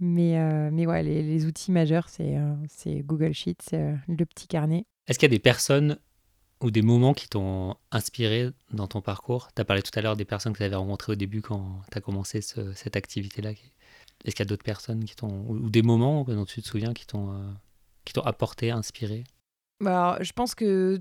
mais, 0.00 0.38
euh, 0.38 0.70
mais 0.72 0.86
ouais, 0.86 1.02
les, 1.02 1.22
les 1.22 1.46
outils 1.46 1.72
majeurs, 1.72 2.08
c'est, 2.08 2.36
c'est 2.68 3.00
Google 3.02 3.32
Sheets, 3.32 3.72
le 3.72 4.24
petit 4.24 4.46
carnet. 4.48 4.86
Est-ce 5.06 5.18
qu'il 5.18 5.26
y 5.30 5.32
a 5.32 5.36
des 5.36 5.38
personnes 5.42 5.98
ou 6.60 6.70
des 6.70 6.82
moments 6.82 7.14
qui 7.14 7.28
t'ont 7.28 7.76
inspiré 7.90 8.50
dans 8.72 8.86
ton 8.86 9.00
parcours? 9.00 9.48
Tu 9.54 9.60
as 9.60 9.64
parlé 9.64 9.82
tout 9.82 9.96
à 9.98 10.02
l'heure 10.02 10.16
des 10.16 10.24
personnes 10.24 10.52
que 10.52 10.58
tu 10.58 10.64
avais 10.64 10.76
rencontrées 10.76 11.12
au 11.12 11.16
début 11.16 11.42
quand 11.42 11.80
tu 11.90 11.98
as 11.98 12.00
commencé 12.00 12.40
ce- 12.40 12.72
cette 12.72 12.96
activité-là. 12.96 13.50
Est-ce 13.50 14.34
qu'il 14.34 14.44
y 14.44 14.46
a 14.46 14.50
d'autres 14.50 14.64
personnes 14.64 15.04
qui 15.04 15.14
t'ont. 15.16 15.44
ou 15.48 15.68
des 15.68 15.82
moments 15.82 16.24
dont 16.24 16.44
tu 16.46 16.62
te 16.62 16.66
souviens 16.68 16.92
qui 16.94 17.06
t'ont 17.06 17.32
euh, 17.32 18.20
apporté, 18.24 18.70
inspiré? 18.70 19.24
Bah, 19.80 20.12
alors, 20.12 20.24
je 20.24 20.32
pense 20.32 20.54
que 20.54 21.00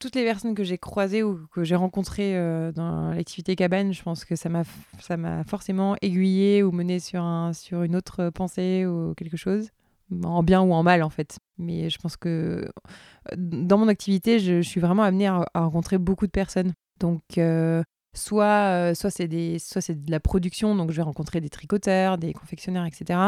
toutes 0.00 0.14
les 0.16 0.24
personnes 0.24 0.54
que 0.54 0.64
j'ai 0.64 0.78
croisées 0.78 1.22
ou 1.22 1.46
que 1.52 1.64
j'ai 1.64 1.76
rencontrées 1.76 2.36
euh, 2.36 2.72
dans 2.72 3.10
l'activité 3.12 3.54
cabane, 3.56 3.92
je 3.92 4.02
pense 4.02 4.24
que 4.24 4.36
ça 4.36 4.48
m'a 4.48 4.64
ça 5.00 5.16
m'a 5.16 5.44
forcément 5.44 5.96
aiguillé 6.02 6.62
ou 6.62 6.72
mené 6.72 6.98
sur, 6.98 7.22
un, 7.22 7.52
sur 7.52 7.82
une 7.82 7.94
autre 7.96 8.30
pensée 8.30 8.84
ou 8.86 9.14
quelque 9.14 9.36
chose, 9.36 9.68
en 10.22 10.42
bien 10.42 10.62
ou 10.62 10.72
en 10.72 10.82
mal 10.82 11.02
en 11.02 11.10
fait. 11.10 11.38
Mais 11.58 11.90
je 11.90 11.98
pense 11.98 12.16
que 12.16 12.28
euh, 12.28 13.34
dans 13.36 13.78
mon 13.78 13.88
activité, 13.88 14.38
je, 14.38 14.60
suis 14.62 14.80
vraiment 14.80 15.02
amenée 15.02 15.26
à, 15.26 15.44
rencontrer 15.54 15.98
beaucoup 15.98 16.26
de 16.26 16.32
personnes. 16.32 16.72
Donc, 17.00 17.22
soit, 18.14 18.94
soit 18.94 19.10
c'est 19.10 19.28
de 19.28 20.10
la 20.10 20.20
production, 20.20 20.76
donc 20.76 20.90
je 20.90 20.96
vais 20.96 21.02
rencontrer 21.02 21.40
des 21.40 21.48
tricoteurs, 21.48 22.18
des 22.18 22.32
confectionneurs, 22.32 22.86
etc. 22.86 23.18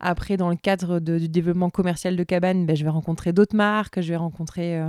Après, 0.00 0.36
dans 0.36 0.50
le 0.50 0.56
cadre 0.56 0.98
du 0.98 1.28
développement 1.28 1.70
commercial 1.70 2.16
de 2.16 2.24
cabane, 2.24 2.66
ben, 2.66 2.76
je 2.76 2.84
vais 2.84 2.90
rencontrer 2.90 3.32
d'autres 3.32 3.56
marques, 3.56 4.00
je 4.00 4.08
vais 4.08 4.16
rencontrer 4.16 4.80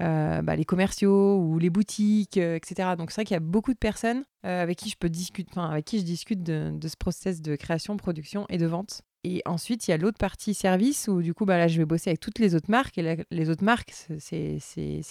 euh, 0.00 0.42
bah, 0.42 0.56
les 0.56 0.64
commerciaux 0.64 1.38
ou 1.38 1.58
les 1.60 1.70
boutiques, 1.70 2.36
euh, 2.36 2.56
etc. 2.56 2.90
Donc 2.98 3.12
c'est 3.12 3.20
vrai 3.20 3.24
qu'il 3.24 3.34
y 3.34 3.36
a 3.36 3.40
beaucoup 3.40 3.72
de 3.72 3.78
personnes 3.78 4.24
euh, 4.44 4.60
avec 4.60 4.78
qui 4.78 4.88
je 4.90 4.96
peux 4.98 5.08
discuter, 5.08 5.52
avec 5.56 5.84
qui 5.84 6.00
je 6.00 6.04
discute 6.04 6.42
de, 6.42 6.76
ce 6.82 6.96
process 6.96 7.40
de 7.40 7.54
création, 7.54 7.96
production 7.96 8.44
et 8.48 8.58
de 8.58 8.66
vente. 8.66 9.02
Et 9.24 9.40
ensuite, 9.46 9.88
il 9.88 9.90
y 9.90 9.94
a 9.94 9.96
l'autre 9.96 10.18
partie 10.18 10.52
service 10.52 11.08
où 11.08 11.22
du 11.22 11.32
coup, 11.32 11.46
bah, 11.46 11.56
là, 11.56 11.66
je 11.66 11.78
vais 11.78 11.86
bosser 11.86 12.10
avec 12.10 12.20
toutes 12.20 12.38
les 12.38 12.54
autres 12.54 12.70
marques. 12.70 12.98
Et 12.98 13.24
les 13.30 13.50
autres 13.50 13.64
marques, 13.64 13.94
c'est 14.18 14.58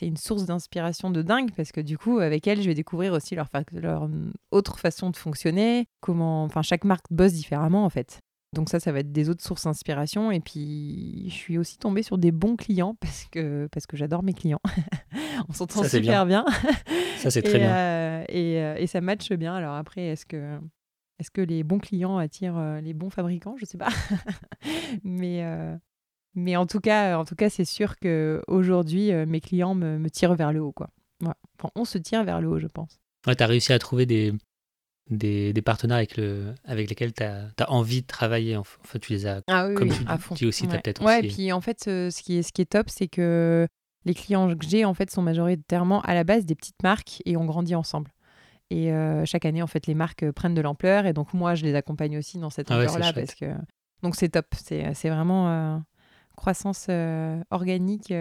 une 0.01 0.18
source 0.18 0.45
d'inspiration 0.45 1.09
de 1.09 1.24
dingue 1.24 1.49
parce 1.55 1.72
que 1.72 1.82
du 1.82 1.97
coup, 1.97 2.20
avec 2.20 2.47
elles, 2.47 2.61
je 2.61 2.68
vais 2.68 2.76
découvrir 2.76 3.14
aussi 3.14 3.34
leur, 3.34 3.49
leur 3.72 4.07
autre 4.51 4.78
façon 4.78 5.09
de 5.09 5.18
fonctionner, 5.18 5.88
comment, 5.99 6.43
enfin, 6.43 6.61
chaque 6.61 6.84
marque 6.84 7.05
bosse 7.09 7.34
différemment 7.34 7.86
en 7.86 7.89
fait. 7.89 8.20
Donc 8.53 8.70
ça, 8.70 8.80
ça 8.80 8.91
va 8.91 8.99
être 8.99 9.11
des 9.11 9.30
autres 9.30 9.43
sources 9.43 9.64
d'inspiration. 9.64 10.32
Et 10.32 10.39
puis, 10.39 11.26
je 11.28 11.34
suis 11.34 11.57
aussi 11.57 11.78
tombée 11.80 12.03
sur 12.03 12.20
des 12.20 12.32
bons 12.32 12.55
clients 12.55 12.95
parce 12.99 13.26
que, 13.32 13.68
parce 13.72 13.88
que 13.88 13.97
j'adore 13.97 14.22
mes 14.22 14.34
clients. 14.34 14.61
On 15.49 15.53
s'entend 15.53 15.84
super 15.84 16.28
bien. 16.28 16.45
ça, 17.18 17.32
c'est 17.32 17.41
très 17.41 17.57
bien. 17.57 17.76
Euh, 17.76 18.24
et, 18.30 18.61
euh, 18.61 18.76
et, 18.78 18.86
ça 18.86 19.01
matche 19.01 19.32
bien. 19.32 19.55
Alors 19.55 19.74
après, 19.74 20.01
est-ce 20.05 20.28
que, 20.28 20.59
est 21.20 21.30
que 21.30 21.41
les 21.41 21.64
bons 21.64 21.80
clients 21.80 22.18
attirent 22.18 22.57
euh, 22.57 22.82
les 22.82 22.93
bons 22.93 23.09
fabricants? 23.09 23.55
Je 23.57 23.64
ne 23.64 23.68
sais 23.68 23.78
pas. 23.78 23.89
mais, 25.03 25.43
mais 26.36 26.55
en 26.55 26.66
tout 26.66 26.80
cas, 26.80 27.18
en 27.18 27.26
tout 27.26 27.36
cas 27.36 27.49
c'est 27.49 27.66
sûr 27.66 27.97
qu'aujourd'hui, 27.99 29.11
mes 29.26 29.41
clients 29.41 29.76
me, 29.76 29.97
me, 29.97 30.09
tirent 30.09 30.36
vers 30.36 30.53
le 30.53 30.61
haut. 30.61 30.72
Quoi. 30.72 30.89
Enfin, 31.24 31.70
on 31.76 31.86
se 31.86 31.97
tire 31.97 32.24
vers 32.24 32.41
le 32.41 32.47
haut, 32.49 32.59
je 32.59 32.68
pense. 32.68 32.99
Ouais, 33.28 33.36
tu 33.36 33.43
as 33.43 33.47
réussi 33.47 33.72
à 33.72 33.80
trouver 33.80 34.05
des, 34.05 34.34
des, 35.09 35.61
partenaires 35.61 35.97
avec, 35.97 36.18
le, 36.18 36.53
avec 36.66 36.89
lesquels 36.89 37.14
tu 37.14 37.24
as, 37.24 37.51
envie 37.68 38.01
de 38.01 38.07
travailler. 38.07 38.57
En 38.57 38.64
fait, 38.64 38.99
tu 38.99 39.14
les 39.14 39.26
as, 39.26 39.41
ah 39.47 39.68
oui, 39.68 39.76
comme 39.76 39.89
oui, 39.89 39.97
tu 39.97 40.05
à 40.07 40.18
fond. 40.18 40.36
dis 40.36 40.45
aussi, 40.45 40.68
ouais. 40.68 40.80
peut-être 40.80 41.03
Ouais, 41.03 41.24
et 41.24 41.28
puis 41.28 41.51
en 41.51 41.61
fait, 41.61 41.86
euh, 41.88 42.09
ce, 42.09 42.22
qui 42.22 42.38
est, 42.38 42.43
ce 42.43 42.51
qui 42.51 42.61
est 42.61 42.72
top, 42.72 42.89
c'est 42.89 43.07
que 43.07 43.68
les 44.05 44.14
clients 44.14 44.53
que 44.55 44.66
j'ai, 44.66 44.86
en 44.86 44.93
fait, 44.93 45.09
sont 45.11 45.22
majoritairement 45.22 46.01
à 46.01 46.14
la 46.14 46.24
base 46.24 46.45
des 46.45 46.55
petites 46.55 46.82
marques 46.84 47.22
et 47.26 47.38
on 47.38 47.45
grandit 47.45 47.76
ensemble. 47.76 48.11
Et 48.74 48.91
euh, 48.91 49.24
chaque 49.26 49.45
année, 49.45 49.61
en 49.61 49.67
fait, 49.67 49.86
les 49.86 49.93
marques 49.93 50.32
prennent 50.32 50.55
de 50.55 50.61
l'ampleur 50.61 51.05
et 51.05 51.13
donc 51.13 51.36
moi, 51.36 51.53
je 51.53 51.63
les 51.63 51.76
accompagne 51.76 52.17
aussi 52.17 52.39
dans 52.39 52.49
cette 52.49 52.71
ah 52.71 52.78
ampleur-là 52.78 53.13
parce 53.13 53.36
que 53.36 53.45
donc 54.01 54.15
c'est 54.15 54.30
top. 54.30 54.47
C'est 54.55 55.09
vraiment 55.09 55.47
euh, 55.49 55.78
croissance 56.36 56.89
organique, 57.51 58.11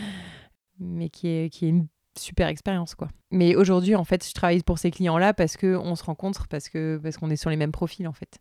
mais 0.78 1.08
qui 1.08 1.28
est, 1.28 1.48
qui 1.48 1.68
est 1.68 1.74
super 2.18 2.48
expérience 2.48 2.94
quoi. 2.94 3.08
Mais 3.30 3.56
aujourd'hui 3.56 3.96
en 3.96 4.04
fait 4.04 4.28
je 4.28 4.34
travaille 4.34 4.62
pour 4.62 4.78
ces 4.78 4.90
clients 4.90 5.16
là 5.16 5.32
parce 5.32 5.56
que 5.56 5.76
on 5.76 5.94
se 5.94 6.04
rencontre 6.04 6.46
parce 6.48 6.68
que 6.68 7.00
parce 7.02 7.16
qu'on 7.16 7.30
est 7.30 7.36
sur 7.36 7.48
les 7.48 7.56
mêmes 7.56 7.72
profils 7.72 8.06
en 8.06 8.12
fait. 8.12 8.38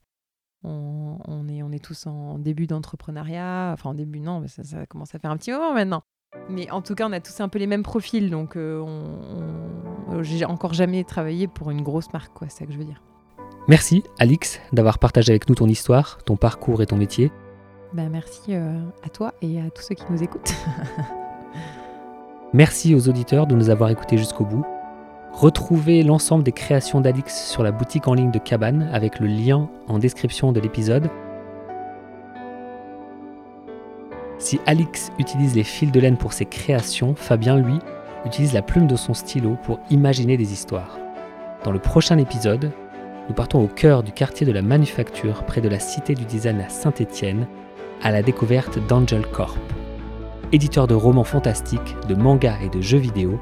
On, 0.63 1.17
on 1.25 1.47
est 1.47 1.63
on 1.63 1.71
est 1.71 1.83
tous 1.83 2.05
en 2.07 2.39
début 2.39 2.67
d'entrepreneuriat, 2.67 3.71
enfin 3.73 3.91
en 3.91 3.93
début 3.93 4.19
non 4.19 4.41
mais 4.41 4.49
ça, 4.49 4.65
ça, 4.65 4.85
commence 4.85 5.15
à 5.15 5.19
faire 5.19 5.31
un 5.31 5.37
petit 5.37 5.51
moment 5.51 5.73
maintenant. 5.73 6.03
Mais 6.49 6.69
en 6.71 6.81
tout 6.81 6.95
cas 6.95 7.07
on 7.07 7.11
a 7.11 7.19
tous 7.19 7.39
un 7.41 7.49
peu 7.49 7.59
les 7.59 7.67
mêmes 7.67 7.83
profils 7.83 8.29
donc 8.29 8.55
euh, 8.55 8.79
on, 8.79 10.23
j'ai 10.23 10.45
encore 10.45 10.73
jamais 10.73 11.03
travaillé 11.03 11.47
pour 11.47 11.71
une 11.71 11.81
grosse 11.81 12.11
marque 12.13 12.33
quoi, 12.33 12.47
c'est 12.49 12.59
ça 12.59 12.65
que 12.65 12.73
je 12.73 12.77
veux 12.77 12.85
dire. 12.85 13.01
Merci 13.67 14.03
Alix 14.19 14.59
d'avoir 14.73 14.99
partagé 14.99 15.31
avec 15.31 15.47
nous 15.49 15.55
ton 15.55 15.67
histoire, 15.67 16.17
ton 16.25 16.35
parcours 16.35 16.81
et 16.81 16.85
ton 16.85 16.97
métier. 16.97 17.31
Ben, 17.93 18.09
merci 18.09 18.55
euh, 18.55 18.79
à 19.03 19.09
toi 19.09 19.33
et 19.41 19.59
à 19.59 19.69
tous 19.69 19.83
ceux 19.83 19.95
qui 19.95 20.05
nous 20.09 20.23
écoutent. 20.23 20.53
Merci 22.53 22.95
aux 22.95 23.07
auditeurs 23.07 23.47
de 23.47 23.55
nous 23.55 23.69
avoir 23.69 23.89
écoutés 23.89 24.17
jusqu'au 24.17 24.43
bout. 24.43 24.65
Retrouvez 25.31 26.03
l'ensemble 26.03 26.43
des 26.43 26.51
créations 26.51 26.99
d'Alix 26.99 27.49
sur 27.49 27.63
la 27.63 27.71
boutique 27.71 28.09
en 28.09 28.13
ligne 28.13 28.31
de 28.31 28.39
Cabane 28.39 28.89
avec 28.91 29.19
le 29.19 29.27
lien 29.27 29.69
en 29.87 29.99
description 29.99 30.51
de 30.51 30.59
l'épisode. 30.59 31.09
Si 34.41 34.59
Alix 34.65 35.11
utilise 35.19 35.55
les 35.55 35.63
fils 35.63 35.91
de 35.91 35.99
laine 35.99 36.17
pour 36.17 36.33
ses 36.33 36.45
créations, 36.45 37.15
Fabien, 37.15 37.57
lui, 37.57 37.79
utilise 38.25 38.53
la 38.53 38.61
plume 38.61 38.87
de 38.87 38.95
son 38.95 39.13
stylo 39.13 39.57
pour 39.63 39.79
imaginer 39.89 40.35
des 40.35 40.51
histoires. 40.51 40.97
Dans 41.63 41.71
le 41.71 41.79
prochain 41.79 42.17
épisode, 42.17 42.71
nous 43.29 43.35
partons 43.35 43.63
au 43.63 43.67
cœur 43.67 44.03
du 44.03 44.11
quartier 44.11 44.45
de 44.45 44.51
la 44.51 44.61
manufacture, 44.61 45.43
près 45.45 45.61
de 45.61 45.69
la 45.69 45.79
Cité 45.79 46.15
du 46.15 46.25
Design 46.25 46.59
à 46.59 46.69
Saint-Étienne, 46.69 47.47
à 48.01 48.11
la 48.11 48.21
découverte 48.21 48.79
d'Angel 48.87 49.25
Corp 49.27 49.57
éditeur 50.51 50.87
de 50.87 50.93
romans 50.93 51.23
fantastiques, 51.23 51.95
de 52.07 52.15
mangas 52.15 52.59
et 52.61 52.69
de 52.69 52.81
jeux 52.81 52.97
vidéo, 52.97 53.39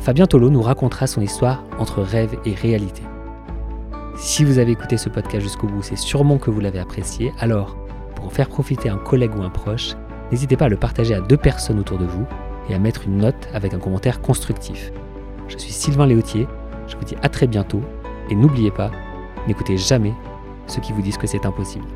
Fabien 0.00 0.26
Tolo 0.26 0.50
nous 0.50 0.62
racontera 0.62 1.06
son 1.06 1.20
histoire 1.20 1.64
entre 1.78 2.02
rêve 2.02 2.36
et 2.44 2.54
réalité. 2.54 3.02
Si 4.16 4.44
vous 4.44 4.58
avez 4.58 4.72
écouté 4.72 4.96
ce 4.96 5.08
podcast 5.08 5.42
jusqu'au 5.42 5.68
bout, 5.68 5.82
c'est 5.82 5.96
sûrement 5.96 6.38
que 6.38 6.50
vous 6.50 6.60
l'avez 6.60 6.78
apprécié, 6.78 7.32
alors 7.38 7.76
pour 8.14 8.26
en 8.26 8.30
faire 8.30 8.48
profiter 8.48 8.88
un 8.88 8.96
collègue 8.96 9.36
ou 9.36 9.42
un 9.42 9.50
proche, 9.50 9.94
n'hésitez 10.30 10.56
pas 10.56 10.66
à 10.66 10.68
le 10.68 10.76
partager 10.76 11.14
à 11.14 11.20
deux 11.20 11.36
personnes 11.36 11.78
autour 11.78 11.98
de 11.98 12.06
vous 12.06 12.26
et 12.68 12.74
à 12.74 12.78
mettre 12.78 13.04
une 13.06 13.18
note 13.18 13.48
avec 13.52 13.74
un 13.74 13.78
commentaire 13.78 14.20
constructif. 14.20 14.92
Je 15.48 15.58
suis 15.58 15.72
Sylvain 15.72 16.06
Léautier, 16.06 16.46
je 16.86 16.96
vous 16.96 17.04
dis 17.04 17.16
à 17.22 17.28
très 17.28 17.46
bientôt 17.46 17.82
et 18.30 18.34
n'oubliez 18.34 18.70
pas, 18.70 18.90
n'écoutez 19.46 19.76
jamais 19.76 20.14
ceux 20.66 20.80
qui 20.80 20.92
vous 20.92 21.02
disent 21.02 21.18
que 21.18 21.26
c'est 21.26 21.46
impossible. 21.46 21.86